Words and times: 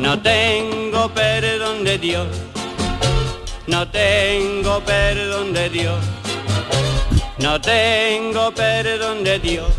No 0.00 0.20
tengo 0.20 1.08
perdón 1.14 1.84
de 1.84 1.98
Dios, 1.98 2.28
no 3.66 3.88
tengo 3.88 4.80
perdón 4.80 5.52
de 5.52 5.70
Dios, 5.70 6.04
no 7.38 7.60
tengo 7.60 8.52
perdón 8.52 9.24
de 9.24 9.38
Dios. 9.38 9.72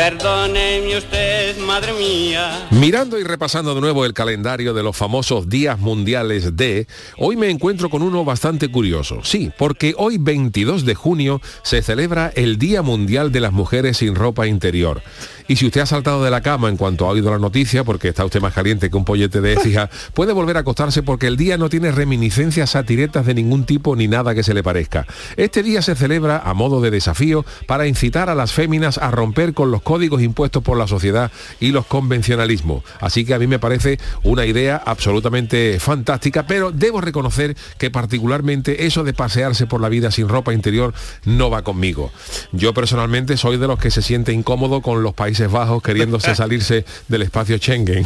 Perdóneme 0.00 0.96
usted, 0.96 1.58
madre 1.58 1.92
mía. 1.92 2.68
Mirando 2.70 3.18
y 3.18 3.22
repasando 3.22 3.74
de 3.74 3.82
nuevo 3.82 4.06
el 4.06 4.14
calendario 4.14 4.72
de 4.72 4.82
los 4.82 4.96
famosos 4.96 5.50
días 5.50 5.78
mundiales 5.78 6.56
de, 6.56 6.86
hoy 7.18 7.36
me 7.36 7.50
encuentro 7.50 7.90
con 7.90 8.00
uno 8.00 8.24
bastante 8.24 8.68
curioso. 8.68 9.20
Sí, 9.24 9.50
porque 9.58 9.92
hoy 9.98 10.16
22 10.18 10.86
de 10.86 10.94
junio 10.94 11.42
se 11.62 11.82
celebra 11.82 12.32
el 12.34 12.56
Día 12.56 12.80
Mundial 12.80 13.30
de 13.30 13.40
las 13.40 13.52
Mujeres 13.52 13.98
sin 13.98 14.14
ropa 14.14 14.46
interior. 14.46 15.02
Y 15.50 15.56
si 15.56 15.66
usted 15.66 15.80
ha 15.80 15.86
saltado 15.86 16.22
de 16.22 16.30
la 16.30 16.42
cama 16.42 16.68
en 16.68 16.76
cuanto 16.76 17.06
ha 17.06 17.08
oído 17.08 17.28
la 17.28 17.40
noticia, 17.40 17.82
porque 17.82 18.06
está 18.06 18.24
usted 18.24 18.40
más 18.40 18.54
caliente 18.54 18.88
que 18.88 18.96
un 18.96 19.04
pollete 19.04 19.40
de 19.40 19.52
écija, 19.54 19.90
puede 20.14 20.32
volver 20.32 20.56
a 20.56 20.60
acostarse 20.60 21.02
porque 21.02 21.26
el 21.26 21.36
día 21.36 21.58
no 21.58 21.68
tiene 21.68 21.90
reminiscencias 21.90 22.70
satiretas 22.70 23.26
de 23.26 23.34
ningún 23.34 23.64
tipo 23.64 23.96
ni 23.96 24.06
nada 24.06 24.32
que 24.32 24.44
se 24.44 24.54
le 24.54 24.62
parezca. 24.62 25.08
Este 25.36 25.64
día 25.64 25.82
se 25.82 25.96
celebra 25.96 26.38
a 26.38 26.54
modo 26.54 26.80
de 26.80 26.92
desafío 26.92 27.44
para 27.66 27.88
incitar 27.88 28.30
a 28.30 28.36
las 28.36 28.52
féminas 28.52 28.98
a 28.98 29.10
romper 29.10 29.52
con 29.52 29.72
los 29.72 29.82
códigos 29.82 30.22
impuestos 30.22 30.62
por 30.62 30.78
la 30.78 30.86
sociedad 30.86 31.32
y 31.58 31.72
los 31.72 31.84
convencionalismos. 31.84 32.84
Así 33.00 33.24
que 33.24 33.34
a 33.34 33.40
mí 33.40 33.48
me 33.48 33.58
parece 33.58 33.98
una 34.22 34.46
idea 34.46 34.80
absolutamente 34.86 35.80
fantástica, 35.80 36.46
pero 36.46 36.70
debo 36.70 37.00
reconocer 37.00 37.56
que 37.76 37.90
particularmente 37.90 38.86
eso 38.86 39.02
de 39.02 39.14
pasearse 39.14 39.66
por 39.66 39.80
la 39.80 39.88
vida 39.88 40.12
sin 40.12 40.28
ropa 40.28 40.54
interior 40.54 40.94
no 41.24 41.50
va 41.50 41.62
conmigo. 41.62 42.12
Yo 42.52 42.72
personalmente 42.72 43.36
soy 43.36 43.56
de 43.56 43.66
los 43.66 43.80
que 43.80 43.90
se 43.90 44.00
siente 44.00 44.32
incómodo 44.32 44.80
con 44.80 45.02
los 45.02 45.12
países 45.12 45.39
Bajos 45.48 45.82
queriéndose 45.82 46.34
salirse 46.34 46.84
del 47.08 47.22
espacio 47.22 47.56
Schengen. 47.58 48.04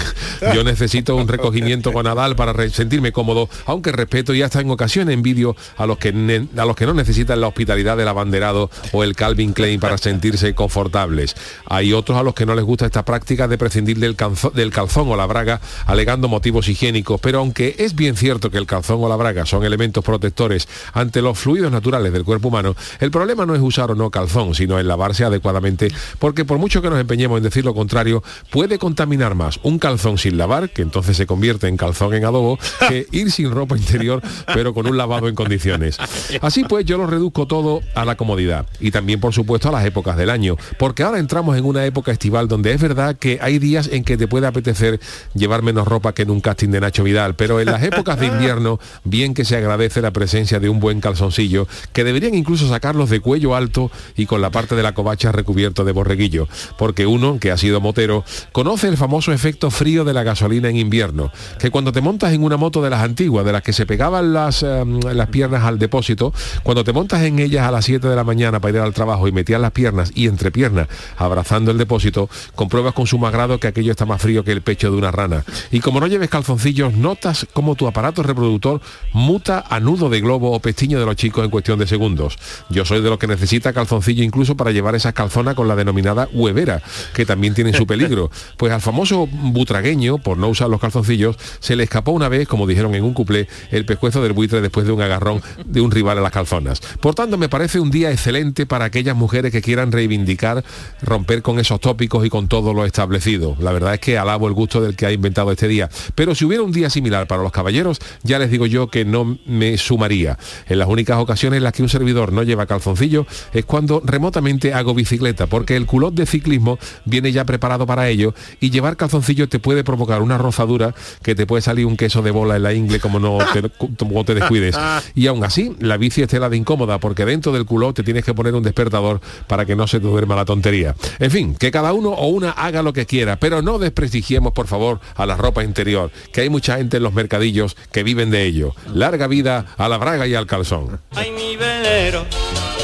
Yo 0.55 0.65
necesito 0.65 1.17
un 1.17 1.29
recogimiento 1.29 1.93
con 1.93 2.05
Nadal 2.05 2.37
para 2.37 2.69
sentirme 2.71 3.13
cómodo, 3.13 3.49
aunque 3.67 3.93
respeto 3.93 4.35
y 4.35 4.43
hasta 4.43 4.61
en 4.61 4.71
ocasiones 4.71 5.15
envidio 5.15 5.57
a 5.77 5.87
los 5.87 5.99
que 5.99 6.09
a 6.57 6.65
los 6.65 6.77
que 6.77 6.87
no 6.87 6.95
necesitan 6.95 7.41
la 7.41 7.49
hospitalidad 7.49 7.97
del 7.97 8.09
abanderado 8.09 8.71
o 8.93 9.05
el 9.05 9.17
Calvin 9.17 9.53
Klein 9.53 9.81
para 9.81 9.99
sentirse 9.99 10.55
confortables. 10.55 11.35
Hay 11.67 11.93
otros 11.93 12.19
a 12.19 12.23
los 12.23 12.35
que 12.35 12.47
no 12.47 12.55
les 12.55 12.65
gusta 12.65 12.87
esta 12.87 13.05
práctica 13.05 13.49
de 13.49 13.59
prescindir 13.59 13.99
del, 13.99 14.17
del 14.55 14.71
calzón 14.71 15.09
o 15.09 15.17
la 15.17 15.27
braga 15.27 15.61
alegando 15.87 16.29
motivos 16.29 16.69
higiénicos, 16.69 17.21
pero 17.21 17.39
aunque 17.39 17.77
es 17.79 17.95
bien 17.95 18.17
cierto 18.17 18.51
que 18.51 18.59
el 18.59 18.67
calzón 18.67 18.99
o 19.03 19.09
la 19.09 19.17
braga 19.17 19.47
son 19.47 19.65
elementos 19.65 20.05
protectores 20.05 20.69
ante 20.93 21.23
los 21.23 21.39
fluidos 21.39 21.73
naturales 21.73 22.13
del 22.13 22.25
cuerpo 22.25 22.49
humano, 22.49 22.77
el 23.01 23.11
problema 23.11 23.47
no 23.47 23.55
es 23.55 23.61
usar 23.61 23.91
o 23.91 23.95
no 23.95 24.11
calzón, 24.11 24.55
sino 24.55 24.79
en 24.79 24.89
lavarse 24.89 25.25
adecuadamente, 25.25 25.93
porque 26.19 26.45
por 26.45 26.59
mucho 26.59 26.83
que 26.83 26.91
nos 26.91 27.01
empeñemos 27.01 27.24
en 27.25 27.43
decir 27.43 27.65
lo 27.65 27.75
contrario, 27.75 28.23
puede 28.51 28.79
contaminar 28.79 29.35
más 29.35 29.59
un 29.63 29.79
calzón 29.79 30.19
sin 30.19 30.37
lavar, 30.37 30.71
que 30.71 30.83
entonces 30.83 31.17
se 31.17 31.27
convierte 31.27 31.69
en 31.69 31.77
calzón 31.77 32.15
en 32.15 32.25
adobo, 32.25 32.59
que 32.89 33.07
ir 33.13 33.31
sin 33.31 33.51
ropa 33.51 33.77
interior, 33.77 34.23
pero 34.53 34.75
con 34.75 34.87
un 34.87 34.97
lavado 34.97 35.29
en 35.29 35.35
condiciones. 35.35 35.99
Así 36.41 36.65
pues, 36.65 36.85
yo 36.85 36.99
lo 36.99 37.07
reduzco 37.07 37.47
todo 37.47 37.81
a 37.95 38.05
la 38.05 38.17
comodidad 38.17 38.67
y 38.81 38.91
también, 38.91 39.21
por 39.21 39.33
supuesto, 39.33 39.69
a 39.69 39.73
las 39.73 39.85
épocas 39.85 40.17
del 40.17 40.31
año, 40.31 40.57
porque 40.79 41.03
ahora 41.03 41.19
entramos 41.19 41.57
en 41.57 41.65
una 41.65 41.85
época 41.85 42.13
estival 42.13 42.49
donde 42.49 42.73
es 42.73 42.81
verdad 42.81 43.17
que 43.17 43.39
hay 43.41 43.59
días 43.59 43.89
en 43.93 44.05
que 44.05 44.17
te 44.17 44.29
puede 44.29 44.47
apetecer 44.47 45.01
llevar 45.35 45.63
menos 45.63 45.87
ropa 45.89 46.13
que 46.13 46.23
en 46.23 46.31
un 46.31 46.41
casting 46.41 46.69
de 46.69 46.81
Nacho 46.81 47.05
Vidal, 47.05 47.35
pero 47.35 47.61
en 47.61 47.67
las 47.67 47.83
épocas 47.83 48.19
de 48.19 48.27
invierno, 48.27 48.79
bien 49.05 49.35
que 49.35 49.45
se 49.45 49.57
agradece 49.57 50.01
la 50.01 50.13
presencia 50.13 50.61
de 50.61 50.69
un 50.69 50.81
buen 50.81 51.01
calzoncillo, 51.01 51.67
que 51.93 52.05
deberían 52.05 52.35
incluso 52.35 52.69
sacarlos 52.69 53.11
de 53.11 53.21
cuello 53.21 53.55
alto 53.55 53.91
y 54.17 54.27
con 54.27 54.41
la 54.41 54.51
parte 54.51 54.75
de 54.75 54.83
la 54.83 54.95
covacha 54.95 55.33
recubierto 55.33 55.85
de 55.85 55.93
borreguillo, 55.93 56.49
porque 56.79 57.04
uno, 57.07 57.39
que 57.39 57.51
ha 57.51 57.57
sido 57.57 57.81
motero, 57.81 58.25
conoce 58.53 58.89
el 58.89 58.97
famoso 58.97 59.33
efecto 59.33 59.71
frío 59.71 60.05
de 60.05 60.13
la 60.13 60.23
gasolina 60.23 60.69
en 60.69 60.77
invierno, 60.77 61.33
que 61.59 61.71
cuando 61.71 61.93
te 61.93 62.01
montas 62.01 62.33
en 62.33 62.43
una 62.43 62.57
moto 62.57 62.83
de 62.83 62.91
las 62.91 63.03
antiguas, 63.03 63.45
de 63.45 63.53
las 63.53 63.63
que 63.63 63.73
se 63.73 63.87
pegaban 63.87 64.33
las, 64.33 64.63
em, 64.63 65.01
las 65.01 65.29
piernas 65.29 65.65
al 65.65 65.79
depósito, 65.79 66.33
cuando 66.63 66.85
te 66.85 66.93
montas 66.93 67.23
en 67.23 67.39
ellas 67.39 67.67
a 67.67 67.71
las 67.71 67.85
7 67.85 68.09
de 68.09 68.17
la 68.17 68.25
mañana 68.25 68.61
para 68.61 68.79
ir 68.79 68.83
al 68.83 68.95
trabajo 68.95 69.29
y 69.29 69.33
metías 69.33 69.61
las 69.61 69.73
piernas 69.73 70.11
y 70.15 70.27
entre 70.27 70.51
piernas 70.51 70.89
abrazando 71.17 71.71
el 71.71 71.79
depósito, 71.79 72.29
compruebas 72.55 72.95
con 72.95 73.07
sumo 73.07 73.27
agrado 73.27 73.59
que 73.59 73.69
aquello 73.69 73.91
está 73.91 74.07
más 74.07 74.21
frío 74.21 74.45
que 74.45 74.53
el 74.53 74.63
pecho 74.63 74.91
de 74.91 74.97
una 74.97 75.11
rana. 75.11 75.45
Y 75.71 75.81
como 75.81 76.01
no 76.01 76.07
lleves 76.07 76.31
calzoncillos, 76.31 76.95
notas 76.95 77.47
como 77.53 77.75
tu 77.75 77.87
aparato 77.87 78.23
reproductor 78.23 78.81
muta 79.13 79.65
a 79.69 79.81
nudo 79.81 80.09
de 80.09 80.21
globo 80.21 80.53
o 80.53 80.61
pestiño 80.61 80.99
de 80.99 81.07
los 81.07 81.17
chicos 81.17 81.45
en 81.45 81.51
cuestión 81.51 81.79
de 81.79 81.87
segundos. 81.87 82.39
Yo 82.71 82.85
soy 82.85 83.03
de 83.03 83.11
los 83.11 83.19
que 83.19 83.27
necesita 83.27 83.73
calzoncillo 83.73 84.23
incluso 84.23 84.57
para 84.57 84.71
llevar 84.71 84.95
esas 84.95 85.15
calzonas 85.15 85.55
con 85.55 85.69
la 85.69 85.77
denominada 85.77 86.29
huevera, 86.33 86.83
que 87.13 87.27
también 87.27 87.55
tienen 87.55 87.75
su 87.75 87.87
peligro. 87.87 88.31
Pues 88.57 88.73
al 88.73 88.81
famoso 88.81 89.27
butragueño, 89.31 90.19
por 90.19 90.39
no 90.39 90.49
usar 90.49 90.69
los 90.69 90.81
calzoncillos, 90.81 91.37
se 91.61 91.77
le 91.77 91.85
escapó 91.85 92.13
una 92.13 92.29
vez, 92.29 92.49
como 92.49 92.67
dijeron 92.67 92.95
en 92.95 93.05
un 93.05 93.15
cuplé, 93.15 93.49
el 93.71 93.85
pescuezo 93.85 94.23
del 94.23 94.33
buitre 94.33 94.61
después 94.61 94.87
de 94.87 94.93
un 94.93 95.03
agarrón 95.03 95.43
de 95.65 95.81
un 95.81 95.91
rival 95.91 96.19
a 96.19 96.21
las 96.21 96.33
calzonas. 96.33 96.81
Por 97.01 97.15
tanto, 97.15 97.39
me 97.39 97.49
parece 97.49 97.81
un 97.81 97.91
día 97.91 98.11
excelente 98.11 98.67
para 98.67 98.87
aquellas 98.87 99.17
mujeres 99.17 99.53
que 99.53 99.63
quieran 99.63 99.93
reivindicar, 99.93 100.65
romper 101.03 101.43
con 101.43 101.59
esos 101.59 101.81
tópicos 101.81 102.25
y 102.27 102.31
con 102.31 102.49
todo 102.49 102.75
lo 102.75 102.85
establecido. 102.85 103.57
La 103.59 103.73
verdad 103.73 103.95
es 103.95 104.01
que 104.01 104.19
alabo 104.19 104.49
el 104.49 104.55
gusto 104.55 104.81
del 104.81 104.97
que 104.97 105.07
ha 105.07 105.13
inventado 105.13 105.53
este 105.53 105.69
día. 105.69 105.89
Pero 106.15 106.35
si 106.35 106.45
hubiera 106.45 106.63
un 106.63 106.73
día 106.73 106.91
similar 106.91 107.27
para 107.27 107.43
los 107.43 107.53
caballeros, 107.53 107.99
ya 108.23 108.39
les 108.39 108.51
digo 108.51 108.67
yo 108.67 108.89
que 108.89 109.05
no 109.05 109.39
me 109.47 109.77
sumaría. 109.79 110.39
En 110.67 110.79
las 110.79 110.89
únicas 110.89 111.19
ocasiones 111.19 111.59
en 111.59 111.65
las 111.65 111.73
que 111.73 111.83
un 111.83 111.89
servidor 111.89 112.33
no 112.33 112.43
lleva 112.43 112.67
calzoncillo 112.67 113.27
es 113.53 113.65
cuando 113.65 114.03
remotamente 114.05 114.73
hago 114.75 114.95
bicicleta, 114.95 115.47
porque 115.47 115.77
el 115.77 115.87
culot 115.87 116.15
de 116.15 116.27
ciclismo 116.27 116.79
viene 117.05 117.33
ya 117.33 117.45
preparado 117.45 117.87
para 117.87 118.09
ello 118.09 118.35
y 118.61 118.71
llevar 118.71 118.97
calzoncillos 118.97 119.49
te 119.49 119.59
puede 119.59 119.85
provocar 119.85 120.23
una 120.23 120.39
rozadura 120.39 120.95
que 121.23 121.35
te 121.35 121.47
puede 121.47 121.63
salir 121.63 121.87
un 121.87 121.97
queso 121.97 122.23
de 122.23 122.31
bola 122.31 122.57
en 122.57 122.63
la 122.63 122.73
ingle 122.73 123.01
como 123.01 123.19
no 123.19 123.39
te, 123.53 123.69
como 123.97 124.25
te 124.25 124.35
descuides. 124.35 124.77
Y 125.15 125.27
aún 125.27 125.45
así, 125.45 125.75
la 125.81 125.97
bici 125.97 126.23
es 126.23 126.29
tela 126.29 126.49
de 126.49 126.57
incómoda 126.57 126.99
porque 126.99 127.25
dentro 127.25 127.53
del 127.53 127.65
culot 127.65 127.95
te 127.97 128.03
tienes 128.03 128.25
que 128.25 128.35
poner 128.35 128.55
un 128.55 128.63
despertador 128.63 129.21
para 129.47 129.65
que 129.65 129.77
no 129.77 129.87
se 129.87 130.01
te 130.01 130.07
duerma 130.07 130.35
la 130.35 130.45
tontería. 130.45 130.95
En 131.19 131.31
fin, 131.31 131.55
que 131.55 131.71
cada 131.71 131.93
uno 131.93 132.11
o 132.11 132.29
una 132.29 132.51
haga 132.51 132.83
lo 132.83 132.93
que 132.93 133.07
quiera, 133.07 133.37
pero 133.37 133.63
no 133.63 133.79
desprestigiemos, 133.79 134.53
por 134.53 134.67
favor, 134.67 135.01
a 135.15 135.27
la 135.27 135.37
ropa 135.37 135.65
interior, 135.65 136.11
que 136.33 136.43
hay 136.43 136.51
mucha 136.51 136.77
gente 136.77 136.97
en 136.97 137.03
los 137.03 137.13
mercadillos 137.13 137.77
que 137.93 138.03
viven 138.03 138.31
de 138.31 138.45
ello. 138.45 138.75
Larga 138.93 139.27
vida 139.27 139.67
a 139.77 139.89
la 139.89 139.99
braga 139.99 140.27
y 140.27 140.35
al 140.35 140.47
calzón. 140.47 141.01
Ay, 141.15 141.31
mi 141.31 141.57
velero, 141.57 142.25
velero 142.25 142.25
mío. 142.25 142.84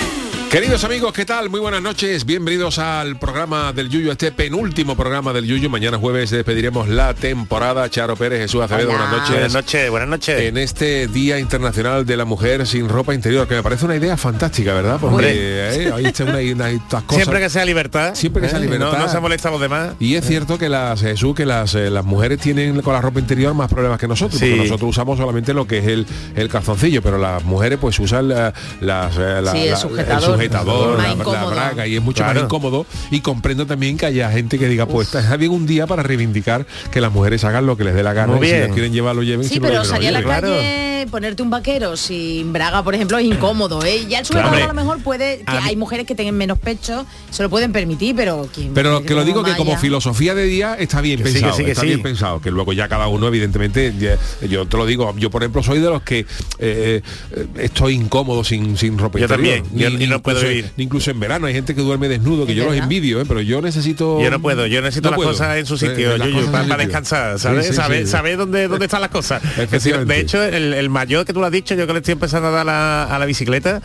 Queridos 0.51 0.83
amigos, 0.83 1.13
¿qué 1.13 1.23
tal? 1.25 1.49
Muy 1.49 1.61
buenas 1.61 1.81
noches. 1.81 2.25
Bienvenidos 2.25 2.77
al 2.77 3.17
programa 3.17 3.71
del 3.71 3.87
Yuyo, 3.87 4.11
este 4.11 4.33
penúltimo 4.33 4.97
programa 4.97 5.31
del 5.31 5.45
Yuyo. 5.45 5.69
Mañana 5.69 5.97
jueves 5.97 6.29
despediremos 6.29 6.89
la 6.89 7.13
temporada. 7.13 7.89
Charo 7.89 8.17
Pérez, 8.17 8.41
Jesús 8.41 8.61
Acevedo, 8.61 8.89
buenas 8.89 9.11
noches. 9.13 9.29
Buenas 9.29 9.53
noches, 9.53 9.89
buenas 9.89 10.09
noches. 10.09 10.41
En 10.41 10.57
este 10.57 11.07
Día 11.07 11.39
Internacional 11.39 12.05
de 12.05 12.17
la 12.17 12.25
Mujer 12.25 12.67
sin 12.67 12.89
ropa 12.89 13.13
interior, 13.13 13.47
que 13.47 13.55
me 13.55 13.63
parece 13.63 13.85
una 13.85 13.95
idea 13.95 14.17
fantástica, 14.17 14.73
¿verdad? 14.73 14.97
Porque 14.99 15.29
eh, 15.31 15.91
ahí 15.95 16.07
está 16.07 16.25
una, 16.25 16.39
una- 16.39 16.69
estas 16.69 17.03
cosas. 17.03 17.23
Siempre 17.23 17.39
que 17.39 17.49
sea 17.49 17.63
libertad. 17.63 18.13
Siempre 18.13 18.41
que 18.41 18.49
sea 18.49 18.59
¿eh? 18.59 18.63
libertad. 18.63 18.91
No, 18.91 18.99
no 18.99 19.07
se 19.09 19.19
molesta 19.21 19.47
a 19.47 19.51
los 19.51 19.61
demás. 19.61 19.93
Y 20.01 20.15
es 20.15 20.27
cierto 20.27 20.57
que 20.57 20.67
las 20.67 20.99
Jesús, 20.99 21.33
que 21.33 21.45
las, 21.45 21.75
eh, 21.75 21.89
las 21.89 22.03
mujeres 22.03 22.39
tienen 22.39 22.81
con 22.81 22.93
la 22.93 22.99
ropa 22.99 23.21
interior 23.21 23.53
más 23.53 23.69
problemas 23.71 23.97
que 23.99 24.07
nosotros, 24.09 24.37
Sí. 24.37 24.49
porque 24.49 24.63
nosotros 24.67 24.89
usamos 24.89 25.17
solamente 25.17 25.53
lo 25.53 25.65
que 25.65 25.77
es 25.77 25.87
el, 25.87 26.05
el 26.35 26.49
calzoncillo, 26.49 27.01
pero 27.01 27.17
las 27.17 27.41
mujeres 27.45 27.79
pues 27.79 27.97
usan 27.99 28.27
la, 28.27 28.53
las, 28.81 29.15
eh, 29.17 29.41
la- 29.41 29.51
Sí, 29.53 29.59
el 29.63 29.69
la- 29.71 29.77
sujetador. 29.77 30.40
Sujetador, 30.47 30.97
la- 30.97 31.15
la, 31.15 31.45
braga 31.45 31.87
y 31.87 31.95
es 31.95 32.01
mucho 32.01 32.23
más 32.23 32.37
incómodo. 32.37 32.85
Y 33.09 33.21
comprendo 33.21 33.65
también 33.65 33.97
que 33.97 34.05
haya 34.05 34.31
gente 34.31 34.57
que 34.59 34.67
diga, 34.67 34.85
pues 34.85 35.13
está 35.13 35.35
bien 35.37 35.51
un 35.51 35.65
día 35.65 35.87
para 35.87 36.03
reivindicar 36.03 36.65
que 36.91 37.01
las 37.01 37.11
mujeres 37.11 37.43
hagan 37.43 37.65
lo 37.65 37.77
que 37.77 37.83
les 37.83 37.93
dé 37.95 38.03
la 38.03 38.13
gana 38.13 38.33
Muy 38.35 38.47
y 38.47 38.49
si 38.51 38.69
quieren 38.73 38.93
llevar 38.93 39.15
lo 39.15 39.23
lleven. 39.23 39.47
Sí, 39.47 39.55
si 39.55 39.59
no 39.59 39.67
pero 39.67 39.83
salir 39.85 40.09
a 40.09 40.11
la 40.11 40.23
calle 40.23 40.41
poner, 40.41 41.07
ponerte 41.09 41.43
un 41.43 41.49
vaquero 41.49 41.97
sin 41.97 42.53
braga, 42.53 42.83
por 42.83 42.95
ejemplo, 42.95 43.17
es 43.17 43.25
incómodo, 43.25 43.83
¿eh? 43.83 44.05
Ya 44.09 44.19
el 44.19 44.25
sujetador 44.25 44.61
a 44.61 44.67
lo 44.67 44.73
mejor 44.73 44.99
puede, 45.01 45.39
que 45.39 45.51
hay 45.51 45.75
mujeres 45.75 46.05
que 46.05 46.15
tengan 46.15 46.35
menos 46.35 46.59
pecho, 46.59 47.05
se 47.29 47.43
lo 47.43 47.49
pueden 47.49 47.71
permitir, 47.71 48.15
pero 48.15 48.47
quien 48.53 48.73
Pero 48.73 49.03
que 49.03 49.13
lo 49.13 49.23
digo 49.25 49.43
que 49.43 49.55
como 49.55 49.77
filosofía 49.77 50.35
de 50.35 50.43
día 50.45 50.75
está 50.75 51.01
bien 51.01 51.21
Que 51.21 51.29
sí, 51.29 51.33
pensado, 51.33 51.51
que 51.53 51.57
sí, 51.57 51.65
que 51.65 51.71
está 51.71 51.81
sí. 51.81 51.87
bien 51.87 52.01
pensado, 52.03 52.41
que 52.41 52.51
luego 52.51 52.73
ya 52.73 52.87
cada 52.87 53.07
uno 53.07 53.27
evidentemente, 53.27 53.93
ya- 53.99 54.17
yo 54.47 54.65
te 54.67 54.77
lo 54.77 54.85
digo, 54.85 55.13
yo 55.17 55.29
por 55.29 55.41
ejemplo 55.43 55.63
soy 55.63 55.79
de 55.79 55.89
los 55.89 56.01
que 56.03 56.19
eh, 56.19 56.25
eh, 56.59 57.01
estoy 57.59 57.93
incómodo 57.95 58.43
sin, 58.43 58.77
sin 58.77 58.97
ropa 58.97 59.19
Yo 59.19 59.25
interior. 59.25 59.59
también, 59.63 59.79
yo- 59.91 60.03
y 60.03 60.07
no 60.07 60.21
puedo 60.33 60.39
incluso, 60.45 60.47
vivir. 60.55 60.71
ni 60.77 60.83
incluso 60.83 61.11
en 61.11 61.19
verano 61.19 61.47
hay 61.47 61.53
gente 61.53 61.75
que 61.75 61.81
duerme 61.81 62.07
desnudo, 62.07 62.45
que 62.45 62.55
yo 62.55 62.65
los 62.65 62.75
envidio, 62.75 63.21
¿eh? 63.21 63.25
pero 63.27 63.41
yo 63.41 63.61
necesito... 63.61 64.21
Yo 64.21 64.29
no 64.31 64.41
puedo, 64.41 64.65
yo 64.67 64.81
necesito 64.81 65.07
No 65.09 65.11
las 65.11 65.17
puedo. 65.17 65.29
cosas 65.31 65.57
en 65.57 65.65
su 65.65 65.75
Eh, 65.75 65.77
sitio, 65.77 66.11
cosas 66.17 66.27
en 66.45 66.51
para, 66.51 66.77
descansar, 66.77 67.39
¿sabes? 67.39 67.67
sí, 67.67 67.73
¿Sabes, 67.73 68.01
sí. 68.01 68.07
sabes 68.07 68.37
dónde, 68.37 68.67
dónde 68.67 68.85
están 68.85 69.01
las 69.01 69.09
cosas? 69.09 69.41
De 70.07 70.19
hecho, 70.19 70.41
el, 70.43 70.73
el 70.73 70.89
mayor 70.89 71.25
que 71.25 71.33
tú 71.33 71.39
lo 71.39 71.45
has 71.45 71.51
dicho, 71.51 71.75
yo 71.75 71.87
que 71.87 71.93
le 71.93 71.99
estoy 71.99 72.13
empezando 72.13 72.47
a 72.49 72.51
dar 72.51 72.69
a, 72.69 73.03
a 73.15 73.19
la 73.19 73.25
bicicleta 73.25 73.81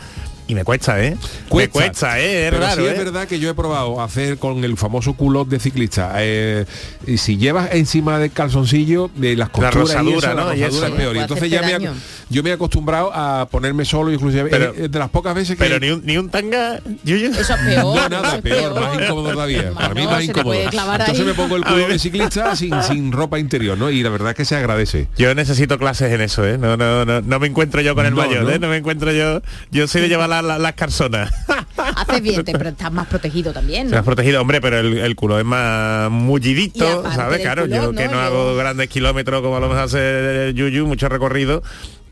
y 0.47 0.55
me 0.55 0.63
cuesta, 0.63 1.03
¿eh? 1.03 1.17
Me 1.53 1.67
cuesta, 1.69 2.19
¿eh? 2.19 2.45
Es 2.45 2.51
Pero 2.51 2.63
raro, 2.63 2.81
sí 2.81 2.87
¿eh? 2.87 2.91
es 2.91 2.97
verdad 2.97 3.27
que 3.27 3.39
yo 3.39 3.49
he 3.49 3.53
probado 3.53 4.01
hacer 4.01 4.37
con 4.37 4.63
el 4.63 4.77
famoso 4.77 5.13
culot 5.13 5.47
de 5.49 5.59
ciclista. 5.59 6.13
eh, 6.17 6.65
y 7.05 7.17
si 7.17 7.37
llevas 7.37 7.69
encima 7.73 8.17
del 8.19 8.31
calzoncillo, 8.31 9.09
de 9.15 9.35
las 9.35 9.49
costuras 9.49 9.73
y 9.75 9.79
rosadura, 9.79 10.17
eso, 10.17 10.27
la 10.27 10.43
¿no? 10.43 10.53
Y 10.53 10.63
rosadura 10.63 10.67
eso. 10.67 10.85
es 10.87 10.91
peor. 10.93 10.99
Y 10.99 11.03
Puede 11.15 11.21
entonces 11.21 11.49
ya 11.49 11.61
me, 11.61 11.89
yo 12.29 12.43
me 12.43 12.49
he 12.49 12.53
acostumbrado 12.53 13.11
a 13.13 13.47
ponerme 13.49 13.83
solo, 13.85 14.11
inclusive 14.11 14.49
Pero- 14.49 14.73
eh, 14.75 14.87
de 14.89 14.99
las 14.99 15.09
pocas 15.09 15.35
veces 15.35 15.57
que... 15.57 15.63
Pero 15.65 15.79
ni 15.79 15.89
un, 15.91 16.05
ni 16.05 16.17
un 16.17 16.29
tanga, 16.29 16.79
Yuyu. 17.03 17.31
Eso 17.31 17.41
es 17.41 17.47
peor. 17.61 17.83
no, 17.83 17.97
eso 17.97 18.09
nada, 18.09 18.35
es 18.37 18.41
peor, 18.41 18.73
más 18.79 19.01
incómodo 19.01 19.31
todavía. 19.31 19.71
Para 19.73 19.93
mí 19.93 20.05
más 20.05 20.23
incómodo. 20.23 20.53
Entonces 20.53 21.19
ahí. 21.19 21.25
me 21.25 21.33
pongo 21.33 21.57
el 21.57 21.63
A 21.63 21.67
mí 21.67 21.73
culo 21.73 21.87
me- 21.87 21.93
de 21.93 21.99
ciclista 21.99 22.55
sin, 22.55 22.81
sin 22.83 23.11
ropa 23.11 23.37
interior, 23.39 23.77
¿no? 23.77 23.89
Y 23.91 24.01
la 24.03 24.09
verdad 24.09 24.29
es 24.31 24.35
que 24.37 24.45
se 24.45 24.55
agradece. 24.55 25.07
Yo 25.17 25.33
necesito 25.35 25.77
clases 25.77 26.11
en 26.13 26.21
eso, 26.21 26.47
¿eh? 26.47 26.57
No, 26.57 26.77
no, 26.77 27.03
no, 27.05 27.21
no 27.21 27.39
me 27.39 27.47
encuentro 27.47 27.81
yo 27.81 27.95
con 27.95 28.05
el 28.05 28.11
No, 28.15 28.17
mayor, 28.21 28.43
¿no? 28.43 28.49
¿eh? 28.51 28.59
No 28.59 28.69
me 28.69 28.77
encuentro 28.77 29.11
yo. 29.11 29.41
Yo 29.71 29.87
soy 29.87 30.01
de 30.01 30.09
llevar 30.09 30.29
la- 30.29 30.36
la- 30.43 30.57
las 30.59 30.73
carzonas. 30.73 31.31
Haces 31.95 32.21
bien, 32.21 32.43
te- 32.43 32.51
pero 32.53 32.69
estás 32.69 32.91
más 32.91 33.07
protegido 33.07 33.53
también, 33.53 33.89
¿no? 33.89 33.97
has 33.97 34.03
protegido, 34.03 34.41
hombre, 34.41 34.59
pero 34.61 34.79
el, 34.79 34.97
el 34.97 35.15
culo 35.15 35.39
es 35.39 35.45
más 35.45 36.09
mullidito, 36.11 37.03
¿sabes? 37.11 37.39
Claro, 37.41 37.63
culo, 37.63 37.75
yo 37.75 37.81
¿no? 37.91 37.97
que 37.97 38.05
no 38.05 38.13
Yo- 38.13 38.19
hago 38.19 38.55
grandes 38.55 38.87
kilómetros 38.89 39.41
como 39.41 39.59
lo 39.59 39.67
mejor 39.69 39.83
hace 39.83 40.53
Yuyu, 40.55 40.85
mucho 40.87 41.07
recorrido, 41.09 41.61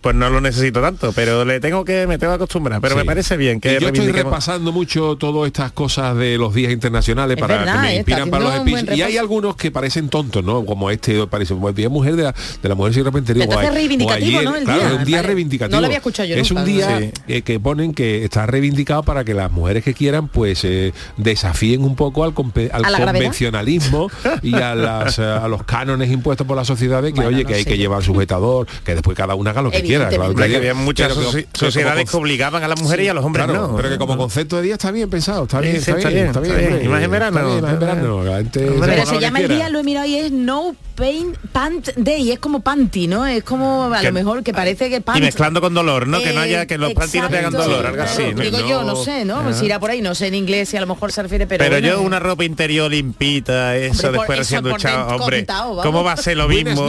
pues 0.06 0.16
no 0.16 0.30
lo 0.30 0.40
necesito 0.40 0.82
tanto, 0.82 1.12
pero 1.14 1.44
le 1.46 1.60
tengo 1.60 1.84
que, 1.84 2.06
me 2.06 2.20
tengo 2.20 2.34
que 2.34 2.36
acostumbrar. 2.36 2.80
Pero 2.80 2.94
Sí. 2.94 3.00
me 3.00 3.06
parece 3.06 3.38
bien 3.38 3.60
que 3.60 3.74
Y 3.76 3.80
yo 3.80 3.88
estoy 3.88 4.12
repasando 4.12 4.72
mucho 4.72 5.16
todas 5.16 5.48
estas 5.48 5.72
cosas 5.72 6.16
de 6.16 6.38
los 6.38 6.54
días 6.54 6.72
internacionales 6.72 7.36
Es 7.38 7.42
para 7.42 7.58
verdad, 7.58 7.74
que 7.74 7.88
me 7.88 7.96
inspiran 7.96 8.30
para 8.30 8.44
los 8.44 8.60
un 8.60 8.70
buen 8.70 8.88
Y 8.96 9.02
hay 9.02 9.18
algunos 9.18 9.56
que 9.56 9.72
parecen 9.72 10.10
tontos, 10.10 10.44
¿no? 10.44 10.64
Como 10.64 10.92
este 10.92 11.26
parece 11.26 11.56
como 11.56 11.70
el 11.70 11.74
Día 11.74 11.90
Mujer 11.90 12.16
de 12.18 12.22
la, 12.22 12.36
de 12.62 12.70
la 12.70 12.76
Mujer 12.76 12.94
sin 12.94 13.04
interior. 13.08 13.46
Entonces 13.46 13.68
o 13.68 13.72
a- 13.72 13.74
reivindicativo, 13.74 14.38
o 14.38 14.40
ayer, 14.40 14.44
¿no? 14.44 14.56
El 14.56 14.64
claro, 14.64 14.80
día, 14.80 14.90
es 14.92 14.96
un 15.00 15.06
día 15.06 15.16
vale. 15.18 15.28
reivindicativo. 15.28 15.76
No 15.76 15.82
lo 15.82 15.86
había 15.88 15.98
escuchado 15.98 16.30
yo 16.30 16.36
Es 16.36 16.50
nunca, 16.52 16.62
un 16.62 16.68
día 16.68 17.00
sí. 17.00 17.12
eh, 17.28 17.42
que 17.42 17.60
ponen 17.60 17.94
que 17.96 18.24
está 18.26 18.46
reivindicado 18.46 19.02
para 19.02 19.24
que 19.24 19.34
las 19.34 19.52
mujeres 19.52 19.84
que 19.84 19.96
quieran 19.96 20.28
pues 20.28 20.64
eh, 20.66 20.94
desafíen 21.18 21.84
un 21.84 21.96
poco 21.96 22.24
al, 22.24 22.34
al 22.72 22.96
convencionalismo 23.06 24.12
y 24.44 24.54
a, 24.54 24.76
las, 24.76 25.18
a 25.20 25.48
los 25.48 25.64
cánones 25.64 26.12
impuestos 26.12 26.46
por 26.46 26.56
la 26.58 26.66
sociedad 26.66 27.02
de 27.02 27.10
que 27.12 27.16
Bueno, 27.16 27.30
oye 27.30 27.42
no 27.44 27.50
que 27.50 27.56
hay 27.56 27.66
que 27.66 27.78
llevar 27.78 28.04
sujetador, 28.04 28.68
que 28.84 28.94
después 28.94 29.18
cada 29.18 29.34
una 29.34 29.50
haga 29.50 29.64
lo 29.64 29.72
que 29.72 29.82
quiera. 29.82 29.95
Claro, 29.98 30.34
que 30.36 30.56
había 30.58 30.74
muchas 30.74 31.08
pero 31.10 31.22
que- 31.22 31.28
soci- 31.28 31.42
que 31.42 31.44
como 31.46 31.60
sociedades 31.72 32.10
que 32.10 32.18
obligaban 32.18 32.64
a 32.64 32.68
las 32.68 32.82
mujeres 32.82 33.06
y 33.06 33.10
a 33.10 33.14
los 33.14 33.26
hombres 33.26 33.46
Claro, 33.46 33.68
no. 33.70 33.76
pero 33.76 33.90
que 33.90 33.98
como 33.98 34.18
concepto 34.18 34.58
de 34.58 34.62
día 34.64 34.74
está 34.74 34.92
bien 34.92 35.10
pensado, 35.10 35.44
está 35.44 35.60
bien, 35.62 35.74
sí, 35.76 35.80
está, 35.92 35.98
está 35.98 36.10
bien, 36.10 36.26
está 36.28 36.40
bien, 36.40 36.56
está 36.56 36.70
bien. 36.70 36.86
Y 36.86 36.88
más 36.88 37.04
en 37.04 37.12
verano. 37.12 37.38
está 37.40 37.50
bien, 37.50 37.62
más 37.62 37.74
en 37.74 37.80
verano, 37.80 38.24
la 38.24 38.38
gente 38.38 38.70
Hombre, 38.70 38.90
se 38.90 38.96
Pero 38.96 39.06
se 39.08 39.20
llama 39.20 39.40
el 39.40 39.48
día, 39.48 39.70
lo 39.70 39.80
he 39.80 39.84
mirado 39.84 40.06
y 40.08 40.16
es 40.16 40.32
No 40.32 40.76
Pain 40.96 41.36
Pant 41.52 41.90
Day, 41.98 42.32
es 42.32 42.40
como 42.40 42.62
panty, 42.62 43.08
¿no? 43.08 43.26
Es 43.28 43.44
como 43.44 43.94
a 43.94 44.00
Que- 44.00 44.08
lo 44.08 44.14
mejor 44.14 44.44
que 44.44 44.54
parece 44.54 44.90
que 44.90 45.02
panty. 45.02 45.20
Y 45.20 45.24
mezclando 45.24 45.60
con 45.60 45.74
dolor, 45.74 46.08
¿no? 46.08 46.20
que 46.22 46.32
no 46.32 46.40
haya, 46.40 46.66
que 46.66 46.78
los 46.78 46.94
panty 46.94 47.20
no 47.20 47.30
te 47.30 47.38
hagan 47.40 47.52
dolor, 47.52 47.86
algo 47.86 48.02
así. 48.04 48.24
Digo 48.34 48.60
yo, 48.68 48.84
no 48.84 48.96
sé, 48.96 49.26
¿no? 49.26 49.40
Ajá. 49.40 49.66
irá 49.66 49.80
por 49.80 49.90
ahí, 49.90 50.02
no 50.02 50.16
sé 50.16 50.28
en 50.28 50.36
inglés 50.36 50.70
si 50.70 50.78
a 50.78 50.82
lo 50.82 50.88
mejor 50.88 51.12
se 51.12 51.22
refiere, 51.24 51.48
pero 51.48 51.64
Pero 51.64 51.80
yo 51.80 52.02
una 52.02 52.20
ropa 52.20 52.44
interior 52.46 52.90
limpita, 52.90 53.76
eso 53.76 54.12
después 54.12 54.38
recién 54.40 54.64
duchado, 54.64 55.16
hombre. 55.18 55.46
¿cómo 55.84 56.04
va 56.04 56.14
a 56.14 56.18
ser 56.18 56.38
lo 56.38 56.46
Buenas 56.48 56.76
mismo? 56.76 56.88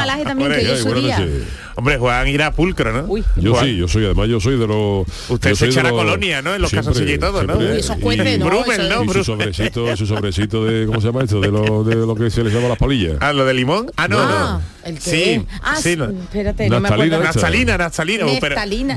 Malaje 0.00 0.24
también, 0.24 0.50
que 0.50 0.56
Hombre, 0.58 0.68
hoy 0.70 0.74
es 0.76 0.78
su 0.82 0.84
buenas 0.88 1.04
día. 1.04 1.18
noches. 1.20 1.42
hombre, 1.76 1.98
Juan 1.98 2.28
irá 2.28 2.46
a 2.48 2.52
pulcro, 2.52 2.92
¿no? 2.92 3.04
Uy, 3.08 3.24
Yo 3.36 3.52
Juan. 3.54 3.64
sí, 3.64 3.76
yo 3.76 3.88
soy, 3.88 4.04
además 4.04 4.28
yo 4.28 4.40
soy 4.40 4.58
de 4.58 4.66
los... 4.66 5.06
Usted 5.30 5.50
yo 5.50 5.56
se 5.56 5.66
echa 5.68 5.82
la 5.82 5.90
colonia, 5.90 6.42
¿no? 6.42 6.54
En 6.54 6.62
los 6.62 6.70
calzoncillos 6.70 7.10
y 7.10 7.18
todo, 7.18 7.42
¿no? 7.44 7.60
esos 7.60 7.96
cuentes, 7.96 8.38
¿no? 8.38 8.46
Brummel, 8.46 8.80
Eso- 8.80 9.04
¿no? 9.04 9.10
Y 9.10 9.14
su 9.14 9.24
sobrecito, 9.24 9.96
su 9.96 10.06
sobrecito 10.06 10.64
de, 10.64 10.86
¿cómo 10.90 11.00
se 11.00 11.06
llama 11.06 11.22
esto? 11.24 11.40
De 11.40 11.48
lo, 11.50 11.84
de 11.84 11.94
lo 11.94 12.14
que 12.14 12.30
se 12.30 12.42
le 12.44 12.50
llama 12.50 12.68
las 12.68 12.78
palillas. 12.78 13.16
Ah, 13.20 13.32
lo 13.32 13.44
de 13.44 13.54
limón. 13.54 13.90
Ah, 13.96 14.08
no, 14.08 14.18
Ah, 14.20 14.60
no. 14.84 14.88
el 14.88 14.94
que 14.96 15.00
Sí, 15.00 15.46
ah, 15.62 15.76
sí, 15.76 15.96
no. 15.96 16.06
espérate, 16.10 16.68
no 16.68 16.80
me 16.80 16.88
acuerdo. 16.88 17.18
Naftalina, 17.22 17.76
naftalina. 17.78 18.24
Naftalina. 18.26 18.96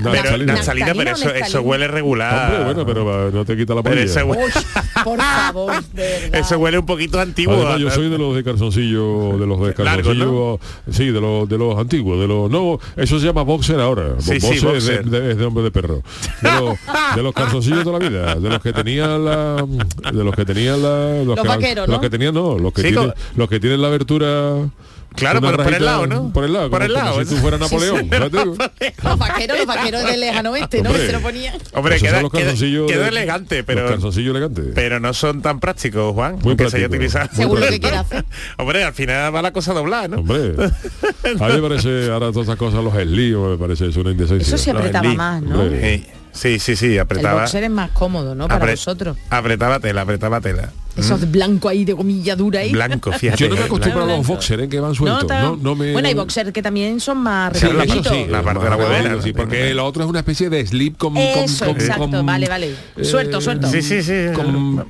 naftalina, 0.54 0.94
pero 0.96 1.12
eso, 1.12 1.30
eso 1.34 1.62
huele 1.62 1.88
regular. 1.88 2.52
Hombre, 2.52 2.66
bueno, 2.66 2.86
pero 2.86 3.32
no 3.32 3.46
te 3.46 3.56
quita 3.58 3.74
la 3.76 3.84
Pero 3.84 3.96
palilla. 3.96 4.12
ese 4.12 4.24
hue- 4.24 4.38
Uy, 4.46 4.52
por 5.04 5.18
favor, 5.20 5.84
de 5.94 6.02
verdad. 6.02 6.40
Eso 6.40 6.58
huele 6.58 6.78
un 6.80 6.86
poquito 6.86 7.20
antiguo. 7.20 7.56
Además, 7.56 7.80
yo 7.80 7.90
soy 7.92 8.10
de 8.10 8.18
los 8.18 8.36
de 8.36 8.44
calzoncillo, 8.44 9.38
de 9.38 9.46
los 9.46 9.60
de 9.60 9.84
Largo, 9.84 10.04
calzoncillo, 10.04 10.60
sí, 10.92 11.06
de 11.12 11.22
los 11.22 11.48
de 11.48 11.58
los 11.58 11.78
antiguos, 11.78 12.20
de 12.20 12.28
los 12.28 12.50
no, 12.52 12.80
eso 12.96 13.20
se 13.20 13.26
llama 13.26 13.44
boxer 13.44 13.80
ahora. 13.80 14.16
Sí, 14.20 14.40
sí, 14.40 14.60
boxer, 14.66 14.76
es 14.76 14.86
de- 14.86 15.04
de, 15.04 15.32
es 15.32 15.38
de 15.38 15.46
hombre 15.46 15.64
de 15.64 15.72
perro. 15.72 16.02
De 16.42 16.52
los, 16.60 16.78
de 17.16 17.24
los 17.24 17.34
calzoncillos 17.34 17.86
de 17.86 17.92
la 17.92 18.00
vida, 18.00 18.36
de 18.36 18.50
los 18.50 18.60
que 18.62 18.74
tenían 18.74 19.26
la, 19.26 19.66
de 20.12 20.24
los 20.24 20.36
que 20.36 20.46
tenían 20.46 20.82
la, 20.82 21.18
los, 21.24 21.28
Los 21.28 21.42
que, 21.42 21.48
vaqueros, 21.48 21.88
los 21.88 21.98
¿no? 21.98 22.02
que 22.02 22.10
tenían 22.10 22.34
no, 22.34 22.58
los 22.58 22.74
que 22.74 22.82
Sí, 22.82 22.88
tienen, 22.90 23.10
co- 23.10 23.16
los 23.36 23.50
que 23.50 23.60
tienen 23.60 23.82
la 23.82 23.88
abertura. 23.88 24.56
Claro, 25.16 25.40
una 25.40 25.52
por- 25.54 25.64
por 25.66 25.74
el 25.74 25.86
lado, 25.86 26.08
¿no? 26.08 26.34
Por 26.34 26.44
el 26.44 26.54
lado, 26.54 26.70
Por 26.70 26.82
el 26.84 26.92
como 26.94 27.04
lado, 27.06 27.20
si 27.24 27.30
tú 27.30 27.38
fueras 27.38 27.60
Napoleón. 27.60 28.10
Los 29.04 29.18
vaqueros, 29.20 29.58
los 29.58 29.68
vaqueros 29.68 30.04
del 30.06 30.20
lejano 30.20 30.52
oeste, 30.52 30.78
¿no? 30.82 30.84
Que 30.84 30.90
Hombre. 30.90 31.06
se 31.08 31.12
lo 31.14 31.20
ponían. 31.22 31.56
Hombre, 31.74 32.00
queda, 32.00 32.12
son 32.14 32.24
los 32.24 32.32
queda- 32.32 32.52
de- 32.54 33.08
elegante, 33.08 33.64
pero, 33.64 33.88
elegantes. 33.94 34.66
pero 34.74 35.00
no 35.00 35.14
son 35.14 35.42
tan 35.42 35.60
prácticos, 35.60 36.14
Juan. 36.14 36.36
Muy 36.42 36.50
aunque 36.52 36.70
se 36.70 36.78
haya 36.78 36.88
utilizado. 36.88 37.28
muy 37.32 37.36
Según 37.38 37.60
lo 37.60 37.62
que 37.62 37.68
práctico. 37.80 37.88
quiera 37.88 38.00
hacer. 38.02 38.26
Hombre, 38.58 38.84
al 38.84 38.94
final 38.94 39.36
va 39.36 39.42
la 39.42 39.54
cosa 39.54 39.74
doblada, 39.74 40.08
¿no? 40.08 40.18
Hombre, 40.18 40.54
a 41.40 41.48
mí 41.48 41.54
me 41.62 41.62
parece 41.70 42.12
ahora 42.12 42.32
todas 42.32 42.48
esas 42.48 42.58
cosas, 42.58 42.84
los 42.84 42.96
líos, 43.06 43.50
me 43.52 43.58
parece 43.58 43.88
es 43.88 43.96
una 43.98 44.12
indecencia. 44.12 44.48
Eso 44.56 44.58
se 44.58 44.72
apretaba 44.72 45.14
más, 45.14 45.42
¿no? 45.42 45.64
Eh, 46.34 46.38
Sí, 46.38 46.60
sí, 46.60 46.76
sí, 46.76 46.94
El 46.94 47.00
apretaba. 47.02 47.42
boxer 47.42 47.64
es 47.64 47.70
más 47.70 47.92
cómodo, 47.92 48.34
¿no? 48.36 48.48
Para 48.48 48.66
apre- 48.66 48.72
vosotros. 48.72 49.18
Apretaba 49.30 49.80
tela, 49.80 50.02
apretaba 50.02 50.42
tela. 50.42 50.72
Esos 50.98 51.22
de 51.22 51.26
blanco 51.28 51.70
ahí 51.70 51.86
de 51.86 51.94
gomilla 51.94 52.36
dura 52.36 52.60
ahí. 52.60 52.72
Blanco, 52.72 53.12
fíjate. 53.20 53.38
Yo 53.44 53.50
no 53.50 53.56
me 53.56 53.62
eh, 53.62 53.66
acostumbro 53.66 54.04
a 54.04 54.06
los 54.08 54.28
boxers 54.28 54.64
¿eh? 54.64 54.70
que 54.70 54.80
van 54.80 54.94
sueltos. 54.96 55.28
ta- 55.28 55.42
No, 55.44 55.56
no 55.58 55.76
me... 55.76 55.92
Bueno, 55.92 56.08
hay 56.08 56.14
boxers 56.14 56.52
que 56.52 56.62
también 56.62 57.00
son 57.00 57.18
más 57.20 57.58
Sí, 57.58 57.66
eso 57.68 58.04
sí, 58.14 58.26
la 58.30 58.42
parte 58.44 58.64
de 58.64 58.70
la 58.70 58.76
huevera, 58.78 59.22
sí, 59.22 59.32
porque 59.34 59.74
lo 59.74 59.86
otro 59.86 60.04
es 60.04 60.10
una 60.10 60.20
especie 60.20 60.50
de 60.50 60.66
slip 60.66 60.98
con... 60.98 61.16
Eso, 61.18 61.66
con, 61.66 61.74
con- 61.76 61.82
exacto, 61.82 62.10
con- 62.10 62.26
vale, 62.26 62.48
vale. 62.48 62.76
Suelto, 63.02 63.40
suelto. 63.42 63.68
Sí, 63.70 63.82
sí, 63.82 64.02
sí. 64.04 64.26
Con, 64.34 64.86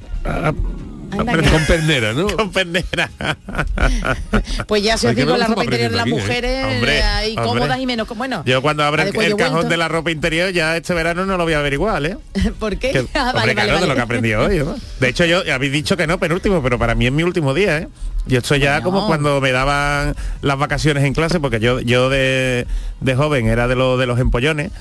Anda 1.20 1.50
con 1.52 1.66
pernera, 1.66 2.14
¿no? 2.14 2.28
Con 2.28 2.52
pernera. 2.52 3.10
Pues 4.68 4.84
ya 4.84 4.98
se 4.98 5.10
os 5.10 5.16
digo, 5.16 5.36
la 5.38 5.48
lo 5.48 5.54
ropa 5.56 5.64
interior 5.66 5.92
de 5.92 5.98
las 5.98 6.08
mujeres 6.08 6.66
¿eh? 6.66 6.76
Hombre, 6.76 7.02
ahí 7.04 7.36
hombre. 7.38 7.46
cómodas 7.46 7.80
y 7.80 7.86
menos... 7.86 8.08
Bueno, 8.16 8.44
Yo 8.46 8.62
cuando 8.62 8.84
abra 8.84 9.04
el, 9.04 9.36
cajón 9.36 9.70
de 9.70 9.78
la 9.78 9.88
ropa 9.88 10.12
interior 10.12 10.52
ya 10.52 10.78
este 10.78 10.94
verano 10.94 11.26
no 11.26 11.38
lo 11.38 11.44
voy 11.44 11.54
a 11.54 11.60
ver 11.62 11.74
igual, 11.74 12.06
¿eh? 12.06 12.18
¿Por 12.60 12.78
qué? 12.78 12.92
Que- 12.92 13.08
Ah, 13.14 13.28
hombre, 13.30 13.34
vale, 13.34 13.54
claro, 13.54 13.74
vale, 13.74 13.82
de 13.82 13.88
lo 13.88 13.96
que 13.96 14.02
aprendí 14.02 14.34
hoy. 14.34 14.60
¿no? 14.60 14.76
De 15.00 15.10
hecho, 15.10 15.26
yo 15.26 15.42
habéis 15.54 15.72
dicho 15.72 15.96
que 15.98 16.08
no, 16.08 16.18
penúltimo, 16.20 16.62
pero 16.64 16.80
para 16.80 16.96
mí 16.96 17.06
es 17.06 17.12
mi 17.12 17.24
último 17.24 17.54
día, 17.54 17.78
¿eh? 17.80 17.88
Yo 18.26 18.40
estoy 18.40 18.60
ya 18.60 18.82
como 18.82 19.06
cuando 19.08 19.42
me 19.42 19.52
daban 19.52 20.16
las 20.42 20.58
vacaciones 20.58 21.04
en 21.04 21.14
clase, 21.14 21.40
porque 21.40 21.60
yo, 21.60 21.80
yo 21.82 22.10
de, 22.10 22.66
de 23.02 23.16
joven 23.16 23.48
era 23.48 23.68
de, 23.68 23.76
los 23.76 24.00
de 24.00 24.06
los 24.06 24.20
empollones. 24.20 24.72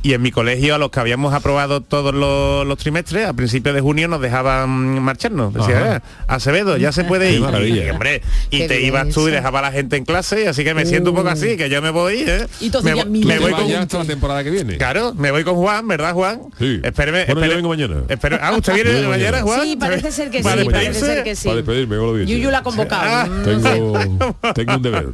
Y 0.00 0.12
en 0.14 0.22
mi 0.22 0.30
colegio, 0.30 0.76
a 0.76 0.78
los 0.78 0.90
que 0.90 1.00
habíamos 1.00 1.34
aprobado 1.34 1.80
todos 1.80 2.14
los, 2.14 2.64
los 2.64 2.78
trimestres, 2.78 3.26
a 3.26 3.32
principios 3.32 3.74
de 3.74 3.80
junio 3.80 4.06
nos 4.06 4.20
dejaban 4.20 4.70
marcharnos. 5.02 5.52
Decía. 5.52 5.96
"Eh, 5.96 6.00
Acevedo, 6.28 6.76
ya 6.76 6.92
se 6.92 7.02
puede 7.02 7.32
ir. 7.32 7.40
maravilla. 7.40 7.86
Y, 7.86 7.90
hombre, 7.90 8.22
y 8.50 8.58
Qué 8.58 8.68
te 8.68 8.80
ibas 8.82 9.08
tú 9.08 9.22
y 9.22 9.24
eso. 9.24 9.30
dejaba 9.32 9.58
a 9.58 9.62
la 9.62 9.72
gente 9.72 9.96
en 9.96 10.04
clase, 10.04 10.46
así 10.46 10.62
que 10.62 10.72
me 10.72 10.86
siento 10.86 11.10
un 11.10 11.16
poco 11.16 11.30
así, 11.30 11.56
que 11.56 11.68
yo 11.68 11.82
me 11.82 11.90
voy, 11.90 12.22
¿eh? 12.28 12.46
Y 12.60 12.70
me, 12.70 12.92
digan, 12.92 13.08
vo- 13.08 13.10
"Mira, 13.10 13.26
me 13.26 13.34
Te 13.34 13.40
voy 13.40 13.52
con 13.52 13.72
hasta 13.74 13.98
la 13.98 14.04
temporada 14.04 14.44
que 14.44 14.50
viene. 14.50 14.76
Claro, 14.76 15.14
me 15.14 15.32
voy 15.32 15.42
con 15.42 15.56
Juan, 15.56 15.88
¿verdad, 15.88 16.12
Juan? 16.14 16.42
Sí. 16.60 16.80
Espéreme, 16.84 17.24
Bueno, 17.24 17.40
yo 17.40 17.46
espere- 17.46 17.56
vengo 17.56 17.68
mañana. 17.68 17.96
espere- 18.08 18.38
ah, 18.40 18.52
¿usted 18.56 18.74
viene 18.74 18.90
Yo 19.02 19.08
mañana, 19.08 19.16
mañana. 19.32 19.42
Juan? 19.42 19.60
Sí, 19.62 19.76
parece 19.76 20.12
ser 20.12 20.30
que 20.30 20.38
sí, 20.38 20.44
parece 20.44 20.94
ser 21.00 21.24
que 21.24 21.34
sí. 21.34 21.44
Para 21.48 21.56
despedirme, 21.56 21.96
lo 21.96 22.14
dicho. 22.14 22.30
Yuyu 22.32 22.50
la 22.52 22.58
ha 22.58 22.62
convocado. 22.62 23.02
Ah, 23.04 23.28
Tengo, 23.44 24.32
tengo 24.54 24.74
un 24.76 24.82
deber. 24.82 25.08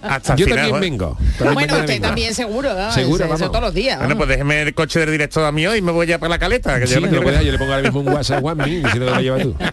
Hasta 0.00 0.34
Yo 0.36 0.46
final, 0.46 0.70
también 0.70 0.70
Juan. 0.70 0.80
vengo. 0.80 1.18
Bueno, 1.52 1.76
usted 1.78 2.00
también 2.00 2.34
seguro, 2.34 2.72
¿no? 2.74 2.90
Seguro, 2.90 3.26
todos 3.36 3.60
los 3.60 3.74
días. 3.74 3.81
Bueno, 3.98 4.16
pues 4.16 4.28
déjeme 4.28 4.62
el 4.62 4.74
coche 4.74 5.00
del 5.00 5.10
director 5.10 5.44
a 5.44 5.52
mí 5.52 5.66
hoy 5.66 5.78
y 5.78 5.82
me 5.82 5.92
voy 5.92 6.06
ya 6.06 6.18
para 6.18 6.30
la 6.30 6.38
caleta. 6.38 6.78
Que 6.80 6.86
Sí, 6.86 6.94
yo 6.94 7.00
no 7.00 7.06
le 7.08 7.58
pongo 7.58 7.72
ahora 7.72 7.82
mismo 7.82 8.00
un 8.00 8.08
WhatsApp 8.08 8.44
a 8.46 8.68
y 8.68 8.82
si 8.92 8.98
no 8.98 9.06
lo 9.06 9.20
llevas 9.20 9.42
tú. 9.42 9.56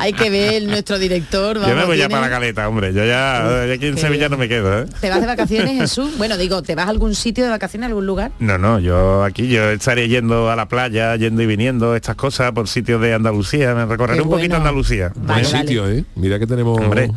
Hay 0.00 0.12
que 0.12 0.28
ver 0.30 0.62
nuestro 0.64 0.98
director. 0.98 1.56
Yo 1.66 1.74
me 1.74 1.84
voy 1.84 1.96
ya 1.98 2.08
para 2.08 2.22
la 2.22 2.30
caleta, 2.30 2.68
hombre. 2.68 2.92
Yo 2.92 3.04
ya, 3.04 3.64
ya 3.66 3.72
aquí 3.74 3.86
en 3.86 3.96
Sevilla 3.98 4.28
bien. 4.28 4.30
no 4.32 4.36
me 4.38 4.48
quedo, 4.48 4.82
¿eh? 4.82 4.86
¿Te 5.00 5.08
vas 5.08 5.20
de 5.20 5.26
vacaciones, 5.26 5.78
Jesús? 5.80 6.16
Bueno, 6.18 6.36
digo, 6.36 6.62
¿te 6.62 6.74
vas 6.74 6.86
a 6.86 6.90
algún 6.90 7.14
sitio 7.14 7.44
de 7.44 7.50
vacaciones, 7.50 7.86
a 7.86 7.88
algún 7.88 8.06
lugar? 8.06 8.32
No, 8.38 8.58
no, 8.58 8.78
yo 8.78 9.22
aquí 9.24 9.48
yo 9.48 9.70
estaré 9.70 10.08
yendo 10.08 10.50
a 10.50 10.56
la 10.56 10.68
playa, 10.68 11.16
yendo 11.16 11.42
y 11.42 11.46
viniendo, 11.46 11.94
estas 11.96 12.16
cosas 12.16 12.52
por 12.52 12.68
sitios 12.68 13.00
de 13.00 13.14
Andalucía, 13.14 13.74
me 13.74 13.86
recorreré 13.86 14.18
Qué 14.18 14.24
un 14.24 14.30
poquito. 14.30 14.56
Andalucía. 14.56 15.12
Vale, 15.14 15.42
Buen 15.42 15.52
vale. 15.52 15.66
sitio, 15.66 15.88
¿eh? 15.88 16.04
Mira 16.16 16.38
que 16.38 16.46
tenemos... 16.46 16.78
Hombre, 16.80 17.10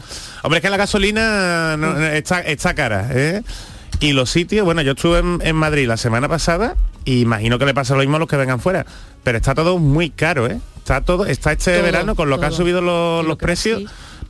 hombre, 0.43 0.57
es 0.59 0.61
que 0.61 0.69
la 0.69 0.77
gasolina 0.77 1.75
no- 1.77 1.97
está, 2.05 2.39
está 2.41 2.73
cara, 2.73 3.09
¿eh? 3.13 3.41
Y 3.99 4.13
los 4.13 4.29
sitios, 4.29 4.63
bueno, 4.65 4.81
yo 4.81 4.91
estuve 4.91 5.19
en, 5.19 5.39
en 5.43 5.55
Madrid 5.55 5.87
la 5.87 5.97
semana 5.97 6.27
pasada 6.29 6.75
y 7.03 7.21
imagino 7.21 7.57
que 7.57 7.65
le 7.65 7.73
pasa 7.73 7.93
lo 7.95 8.01
mismo 8.01 8.17
a 8.17 8.19
los 8.19 8.27
que 8.27 8.37
vengan 8.37 8.59
fuera, 8.59 8.85
pero 9.23 9.37
está 9.37 9.55
todo 9.55 9.79
muy 9.79 10.09
caro, 10.11 10.47
¿eh? 10.47 10.59
Está 10.77 11.01
todo, 11.01 11.25
está 11.25 11.51
este 11.51 11.73
Todo, 11.73 11.83
verano 11.83 12.15
con 12.15 12.29
lo 12.29 12.39
que 12.39 12.45
han 12.45 12.53
subido 12.53 12.79
los, 12.81 13.23
Lo 13.23 13.29
los 13.29 13.37
precios. 13.37 13.79
sí. 13.81 13.87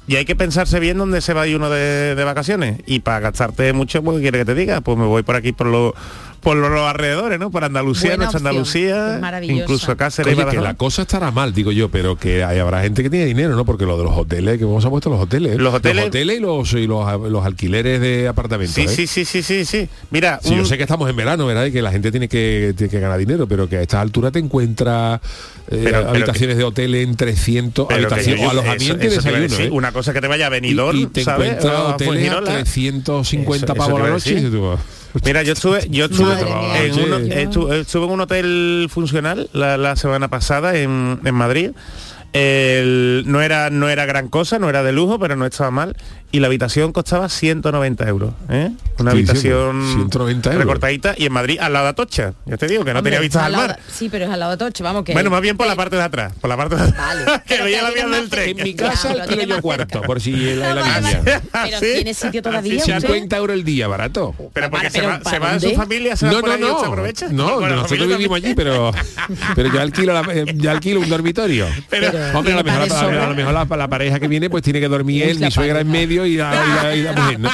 Y 0.08 0.16
hay 0.16 0.24
que 0.24 0.38
pensarse 0.38 0.80
bien 0.80 0.98
dónde 0.98 1.20
se 1.20 1.34
va 1.34 1.44
uno 1.54 1.70
de, 1.70 2.16
de 2.16 2.24
vacaciones. 2.24 2.80
Y 2.86 3.02
para 3.02 3.20
gastarte 3.20 3.74
mucho, 3.74 4.02
pues 4.02 4.16
¿qué 4.18 4.22
quiere 4.22 4.40
que 4.40 4.46
te 4.46 4.56
diga? 4.56 4.80
Pues 4.80 4.98
me 4.98 5.06
voy 5.06 5.22
por 5.24 5.36
aquí 5.36 5.52
por 5.52 5.68
los 5.68 5.94
por 6.42 6.56
los, 6.58 6.70
los 6.70 6.82
alrededores, 6.82 7.40
¿no? 7.40 7.52
Por 7.52 7.64
Andalucía, 7.64 8.12
Buena 8.12 8.30
nuestra 8.32 8.52
opción. 8.52 9.24
Andalucía, 9.24 9.54
incluso 9.56 9.98
Cáceres 9.98 10.38
y 10.38 10.40
Oye, 10.42 10.50
que 10.52 10.58
la 10.62 10.76
cosa 10.76 11.02
estará 11.02 11.32
mal, 11.32 11.54
digo 11.54 11.72
yo, 11.72 11.90
pero 11.90 12.16
que 12.18 12.44
hay, 12.44 12.60
habrá 12.60 12.82
gente 12.82 13.04
que 13.04 13.10
tiene 13.10 13.26
dinero, 13.26 13.56
¿no? 13.56 13.66
Porque 13.66 13.86
lo 13.86 13.98
de 13.98 14.04
los 14.04 14.16
hoteles, 14.16 14.58
que 14.58 14.66
vamos 14.66 14.86
a 14.86 14.90
puesto 14.90 15.10
los 15.10 15.20
hoteles. 15.20 15.58
Los 15.58 15.74
hoteles- 15.74 16.14
y 16.16 16.40
los, 16.40 16.74
y 16.74 16.88
los, 16.88 17.30
los 17.32 17.46
alquileres 17.46 18.00
de 18.02 18.28
apartamentos. 18.28 18.76
Sí, 18.76 18.82
¿eh? 18.84 18.88
sí, 18.88 19.08
sí, 19.08 19.26
sí, 19.26 19.44
sí, 19.44 19.66
sí. 19.66 19.90
Mira, 20.12 20.40
Sí, 20.44 20.56
yo 20.56 20.64
sé 20.66 20.78
que 20.78 20.84
estamos 20.84 21.10
en 21.10 21.16
verano, 21.16 21.46
¿verdad? 21.46 21.66
Y 21.66 21.72
que 21.72 21.82
la 21.82 21.92
gente 21.92 22.12
tiene 22.12 22.28
que, 22.30 22.74
tiene 22.78 22.90
que 22.92 23.00
ganar 23.00 23.18
dinero, 23.18 23.48
pero 23.48 23.68
que 23.68 23.78
a 23.78 23.82
estas 23.82 24.02
alturas 24.02 24.32
te 24.32 24.40
encuentras 24.40 25.20
eh, 25.70 25.82
Pero- 25.84 25.98
pero 26.00 26.10
habitaciones 26.10 26.58
de 26.58 26.64
hotel 26.64 26.96
en 26.96 27.16
300 27.16 27.88
Pero 27.88 28.00
que 28.08 28.14
habitaciones, 28.14 28.42
yo- 28.42 28.48
o 28.48 28.52
alojamiento 28.52 29.04
y 29.04 29.08
eso- 29.08 29.22
desayuno, 29.22 29.56
¿eh? 29.66 29.70
Una 29.72 29.92
cosa 29.92 30.14
que 30.14 30.22
te 30.22 30.28
vaya 30.28 30.46
a 30.46 30.50
Y, 30.50 30.52
venidor, 30.52 30.96
y 30.96 31.08
te 31.08 31.24
¿sabes? 31.24 31.48
encuentras 31.50 31.74
O 31.74 31.78
a 31.78 31.96
hoteles 31.96 32.08
a 32.08 32.12
Fuengirola. 32.14 32.52
350 32.54 33.66
Eso- 33.66 33.74
eso 33.74 33.76
pavos 33.86 34.02
la 34.02 34.10
noche. 34.10 34.50
Mira, 35.26 35.44
yo 35.44 35.54
estuve, 35.54 35.88
yo 35.90 36.06
estuve 36.06 36.34
en 36.86 36.94
uno- 37.00 37.16
Oye. 37.18 37.44
estuve, 37.44 37.80
estuve 37.82 38.06
en 38.06 38.12
un 38.12 38.22
hotel 38.22 38.88
funcional 38.90 39.50
la, 39.54 39.78
la 39.78 39.96
semana 39.96 40.28
pasada 40.30 40.78
en, 40.78 41.20
en 41.24 41.36
Madrid. 41.36 41.72
El- 42.34 43.24
no 43.26 43.42
era 43.42 43.70
no 43.70 43.90
era 43.90 44.06
gran 44.06 44.28
cosa, 44.28 44.60
no 44.60 44.70
era 44.70 44.84
de 44.84 44.92
lujo, 44.92 45.18
pero 45.20 45.36
no 45.36 45.46
estaba 45.46 45.72
mal. 45.72 45.96
Y 46.30 46.42
la 46.42 46.48
habitación 46.48 46.92
costaba 46.92 47.30
190 47.30 48.06
euros. 48.08 48.34
¿eh? 48.50 48.72
Una 49.00 49.12
habitación 49.12 49.82
190 49.94 50.50
euros. 50.50 50.62
recortadita 50.66 51.16
y 51.18 51.26
en 51.26 51.32
Madrid 51.32 51.58
al 51.60 51.72
lado 51.72 51.86
de 51.86 51.92
Atocha. 51.92 52.34
Yo 52.46 52.58
te 52.58 52.68
digo 52.68 52.84
que 52.84 52.92
no 52.94 53.00
Hombre, 53.00 53.12
tenía 53.12 53.22
vistas 53.22 53.44
al 53.44 53.52
lado 53.54 53.68
mar. 53.68 53.76
de- 53.78 53.82
Sí, 53.94 54.10
pero 54.10 54.26
es 54.26 54.32
al 54.32 54.40
lado 54.42 54.52
de 54.52 54.58
Toche, 54.58 54.84
vamos 54.84 55.06
que... 55.06 55.14
Bueno, 55.14 55.30
más 55.30 55.40
bien 55.42 55.56
por 55.56 55.68
la 55.68 55.76
parte 55.78 55.96
de 55.96 56.02
atrás, 56.02 56.34
por 56.42 56.50
la 56.50 56.58
parte 56.58 56.76
de 56.76 56.82
atrás. 56.82 56.98
Vale. 56.98 57.42
que 57.48 57.62
veía 57.62 57.82
la 57.82 57.92
vía 57.92 58.08
del 58.08 58.30
tren. 58.30 58.50
En 58.58 58.64
mi 58.64 58.74
Ya, 58.74 58.90
casa 58.90 59.14
lo 59.16 59.26
yo 59.26 59.48
más 59.48 59.62
cuarto, 59.62 60.02
por 60.02 60.20
si 60.20 60.32
la, 60.56 60.76
la 60.76 60.82
Vale. 60.82 61.08
vivienda. 61.08 61.42
Pero 61.64 61.80
¿Sí? 61.80 61.86
tiene 61.96 62.14
sitio 62.14 62.42
todavía, 62.42 62.82
Así 62.82 62.92
usted? 62.92 63.08
50 63.08 63.38
euros 63.38 63.54
el 63.56 63.64
día, 63.64 63.88
barato. 63.88 64.36
Pero 64.54 64.70
porque 64.70 64.90
se 64.90 65.02
va, 65.02 65.18
se 65.18 65.24
¿para 65.24 65.40
va 65.40 65.54
en 65.54 65.62
su 65.62 65.74
familia, 65.76 66.16
se 66.18 66.26
va 66.26 66.32
No, 66.34 66.42
no, 66.42 66.58
no. 66.58 66.80
aprovecha. 66.80 67.28
No, 67.32 67.62
la 67.62 67.70
nosotros 67.70 68.06
vivimos 68.08 68.36
allí, 68.36 68.54
pero 68.54 68.92
pero 69.56 69.74
yo 69.74 69.80
alquilo 69.82 70.14
la- 70.14 70.34
eh, 70.34 70.46
yo 70.56 70.72
alquilo 70.72 71.00
un 71.00 71.08
dormitorio. 71.10 71.68
Hombre, 72.34 72.54
a 72.54 72.58
lo 72.58 72.64
mejor, 72.64 73.54
lo 73.54 73.54
la, 73.54 73.66
la 73.78 73.88
pareja 73.88 74.20
que 74.20 74.28
viene 74.28 74.50
pues 74.50 74.62
tiene 74.64 74.82
que 74.82 74.90
dormir 74.90 75.24
él, 75.24 75.40
la 75.40 75.48
mi 75.48 75.52
suegra 75.52 75.80
en 75.80 75.88
pareja. 75.88 76.08
Y 76.26 76.36
la, 76.36 76.54
y 76.54 76.84
la- 76.84 76.96
y 76.96 77.02
la 77.04 77.14
mujer, 77.14 77.40
¿no? 77.40 77.50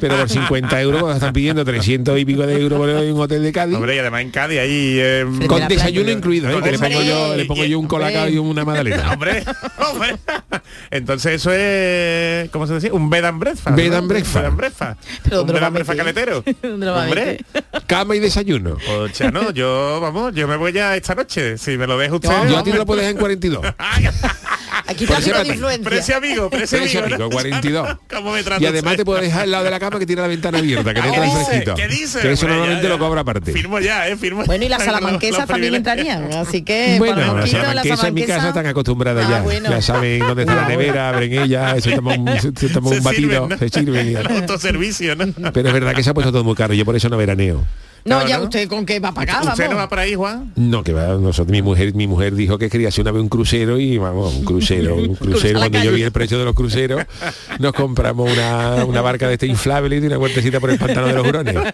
Pero 0.00 0.16
por 0.16 0.28
50 0.28 0.80
euros 0.80 1.02
pues, 1.02 1.14
están 1.16 1.32
pidiendo 1.32 1.64
300 1.64 2.18
y 2.18 2.24
pico 2.24 2.46
de 2.46 2.60
euros 2.60 2.78
por 2.78 2.88
un 2.88 3.20
hotel 3.20 3.42
de 3.42 3.52
Cádiz. 3.52 3.76
Hombre, 3.76 3.96
y 3.96 3.98
además 3.98 4.22
en 4.22 4.30
Cádiz 4.30 4.58
ahí... 4.60 4.96
eh, 4.98 5.26
con 5.48 5.66
desayuno 5.68 6.04
playa. 6.04 6.18
incluido, 6.18 6.50
¿eh? 6.50 6.62
Que 6.62 6.72
le 6.72 6.78
pongo 6.78 7.02
yo, 7.02 7.36
le 7.36 7.44
pongo 7.44 7.64
yo 7.64 7.78
un 7.78 7.86
colacao 7.86 8.28
y 8.28 8.38
una 8.38 8.64
magdalena. 8.64 9.12
hombre, 9.12 9.44
hombre. 9.78 10.16
Entonces 10.90 11.32
eso 11.34 11.50
es, 11.52 12.48
¿cómo 12.50 12.66
se 12.66 12.74
decía? 12.74 12.92
Un 12.92 13.10
bed 13.10 13.24
and 13.24 13.38
breakfast. 13.38 13.76
Bed 13.76 13.92
and 13.94 14.08
breakfast. 14.08 14.36
Un 14.36 14.42
bed 14.42 14.46
and 14.48 14.56
breakfast. 14.56 15.00
Pero 15.24 15.40
un 15.42 15.46
¿dónde 15.46 15.52
bed 15.54 15.62
and 15.64 15.74
breakfast 15.74 15.98
meter? 15.98 16.24
caletero. 16.26 16.44
¿Dónde 16.62 16.86
lo 16.86 16.92
va 16.92 17.02
a 17.02 17.04
Hombre, 17.06 17.44
Cama 17.86 18.16
y 18.16 18.20
desayuno. 18.20 18.76
Ocha, 18.98 19.30
no, 19.30 19.50
yo, 19.50 20.00
vamos, 20.00 20.34
yo 20.34 20.46
me 20.48 20.56
voy 20.56 20.72
ya 20.72 20.96
esta 20.96 21.14
noche. 21.14 21.58
Si 21.58 21.76
me 21.76 21.86
lo 21.86 21.98
deja 21.98 22.14
usted. 22.14 22.28
Yo 22.48 22.58
a 22.58 22.62
ti 22.64 22.72
lo 22.72 22.86
puedo 22.86 23.00
dejar 23.00 23.12
en 23.14 23.18
42. 23.20 23.66
Aquí 24.86 25.06
tráfico 25.06 25.38
de 25.42 25.48
influencia. 25.48 25.90
Precio 25.90 26.16
amigo, 26.16 26.50
precio 26.50 26.78
Precio 26.78 27.00
amigo. 27.00 27.16
amigo, 27.16 27.28
¿no? 27.30 27.34
42. 27.34 27.96
¿Cómo 28.10 28.32
me 28.32 28.42
trata 28.42 28.62
Y 28.62 28.66
además 28.66 28.96
te 28.96 29.04
puedo 29.04 29.20
dejar 29.20 29.42
al 29.42 29.50
lado 29.50 29.64
de 29.64 29.70
la 29.70 29.80
cama 29.80 29.98
que 29.98 30.06
tiene 30.06 30.22
la 30.22 30.28
ventana 30.28 30.58
abierta, 30.58 30.94
que 30.94 31.00
te 31.02 31.10
¿Qué 31.10 31.14
entra 31.16 31.44
fresquito. 31.44 31.74
¿Qué 31.74 31.88
dice? 31.88 32.20
Que 32.20 32.32
eso 32.32 32.46
normalmente 32.48 32.82
ya, 32.84 32.88
ya. 32.88 32.94
lo 32.94 32.98
cobra 32.98 33.20
aparte. 33.22 33.52
Firmo 33.52 33.78
ya, 33.80 34.08
¿eh? 34.08 34.16
Firmo. 34.16 34.44
Bueno, 34.44 34.64
y 34.64 34.68
las 34.68 34.84
salamanquesas 34.84 35.46
también 35.46 35.74
entrarían, 35.74 36.32
así 36.32 36.62
que... 36.62 36.96
Bueno, 36.98 37.26
por 37.26 37.40
las 37.40 37.50
salamanquesas 37.50 38.04
en 38.04 38.14
mi 38.14 38.22
casa 38.24 38.48
están 38.48 38.66
acostumbradas 38.66 39.26
Ah, 39.26 39.30
ya. 39.30 39.42
bueno. 39.42 39.70
Ya 39.70 39.82
saben 39.82 40.18
dónde 40.20 40.42
está 40.42 40.54
la 40.54 40.66
Ah, 40.66 40.68
nevera, 40.68 41.08
abren 41.10 41.32
ella, 41.32 41.80
se 41.80 41.92
toma 41.92 42.14
un, 42.14 42.28
se, 42.40 42.52
se 42.56 42.68
toma 42.68 42.90
Se 42.90 42.98
un 42.98 43.02
batido, 43.04 43.30
sirven, 43.30 43.48
¿no? 43.48 43.58
se 43.58 43.68
sirven. 43.68 44.10
y- 44.10 44.14
Autoservicio, 44.40 45.16
¿no? 45.16 45.52
Pero 45.52 45.68
es 45.68 45.74
verdad 45.74 45.94
que 45.94 46.02
se 46.02 46.10
ha 46.10 46.14
puesto 46.14 46.30
todo 46.32 46.44
muy 46.44 46.54
caro, 46.54 46.74
yo 46.74 46.84
por 46.84 46.96
eso 46.96 47.08
no 47.08 47.16
veraneo. 47.16 47.64
No, 48.04 48.20
No, 48.20 48.28
ya 48.28 48.38
no. 48.38 48.44
usted 48.44 48.68
con 48.68 48.84
qué 48.84 48.98
va 49.00 49.12
para 49.12 49.38
acá, 49.38 49.50
¿Usted 49.50 49.70
no 49.70 49.76
va 49.76 49.88
por 49.88 49.98
ahí, 49.98 50.14
Juan? 50.14 50.52
No, 50.56 50.82
que 50.82 50.92
va, 50.92 51.08
nosotros, 51.14 51.48
mi 51.52 51.62
mujer, 51.62 51.94
mi 51.94 52.06
mujer 52.06 52.34
dijo 52.34 52.58
que 52.58 52.68
quería 52.68 52.88
hacer 52.88 53.02
una 53.02 53.12
vez 53.12 53.22
un 53.22 53.28
crucero 53.28 53.78
y 53.78 53.98
vamos, 53.98 54.34
un 54.34 54.44
crucero, 54.44 54.96
un 54.96 55.14
crucero, 55.14 55.60
cuando 55.60 55.82
yo 55.82 55.92
vi 55.92 56.02
el 56.02 56.12
precio 56.12 56.38
de 56.38 56.44
los 56.44 56.54
cruceros, 56.54 57.04
nos 57.58 57.72
compramos 57.72 58.30
una, 58.32 58.84
una 58.84 59.00
barca 59.02 59.28
de 59.28 59.34
este 59.34 59.46
inflable 59.46 59.96
y 59.96 60.00
una 60.06 60.16
vueltecita 60.16 60.58
por 60.60 60.70
el 60.70 60.78
pantano 60.78 61.06
de 61.06 61.12
los 61.14 61.26
hurones. 61.26 61.54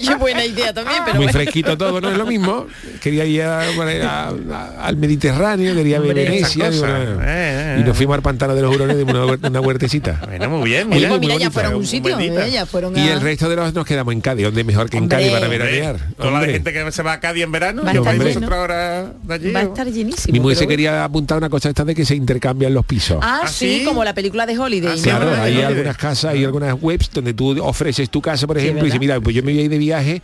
Oye, 0.00 0.14
buena 0.16 0.44
idea 0.44 0.72
también, 0.72 0.98
pero 1.04 1.16
Muy 1.16 1.26
bueno. 1.26 1.38
fresquito 1.38 1.76
todo, 1.78 2.00
no 2.00 2.10
es 2.10 2.16
lo 2.18 2.26
mismo. 2.26 2.66
Quería 3.02 3.24
ir 3.24 3.42
a- 3.42 3.60
a- 3.62 4.28
a- 4.28 4.86
al 4.86 4.96
Mediterráneo, 4.96 5.74
quería 5.74 6.00
ver 6.00 6.14
Venecia. 6.14 6.70
digo. 6.70 6.86
Eh, 6.86 6.90
eh, 7.22 7.76
y 7.80 7.84
nos 7.84 7.96
fuimos 7.96 8.14
al 8.16 8.22
pantano 8.22 8.54
de 8.54 8.62
los 8.62 8.74
hurones 8.74 8.96
de 8.96 9.04
una, 9.04 9.24
una 9.24 9.60
huertecita. 9.60 10.20
Bueno, 10.26 10.48
muy 10.50 10.70
bien, 10.70 10.88
Oye, 10.88 10.96
mira. 10.96 11.08
pues 11.08 11.18
muy 11.20 11.26
mira, 11.26 11.34
ya 11.34 11.38
bonita, 11.38 11.50
fueron 11.50 11.72
un 11.72 11.78
muy 11.78 11.86
sitio. 11.86 12.18
¿eh? 12.18 12.50
ya 12.52 12.66
fueron 12.66 12.96
a... 12.96 13.00
Y 13.00 13.08
el 13.08 13.20
resto 13.20 13.48
de 13.48 13.56
los 13.56 13.74
nos 13.74 13.84
quedamos 13.86 14.12
en 14.14 14.20
Cádiz, 14.20 14.44
donde 14.44 14.64
mejor 14.64 14.88
que 14.90 14.96
en 14.96 15.04
Hombre, 15.04 15.18
Cádiz 15.18 15.32
para 15.32 15.48
veranear. 15.48 15.96
Toda 16.16 16.30
la 16.40 16.46
gente 16.46 16.72
que 16.72 16.92
se 16.92 17.02
va 17.02 17.12
a 17.14 17.20
Cádiz 17.20 17.44
en 17.44 17.52
verano, 17.52 17.82
Va 17.84 17.90
a 17.90 17.94
estar 17.94 18.14
lleno. 18.18 18.40
de 18.40 19.34
allí. 19.34 19.52
Va 19.52 19.60
a 19.60 19.62
estar 19.62 19.86
llenísimo. 19.86 20.32
Mi 20.32 20.40
mujer 20.40 20.56
se 20.58 20.66
quería 20.66 21.04
apuntar 21.04 21.38
una 21.38 21.48
cosa 21.48 21.68
esta 21.68 21.84
de 21.84 21.94
que 21.94 22.04
se 22.04 22.14
intercambian 22.14 22.72
los 22.74 22.84
pisos. 22.84 23.18
Ah, 23.22 23.40
¿Ah, 23.44 23.48
sí, 23.48 23.82
como 23.84 24.04
la 24.04 24.14
película 24.14 24.46
de 24.46 24.58
Holiday. 24.58 24.98
Ah, 24.98 25.02
Claro, 25.02 25.30
hay 25.42 25.60
algunas 25.62 25.96
casas 25.96 26.36
y 26.36 26.44
algunas 26.44 26.76
webs 26.80 27.10
donde 27.12 27.34
tú 27.34 27.62
ofreces 27.62 28.10
tu 28.10 28.20
casa, 28.20 28.46
por 28.46 28.58
ejemplo, 28.58 28.82
y 28.82 28.86
dices, 28.86 29.00
mira, 29.00 29.20
pues 29.20 29.34
yo 29.34 29.42
me 29.42 29.52
voy 29.52 29.60
a 29.60 29.64
ir 29.64 29.70
de 29.70 29.78
viaje, 29.88 30.22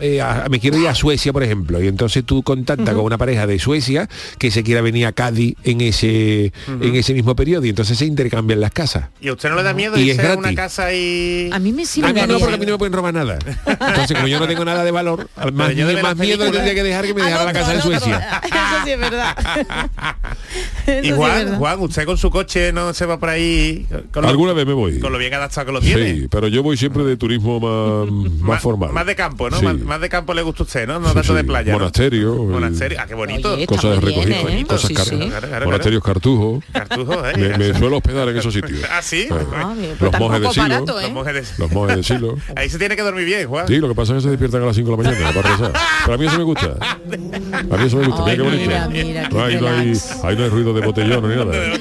eh, 0.00 0.20
a- 0.20 0.46
me 0.50 0.58
quiero 0.58 0.78
ir 0.78 0.88
a 0.88 0.94
Suecia, 0.94 1.32
por 1.32 1.42
ejemplo, 1.42 1.82
y 1.82 1.86
entonces 1.88 2.24
tú 2.24 2.42
contactas 2.42 2.94
con 2.94 3.04
una 3.04 3.18
pareja 3.18 3.46
de 3.46 3.58
Suecia 3.58 4.08
que 4.38 4.50
se 4.50 4.62
quiera 4.62 4.80
venir 4.80 5.06
a 5.06 5.12
Cádiz 5.12 5.54
en 5.64 5.80
ese 5.82 6.52
en 6.68 6.94
ese 6.96 7.12
mismo 7.14 7.36
periodo 7.36 7.64
y 7.66 7.68
entonces 7.68 7.98
se 7.98 8.06
intercambian 8.06 8.60
las 8.60 8.70
casas. 8.72 9.08
¿Y 9.20 9.28
a 9.28 9.32
usted 9.34 9.50
no 9.50 9.56
le 9.56 9.62
da 9.62 9.74
miedo 9.74 9.96
Y 9.98 10.10
irse 10.10 10.22
es 10.22 10.28
a 10.28 10.36
una 10.38 10.54
casa 10.54 10.92
y... 10.94 11.50
A 11.52 11.58
mí 11.58 11.72
me 11.72 11.84
sí 11.86 12.02
A 12.02 12.12
mí 12.12 12.20
no, 12.26 12.38
porque 12.38 12.54
a 12.54 12.58
mí 12.58 12.66
no 12.66 12.72
me 12.72 12.78
pueden 12.78 12.92
robar 12.94 13.12
nada. 13.14 13.38
Entonces, 13.66 14.12
como 14.16 14.28
yo 14.28 14.40
no 14.40 14.46
tengo 14.48 14.64
nada 14.64 14.82
de 14.84 14.90
valor, 14.90 15.28
al 15.36 15.52
más, 15.52 15.74
yo 15.74 15.86
más 16.02 16.16
miedo 16.16 16.50
tendría 16.50 16.74
que 16.74 16.82
dejar 16.82 17.04
que 17.04 17.14
me 17.14 17.22
Al 17.22 17.26
dejara 17.28 17.44
la 17.44 17.52
casa 17.52 17.74
de. 17.74 17.82
Suecia. 17.82 18.40
Eso 18.44 18.84
sí 18.84 18.90
es 18.92 18.98
verdad. 18.98 19.36
Y 21.02 21.10
Juan. 21.12 21.56
Juan, 21.58 21.80
usted 21.80 22.04
con 22.04 22.18
su 22.18 22.30
coche 22.30 22.72
no 22.72 22.92
se 22.92 23.06
va 23.06 23.18
por 23.18 23.28
ahí 23.28 23.86
con 24.12 24.22
lo, 24.22 24.28
Alguna 24.28 24.52
vez 24.52 24.66
me 24.66 24.72
voy. 24.72 24.98
con 24.98 25.12
lo 25.12 25.18
bien 25.18 25.32
adaptado 25.34 25.66
que 25.66 25.72
lo 25.72 25.80
tiene. 25.80 26.14
Sí, 26.14 26.28
pero 26.30 26.48
yo 26.48 26.62
voy 26.62 26.76
siempre 26.76 27.04
de 27.04 27.16
turismo 27.16 27.60
más, 27.60 28.10
más 28.40 28.60
formal. 28.62 28.92
Más 28.92 29.01
de 29.06 29.14
campo, 29.16 29.50
¿no? 29.50 29.58
Sí. 29.58 29.64
Más, 29.64 29.78
más 29.80 30.00
de 30.00 30.08
campo 30.08 30.34
le 30.34 30.42
gusta 30.42 30.62
a 30.62 30.66
usted, 30.66 30.86
¿no? 30.86 30.98
No 31.00 31.08
Sí, 31.08 31.14
tanto 31.14 31.28
sí. 31.32 31.34
de 31.36 31.44
playa. 31.44 31.72
¿no? 31.72 31.78
Monasterio. 31.78 32.32
el- 32.34 32.38
Monasterio. 32.48 32.98
Ah, 33.00 33.06
qué 33.06 33.14
bonito. 33.14 33.54
Oye, 33.54 33.66
Cosas 33.66 33.98
recogido. 34.02 34.48
¿eh? 34.48 34.64
Cosas 34.66 34.88
Sí, 34.88 34.94
car- 34.94 35.04
sí. 35.06 35.16
Claro, 35.18 35.48
claro, 35.48 35.66
Monasterios 35.66 36.02
Cartujo. 36.02 36.62
Cartujo, 36.72 37.26
¿eh? 37.26 37.32
Me, 37.36 37.58
me 37.58 37.78
suelo 37.78 37.96
hospedar 37.98 38.28
en 38.28 38.36
esos 38.36 38.52
sitios. 38.54 38.80
Ah, 38.90 39.00
sí. 39.02 39.28
Ah, 39.30 39.74
pues 39.98 40.12
Los 40.12 40.20
monjes 40.20 40.40
de 40.42 40.48
Silo. 40.50 40.62
barato, 40.62 41.00
¿eh? 41.00 41.02
Los 41.04 41.12
monjes 41.12 41.34
de- 41.34 41.44
Los 41.62 41.70
monjes 41.72 41.96
de 41.96 42.02
Silo. 42.02 42.36
Ahí 42.56 42.68
se 42.68 42.78
tiene 42.78 42.96
que 42.96 43.02
dormir 43.02 43.24
bien, 43.24 43.48
Juan. 43.48 43.66
Sí, 43.68 43.76
lo 43.78 43.88
que 43.88 43.94
pasa 43.94 44.12
es 44.12 44.16
que 44.18 44.22
se 44.22 44.28
despiertan 44.30 44.62
a 44.62 44.66
las 44.66 44.76
5 44.76 44.90
de 44.90 44.96
la 44.96 45.10
mañana 45.10 45.32
para 45.32 45.50
rezar. 45.56 45.72
Pero 46.04 46.14
a 46.14 46.18
mí 46.18 46.26
eso 46.26 46.38
me 46.38 46.44
gusta. 46.44 46.74
A 46.80 47.76
mí 47.76 47.86
eso 47.86 47.96
me 47.96 48.06
gusta. 48.06 48.24
Ay, 48.26 48.36
mira 48.36 48.36
qué 48.36 48.42
bonito. 48.42 48.70
mira, 48.70 49.28
qué 49.28 49.34
no, 49.34 49.44
hay, 49.44 49.56
no, 49.56 49.68
ahí 49.68 50.36
no 50.36 50.44
hay 50.44 50.48
ruido 50.50 50.72
de 50.74 50.80
botellón 50.86 51.28
ni 51.28 51.36
nada. 51.36 51.52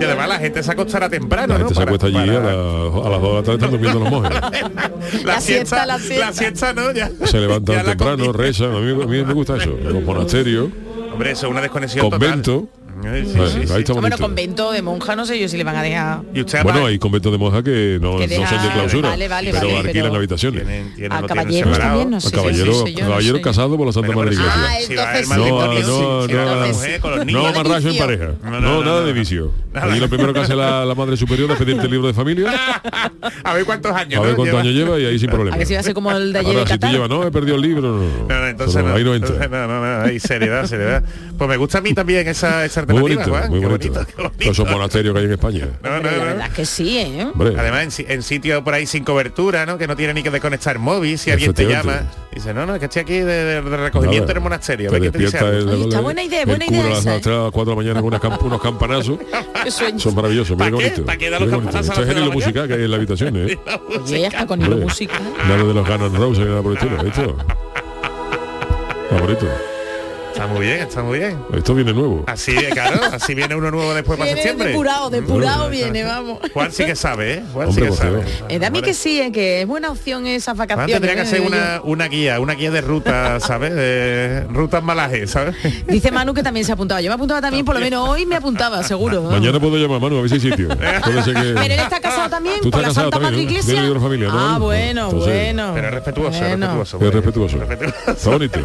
Y 0.00 0.04
además 0.04 0.28
la 0.28 0.38
gente 0.38 0.62
se 0.62 0.72
acostará 0.72 1.08
temprano, 1.08 1.54
La 1.54 1.58
¿no? 1.58 1.64
gente 1.66 1.74
se 1.74 1.82
acuesta 1.82 2.06
allí 2.06 2.16
a, 2.18 2.24
la- 2.26 2.50
a 2.50 3.10
las 3.10 3.20
2 3.20 3.22
de 3.22 3.34
la 3.34 3.42
tarde 3.42 3.54
están 3.54 3.70
durmiendo 3.70 4.00
los 4.00 4.10
monjes. 4.10 4.40
La, 5.24 5.40
siesta, 5.40 5.86
la 5.86 5.98
siesta. 5.98 6.23
La 6.26 6.32
siesta, 6.32 6.72
¿no? 6.72 6.92
Ya, 6.92 7.10
Se 7.24 7.38
levantan 7.38 7.84
temprano, 7.84 8.32
rezan. 8.32 8.74
A 8.74 8.80
mí, 8.80 8.90
a 9.02 9.06
mí 9.06 9.24
me 9.24 9.32
gusta 9.34 9.56
eso. 9.56 9.70
Los 9.82 10.02
monasterios, 10.02 10.68
Hombre, 11.12 11.30
eso 11.30 11.46
es 11.46 11.50
una 11.52 11.60
desconexión 11.60 12.10
convento. 12.10 12.60
total. 12.60 12.83
Sí, 13.04 13.24
sí, 13.26 13.36
Bueno, 13.36 13.50
sí, 13.50 13.58
ahí 13.60 13.66
sí. 13.66 13.74
está 13.80 13.92
Bueno, 13.94 14.18
convento 14.18 14.72
de 14.72 14.82
monja, 14.82 15.14
no 15.16 15.26
sé 15.26 15.38
yo 15.38 15.48
si 15.48 15.56
le 15.56 15.64
van 15.64 15.76
a 15.76 15.82
dejar... 15.82 16.20
Y 16.34 16.40
usted 16.40 16.62
Bueno, 16.62 16.86
hay 16.86 16.98
conventos 16.98 17.30
de 17.32 17.38
monjas 17.38 17.62
que 17.62 17.98
no, 18.00 18.16
Que 18.16 18.26
no 18.28 18.34
son 18.34 18.44
de 18.58 18.62
deja- 18.62 18.72
clausura, 18.72 19.08
vale, 19.10 19.28
vale, 19.28 19.50
pero 19.52 19.66
vale, 19.66 19.78
alquilan 19.80 20.04
pero- 20.06 20.16
habitaciones. 20.16 20.64
tienen, 20.64 20.94
tienen, 20.94 21.12
A 21.12 21.26
caballeros 21.26 21.78
también, 21.78 22.10
no 22.10 22.20
sé. 22.20 22.28
A 22.28 22.30
caballero, 22.30 22.72
sí, 22.72 22.82
sí, 22.86 22.94
caballero 22.94 23.40
casado 23.42 23.76
por 23.76 23.86
la 23.86 23.92
Santa 23.92 24.12
Madre 24.12 24.32
Iglesia. 24.34 24.52
Ah, 24.54 24.78
No, 24.88 24.96
matrimonio, 24.96 25.50
no, 25.54 25.66
sí, 25.66 25.82
no, 25.86 26.26
si 26.26 26.32
va 26.34 26.44
la 26.44 26.54
no, 26.66 26.72
mujer 26.74 27.00
con 27.00 27.10
los 27.10 27.18
no 27.20 27.24
niños. 27.26 27.46
amarracho 27.46 27.88
en 27.90 27.98
pareja. 27.98 28.28
No, 28.42 28.84
nada 28.84 29.02
de 29.04 29.12
vicio. 29.12 29.52
Allí 29.74 30.00
lo 30.00 30.08
primero 30.08 30.32
que 30.32 30.40
hace 30.40 30.54
la, 30.54 30.92
madre 30.96 31.16
superior 31.16 31.50
es 31.50 31.56
pedirte 31.58 31.84
el 31.84 31.90
libro 31.90 32.06
de 32.06 32.14
familia, 32.14 32.52
A 33.44 33.54
ver 33.54 33.64
cuántos 33.64 33.92
años. 33.92 34.20
a 34.20 34.26
ver 34.26 34.34
cuántos 34.36 34.46
Lleva- 34.46 34.60
años 34.60 34.74
lleva 34.74 34.98
y 34.98 35.04
ahí 35.06 35.18
sin 35.18 35.30
problema. 35.30 35.54
A 35.54 35.58
ver 35.58 35.66
si 35.66 35.74
va 35.74 35.80
a 35.80 35.82
ser 35.82 35.94
como 35.94 36.10
el 36.12 36.32
de 36.32 36.38
ayer 36.38 36.58
si 36.60 36.64
Qatar. 36.74 36.92
llevas, 36.92 37.08
no, 37.08 37.26
he 37.26 37.30
perdido 37.30 37.56
el 37.56 37.62
libro, 37.62 37.82
no, 37.82 38.28
no, 38.28 38.46
entonces 38.46 38.84
no, 38.84 38.94
ahí 38.94 39.02
no 39.04 39.14
entra. 39.14 39.48
no, 39.48 39.66
no, 39.66 39.80
no, 39.80 40.04
hay 40.04 40.20
seriedad, 40.20 40.66
seriedad. 40.66 41.02
Pues 41.36 41.50
me 41.50 41.56
gusta 41.56 41.78
a 41.78 41.80
mí 41.80 41.92
también 41.94 42.26
esa, 42.28 42.64
esa 42.64 42.86
Bonito, 43.00 43.22
Juan, 43.30 43.50
muy 43.50 43.60
bonito. 43.60 43.68
bonito, 43.92 44.06
qué 44.06 44.22
bonito. 44.22 44.38
Todos 44.38 44.52
esos 44.58 44.70
monasterios 44.70 45.12
que 45.14 45.18
hay 45.20 45.26
en 45.26 45.32
España. 45.32 45.68
No, 45.82 45.90
no, 45.90 45.96
Hombre, 45.96 46.10
la 46.12 46.18
no. 46.18 46.24
verdad 46.24 46.46
es 46.48 46.54
que 46.54 46.66
sí, 46.66 46.98
¿eh? 46.98 47.24
Hombre, 47.32 47.54
Además, 47.58 47.82
en, 47.84 47.90
si- 47.90 48.06
en 48.08 48.22
sitios 48.22 48.62
por 48.62 48.74
ahí 48.74 48.86
sin 48.86 49.04
cobertura, 49.04 49.66
¿no? 49.66 49.78
Que 49.78 49.86
no 49.86 49.96
tiene 49.96 50.14
ni 50.14 50.22
que 50.22 50.30
desconectar 50.30 50.78
móvil, 50.78 51.18
si 51.18 51.30
alguien 51.30 51.52
te 51.54 51.64
llama. 51.66 52.02
Dice, 52.32 52.52
no, 52.52 52.66
no, 52.66 52.74
es 52.74 52.78
que 52.80 52.86
estoy 52.86 53.02
aquí 53.02 53.12
de, 53.20 53.24
de- 53.24 53.62
de 53.62 53.76
recogimiento 53.76 54.22
nada, 54.22 54.32
en 54.32 54.36
el 54.38 54.42
monasterio. 54.42 54.90
te 54.90 55.00
dice 55.18 55.38
el- 55.38 55.68
Oye, 55.68 55.82
está 55.84 56.00
buena 56.00 56.22
idea, 56.22 56.44
buena 56.44 56.66
idea 56.66 56.84
a 56.84 56.88
las 56.90 56.98
esa, 57.00 57.16
¿eh? 57.16 57.20
3 57.22 57.36
a 57.36 57.50
4 57.50 57.64
de 57.64 57.70
la 57.70 57.76
mañana 57.76 58.00
con 58.00 58.08
unas 58.08 58.20
camp- 58.20 58.42
unos 58.42 58.60
campanazos. 58.60 59.18
Qué 59.64 59.70
sueño. 59.70 59.98
Son 59.98 60.14
maravillosos, 60.14 60.56
¿Pa 60.56 60.66
mira 60.66 60.76
qué 60.78 60.82
qué? 60.84 60.90
bonito. 60.90 61.06
¿Pa 61.06 61.16
qué 61.16 61.30
da 61.30 61.38
Mira 61.38 61.50
los 61.52 61.60
campanazos 61.64 61.88
a 61.90 61.92
Esto 61.92 62.02
es 62.02 62.08
las 62.08 62.16
el 62.16 62.22
hilo 62.24 62.32
musical 62.32 62.68
que 62.68 62.74
hay 62.74 62.82
en 62.84 62.90
la 62.90 62.96
habitación, 62.96 63.36
¿eh? 63.36 63.58
Oye, 64.04 64.26
hasta 64.26 64.46
con 64.46 64.60
hilo 64.60 64.70
Hombre, 64.72 64.84
música. 64.86 65.14
Nada 65.48 65.62
de 65.64 65.74
los 65.74 65.86
Guns 65.88 66.00
N' 66.02 66.18
Roses 66.18 66.38
ni 66.40 66.44
nada 66.50 66.62
por 66.62 66.72
el 66.72 66.78
estilo. 66.78 67.02
Esto. 67.06 67.36
Está 69.10 69.20
bonito. 69.22 69.73
Está 70.34 70.48
muy 70.48 70.66
bien, 70.66 70.80
está 70.80 71.02
muy 71.04 71.18
bien. 71.20 71.38
Esto 71.56 71.74
viene 71.76 71.92
nuevo. 71.92 72.24
Así, 72.26 72.50
eh, 72.56 72.70
claro, 72.72 73.00
así 73.12 73.34
viene 73.36 73.54
uno 73.54 73.70
nuevo 73.70 73.94
después 73.94 74.18
para 74.18 74.26
Viene 74.26 74.42
septiembre. 74.42 74.70
depurado, 74.70 75.08
depurado 75.08 75.68
Bueno, 75.68 75.70
viene, 75.70 76.02
vamos. 76.02 76.38
Juan 76.52 76.72
sí 76.72 76.84
que 76.84 76.96
sabe, 76.96 77.34
¿eh? 77.34 77.42
Juan 77.52 77.68
Hombre, 77.68 77.84
sí 77.84 77.90
que 77.92 77.96
sabe. 77.96 78.22
Eh, 78.48 78.58
da 78.58 78.66
a 78.66 78.70
mí 78.70 78.82
que 78.82 78.94
sí, 78.94 79.20
eh, 79.20 79.30
que 79.30 79.62
es 79.62 79.66
buena 79.68 79.92
opción 79.92 80.26
esas 80.26 80.56
Juan 80.56 80.66
vacaciones. 80.66 80.92
tendría 80.92 81.14
que 81.14 81.20
¿eh? 81.20 81.22
hacer 81.22 81.38
Digo 81.40 81.52
una, 81.52 81.80
una 81.84 82.08
guía, 82.08 82.40
una 82.40 82.54
guía 82.54 82.72
de 82.72 82.80
ruta, 82.80 83.38
¿sabes? 83.38 83.74
De 83.76 84.44
ruta 84.50 84.78
en 84.78 84.84
malaje, 84.84 85.26
¿sabes? 85.28 85.54
Dice 85.86 86.10
Manu 86.10 86.34
que 86.34 86.42
también 86.42 86.66
se 86.66 86.72
apuntaba. 86.72 87.00
Yo 87.00 87.10
me 87.10 87.14
apuntaba 87.14 87.40
también, 87.40 87.64
por 87.64 87.76
lo 87.76 87.80
menos 87.80 88.08
hoy 88.08 88.26
me 88.26 88.34
apuntaba, 88.34 88.82
seguro. 88.82 89.22
Mañana 89.22 89.60
puedo 89.60 89.76
llamar 89.76 89.98
a 89.98 90.00
Manu 90.00 90.18
a 90.18 90.22
ver 90.22 90.30
si 90.30 90.34
hay 90.34 90.40
sitio. 90.50 90.66
Puede 90.68 91.22
ser 91.22 91.34
que- 91.34 91.42
Pero 91.54 91.60
él 91.62 91.70
está 91.80 92.00
casado 92.00 92.28
también 92.28 92.56
Tú 92.60 92.70
por 92.72 92.80
la 92.82 92.88
casado 92.88 93.08
Santa 93.12 93.20
Madre 93.20 93.46
de 93.46 93.88
otra 93.88 94.00
familia, 94.00 94.28
¿no, 94.30 94.38
Ah, 94.54 94.58
bueno, 94.58 95.04
Entonces- 95.10 95.32
bueno. 95.54 95.70
Pero 95.74 95.86
es 95.88 95.94
respetuoso, 95.94 96.30
es 96.44 96.48
Bueno. 96.58 96.66
respetuoso. 96.66 96.96
Es 96.96 97.00
Juan. 97.00 97.12
respetuoso. 97.12 97.58
Respetuoso. 97.58 98.10
Está 98.10 98.30
bonito. 98.30 98.60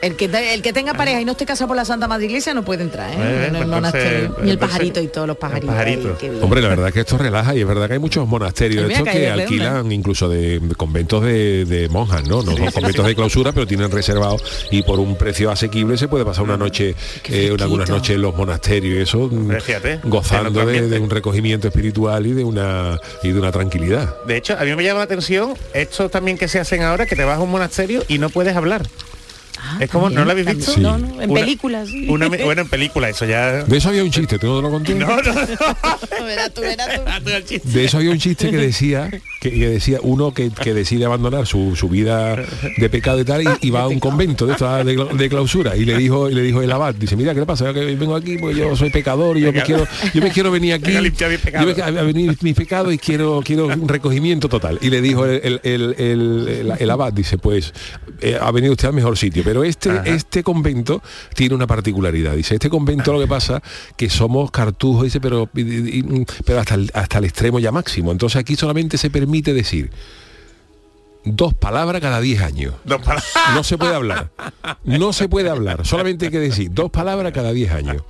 El 0.00 0.14
que, 0.16 0.26
el 0.54 0.62
que 0.62 0.72
tenga 0.72 0.94
pareja 0.94 1.20
y 1.20 1.24
no 1.24 1.32
esté 1.32 1.44
casado 1.44 1.68
por 1.68 1.76
la 1.76 1.84
Santa 1.84 2.06
Madre 2.06 2.26
Iglesia 2.26 2.54
no 2.54 2.64
puede 2.64 2.84
entrar, 2.84 3.10
¿eh? 3.10 3.16
Eh, 3.18 3.44
en 3.48 3.56
el 3.56 3.62
pues 3.62 3.68
monasterio. 3.68 4.08
entonces- 4.18 4.44
Ni 4.44 4.50
el 4.50 4.54
entonces- 4.54 4.58
pajarito 4.76 5.00
y 5.00 5.06
todos 5.08 5.26
los 5.26 5.36
pajaritos. 5.36 5.70
pajarito. 5.74 6.16
Ay. 6.22 6.38
Hombre, 6.40 6.62
la 6.62 6.68
verdad 6.68 6.92
que 6.92 7.00
esto 7.00 7.18
relaja 7.18 7.54
y 7.56 7.60
es 7.62 7.66
verdad 7.66 7.86
que 7.88 7.94
hay 7.94 7.98
muchos 7.98 8.26
monasterios 8.28 8.90
estos 8.90 9.08
que 9.08 9.28
alquilan 9.28 9.90
incluso 9.90 10.28
de, 10.28 10.60
conventos 10.76 11.24
de, 11.24 11.64
de 11.64 11.88
monjas, 11.88 12.22
¿no? 12.28 12.42
No 12.42 12.56
son 12.56 12.70
conventos 12.70 13.06
de 13.06 13.14
clausura, 13.14 13.52
pero 13.52 13.66
tienen 13.66 13.90
reservado 13.90 14.36
y 14.70 14.82
por 14.82 15.00
un 15.00 15.16
precio 15.16 15.50
asequible 15.50 15.96
se 15.96 16.06
puede 16.08 16.24
pasar 16.24 16.44
una 16.44 16.56
noche, 16.56 16.94
eh, 17.28 17.50
una- 17.52 17.64
algunas 17.64 17.88
noches 17.90 18.14
en 18.14 18.22
los 18.22 18.36
monasterios 18.36 18.98
y 18.98 19.00
eso, 19.02 19.28
mm, 19.30 19.50
fíjate, 19.60 19.92
en 19.94 20.00
gozando 20.10 20.64
de, 20.64 20.88
de 20.88 20.98
un 21.00 21.10
recogimiento 21.10 21.66
espiritual 21.68 22.26
y 22.26 22.32
de 22.34 22.44
una 22.44 22.98
y 23.22 23.32
de 23.32 23.38
una 23.38 23.50
tranquilidad. 23.52 24.14
De 24.26 24.36
hecho, 24.36 24.56
a 24.58 24.62
mí 24.64 24.74
me 24.76 24.84
llama 24.84 24.98
la 24.98 25.04
atención 25.04 25.54
esto 25.74 26.08
también 26.08 26.38
que 26.38 26.46
se 26.48 26.60
hacen 26.60 26.82
ahora, 26.82 27.06
que 27.06 27.16
te 27.16 27.24
vas 27.24 27.38
a 27.38 27.40
un 27.40 27.50
monasterio 27.50 28.04
y 28.08 28.18
no 28.18 28.30
puedes 28.30 28.54
hablar. 28.56 28.82
Ah, 29.70 29.76
es 29.80 29.90
como, 29.90 30.08
¿no 30.10 30.24
lo 30.24 30.30
habéis 30.30 30.46
también. 30.46 30.66
visto? 30.66 30.80
No, 30.80 30.98
no, 30.98 31.20
en 31.22 31.30
Una- 31.30 31.40
películas. 31.40 31.88
sí. 31.88 32.06
Una, 32.08 32.28
bueno, 32.44 32.62
en 32.62 32.68
película, 32.68 33.08
eso 33.08 33.24
ya... 33.26 33.64
De 33.64 33.76
eso 33.76 33.88
había 33.90 34.02
un 34.04 34.10
chiste, 34.10 34.38
¿tú 34.38 34.46
no 34.46 34.56
te 34.56 34.62
lo 34.62 34.70
conté? 34.70 34.94
No, 34.94 35.06
no, 35.08 35.22
no. 35.22 35.32
Verás 36.24 36.52
tú, 36.54 36.60
verás 36.62 36.88
tú. 37.44 37.54
De 37.64 37.84
eso 37.84 37.96
había 37.98 38.10
un 38.10 38.18
chiste 38.18 38.50
que 38.50 38.56
decía 38.56 39.10
que, 39.40 39.50
que 39.50 39.68
decía 39.68 39.98
uno 40.02 40.32
que, 40.34 40.50
que 40.50 40.74
decide 40.74 41.04
abandonar 41.04 41.46
su, 41.46 41.74
su 41.76 41.88
vida 41.88 42.36
de 42.76 42.90
pecado 42.90 43.20
y 43.20 43.24
tal 43.24 43.42
y, 43.42 43.48
y 43.60 43.70
va 43.70 43.82
a 43.82 43.88
un 43.88 44.00
convento 44.00 44.46
de, 44.46 44.52
esta- 44.52 44.82
de, 44.84 44.96
cla- 44.96 45.12
de 45.12 45.28
clausura 45.28 45.76
y 45.76 45.84
le 45.84 45.96
dijo 45.96 46.28
y 46.28 46.34
le 46.34 46.42
dijo 46.42 46.60
el 46.60 46.70
abad 46.72 46.94
dice 46.94 47.16
mira 47.16 47.32
qué 47.34 47.40
le 47.40 47.46
pasa 47.46 47.72
que 47.72 47.80
vengo 47.94 48.16
aquí 48.16 48.36
porque 48.38 48.56
yo 48.58 48.74
soy 48.76 48.90
pecador 48.90 49.36
y 49.38 49.42
yo 49.42 49.52
me 49.52 49.62
quiero 49.62 49.86
yo 50.12 50.22
me 50.22 50.30
quiero 50.30 50.50
venir 50.50 50.74
aquí 50.74 50.86
Vengo 50.86 50.98
a 50.98 51.02
limpiar 51.02 51.30
mis 51.30 51.40
pecados. 51.40 51.76
yo 51.76 51.84
me- 51.92 51.98
a, 51.98 52.02
venir 52.02 52.36
mis 52.40 52.54
pecados 52.54 52.92
y 52.92 52.98
quiero 52.98 53.40
quiero 53.44 53.66
un 53.66 53.88
recogimiento 53.88 54.48
total 54.48 54.78
y 54.82 54.90
le 54.90 55.00
dijo 55.00 55.24
el, 55.24 55.40
el, 55.44 55.60
el- 55.62 55.94
el- 55.98 56.48
el- 56.48 56.72
el 56.78 56.90
abad 56.90 57.12
dice 57.12 57.38
pues 57.38 57.72
eh, 58.20 58.36
ha 58.40 58.50
venido 58.50 58.72
usted 58.72 58.88
al 58.88 58.94
mejor 58.94 59.16
sitio 59.16 59.42
pero 59.44 59.57
este 59.64 59.90
Ajá. 59.90 60.04
este 60.04 60.42
convento 60.42 61.02
tiene 61.34 61.54
una 61.54 61.66
particularidad 61.66 62.34
dice 62.34 62.54
este 62.54 62.70
convento 62.70 63.12
lo 63.12 63.20
que 63.20 63.26
pasa 63.26 63.62
que 63.96 64.10
somos 64.10 64.50
cartujos 64.50 65.04
dice 65.04 65.20
pero 65.20 65.48
pero 66.44 66.60
hasta 66.60 66.74
el, 66.74 66.90
hasta 66.94 67.18
el 67.18 67.24
extremo 67.24 67.58
ya 67.58 67.72
máximo 67.72 68.12
entonces 68.12 68.36
aquí 68.36 68.56
solamente 68.56 68.98
se 68.98 69.10
permite 69.10 69.52
decir 69.54 69.90
dos 71.36 71.54
palabras 71.54 72.00
cada 72.00 72.20
diez 72.20 72.42
años 72.42 72.74
Dos 72.84 73.00
palabras. 73.00 73.24
no 73.54 73.62
se 73.64 73.78
puede 73.78 73.94
hablar. 73.94 74.30
No 74.84 75.12
se 75.12 75.28
puede 75.28 75.48
hablar. 75.50 75.86
Solamente 75.86 76.26
hay 76.26 76.30
que 76.30 76.38
decir 76.38 76.70
dos 76.72 76.90
palabras 76.90 77.32
cada 77.32 77.52
10 77.52 77.72
años. 77.72 78.02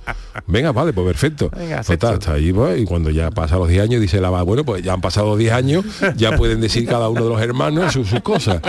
Venga, 0.47 0.71
vale, 0.71 0.93
pues 0.93 1.05
perfecto. 1.07 1.49
Venga, 1.49 1.77
Total, 1.77 1.79
acepto. 1.79 2.07
hasta 2.09 2.33
allí, 2.33 2.53
pues, 2.53 2.81
y 2.81 2.85
cuando 2.85 3.09
ya 3.09 3.31
pasan 3.31 3.59
los 3.59 3.67
10 3.69 3.83
años, 3.83 4.01
dice 4.01 4.19
la 4.21 4.29
va, 4.29 4.43
bueno, 4.43 4.63
pues 4.63 4.83
ya 4.83 4.93
han 4.93 5.01
pasado 5.01 5.35
10 5.37 5.53
años, 5.53 5.85
ya 6.15 6.35
pueden 6.37 6.61
decir 6.61 6.87
cada 6.87 7.09
uno 7.09 7.23
de 7.23 7.29
los 7.29 7.41
hermanos 7.41 7.93
sus, 7.93 8.07
sus 8.07 8.21
cosas. 8.21 8.61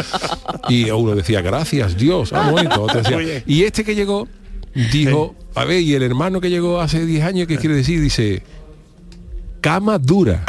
Y 0.68 0.90
uno 0.90 1.14
decía, 1.14 1.40
gracias, 1.42 1.96
Dios. 1.96 2.32
Ah, 2.32 2.50
bonito. 2.50 2.82
Otro 2.82 2.98
decía, 3.02 3.16
Muy 3.16 3.24
bien. 3.26 3.42
y 3.46 3.64
este 3.64 3.84
que 3.84 3.94
llegó, 3.94 4.28
dijo, 4.92 5.34
a 5.54 5.64
ver, 5.64 5.80
y 5.80 5.94
el 5.94 6.02
hermano 6.02 6.40
que 6.40 6.50
llegó 6.50 6.80
hace 6.80 7.04
10 7.04 7.24
años, 7.24 7.46
¿qué 7.48 7.56
quiere 7.58 7.74
decir? 7.74 8.00
Dice, 8.00 8.42
cama 9.60 9.98
dura. 9.98 10.44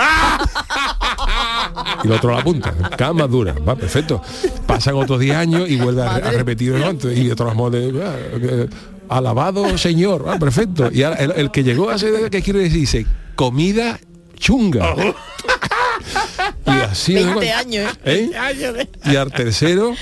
Y 2.03 2.07
el 2.07 2.13
otro 2.13 2.31
la 2.31 2.39
apunta, 2.39 2.73
cama 2.97 3.27
dura, 3.27 3.53
va, 3.53 3.75
perfecto. 3.75 4.21
Pasan 4.65 4.95
otros 4.95 5.19
10 5.19 5.35
años 5.35 5.69
y 5.69 5.77
vuelve 5.77 6.03
a, 6.03 6.15
a 6.15 6.31
repetir 6.31 6.73
el 6.73 6.81
manto. 6.81 7.11
Y 7.11 7.29
otros 7.31 7.53
modos 7.55 7.81
ah, 8.03 8.15
eh, 8.41 8.67
alabado 9.09 9.77
señor, 9.77 10.25
ah, 10.27 10.39
perfecto. 10.39 10.89
Y 10.91 11.03
ahora 11.03 11.17
el, 11.17 11.31
el 11.31 11.51
que 11.51 11.63
llegó 11.63 11.89
hace, 11.89 12.29
¿qué 12.29 12.41
quiere 12.41 12.59
decir? 12.59 12.79
Dice, 12.79 13.05
comida 13.35 13.99
chunga. 14.41 14.95
y 16.65 16.69
así 16.69 17.13
20 17.13 17.51
años, 17.51 17.97
¿Eh? 18.05 18.29
Y 19.05 19.15
al 19.15 19.31
tercero, 19.31 19.93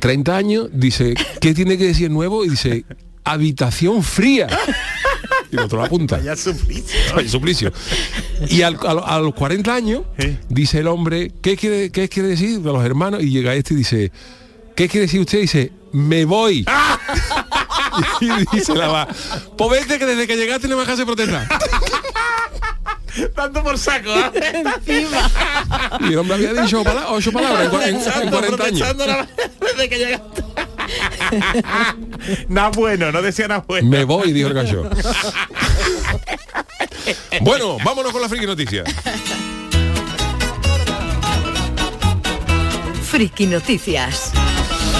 30 0.00 0.36
años, 0.36 0.68
dice, 0.72 1.14
¿qué 1.40 1.54
tiene 1.54 1.78
que 1.78 1.86
decir 1.86 2.10
nuevo? 2.10 2.44
Y 2.44 2.50
dice, 2.50 2.84
habitación 3.24 4.02
fría. 4.02 4.46
Y 5.50 5.56
el 5.56 5.62
otro 5.62 5.78
la 5.78 5.86
apunta. 5.86 6.20
Suplicio. 7.28 7.72
Y 8.48 8.62
al- 8.62 8.78
a, 8.86 9.16
a 9.16 9.18
los 9.20 9.34
40 9.34 9.74
años, 9.74 10.02
Sí. 10.18 10.38
dice 10.48 10.78
el 10.80 10.88
hombre, 10.88 11.32
¿qué 11.42 11.56
quiere, 11.56 11.90
¿qué 11.90 12.08
quiere 12.08 12.28
decir 12.30 12.60
de 12.60 12.72
los 12.72 12.84
hermanos? 12.84 13.22
Y 13.22 13.30
llega 13.30 13.54
este 13.54 13.74
y 13.74 13.78
dice, 13.78 14.12
¿qué 14.74 14.88
quiere 14.88 15.06
decir 15.06 15.20
usted? 15.20 15.38
Y 15.38 15.42
dice, 15.42 15.72
me 15.92 16.24
voy. 16.24 16.66
y 18.20 18.28
dice 18.56 18.74
la 18.74 18.88
va, 18.88 19.08
pues 19.56 19.70
vete 19.70 19.98
que 19.98 20.06
desde 20.06 20.26
que 20.26 20.36
llegaste 20.36 20.68
no 20.68 20.76
me 20.76 20.82
dejaste 20.82 21.04
protestar. 21.06 21.48
Tanto 23.34 23.62
por 23.62 23.78
saco, 23.78 24.10
¿ah? 24.12 24.30
Encima. 24.34 25.30
Y 26.00 26.12
el 26.12 26.18
hombre 26.18 26.34
había 26.36 26.52
dicho 26.62 26.84
pala- 26.84 27.06
ocho 27.12 27.32
palabras 27.32 27.72
en, 27.72 27.94
en- 27.96 28.22
en 28.24 28.30
40 28.30 28.64
años. 28.64 28.88
Desde 29.60 29.88
que 29.88 29.98
llegaste. 29.98 30.44
nada 32.48 32.68
bueno, 32.70 33.10
no 33.12 33.22
decía 33.22 33.48
nada 33.48 33.64
bueno. 33.66 33.88
Me 33.88 34.04
voy, 34.04 34.32
dijo 34.32 34.48
el 34.48 34.54
gallo. 34.54 34.90
bueno, 37.40 37.78
vámonos 37.84 38.12
con 38.12 38.22
la 38.22 38.28
friki 38.28 38.46
noticia. 38.46 38.84
Friki 43.02 43.46
Noticias. 43.46 44.32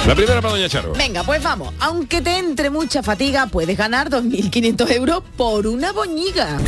La 0.06 0.14
primera 0.14 0.40
para 0.40 0.54
Doña 0.54 0.68
Charo. 0.68 0.92
Venga, 0.92 1.24
pues 1.24 1.42
vamos. 1.42 1.74
Aunque 1.80 2.22
te 2.22 2.38
entre 2.38 2.70
mucha 2.70 3.02
fatiga, 3.02 3.46
puedes 3.46 3.76
ganar 3.76 4.08
2.500 4.08 4.90
euros 4.92 5.22
por 5.36 5.66
una 5.66 5.92
boñiga. 5.92 6.58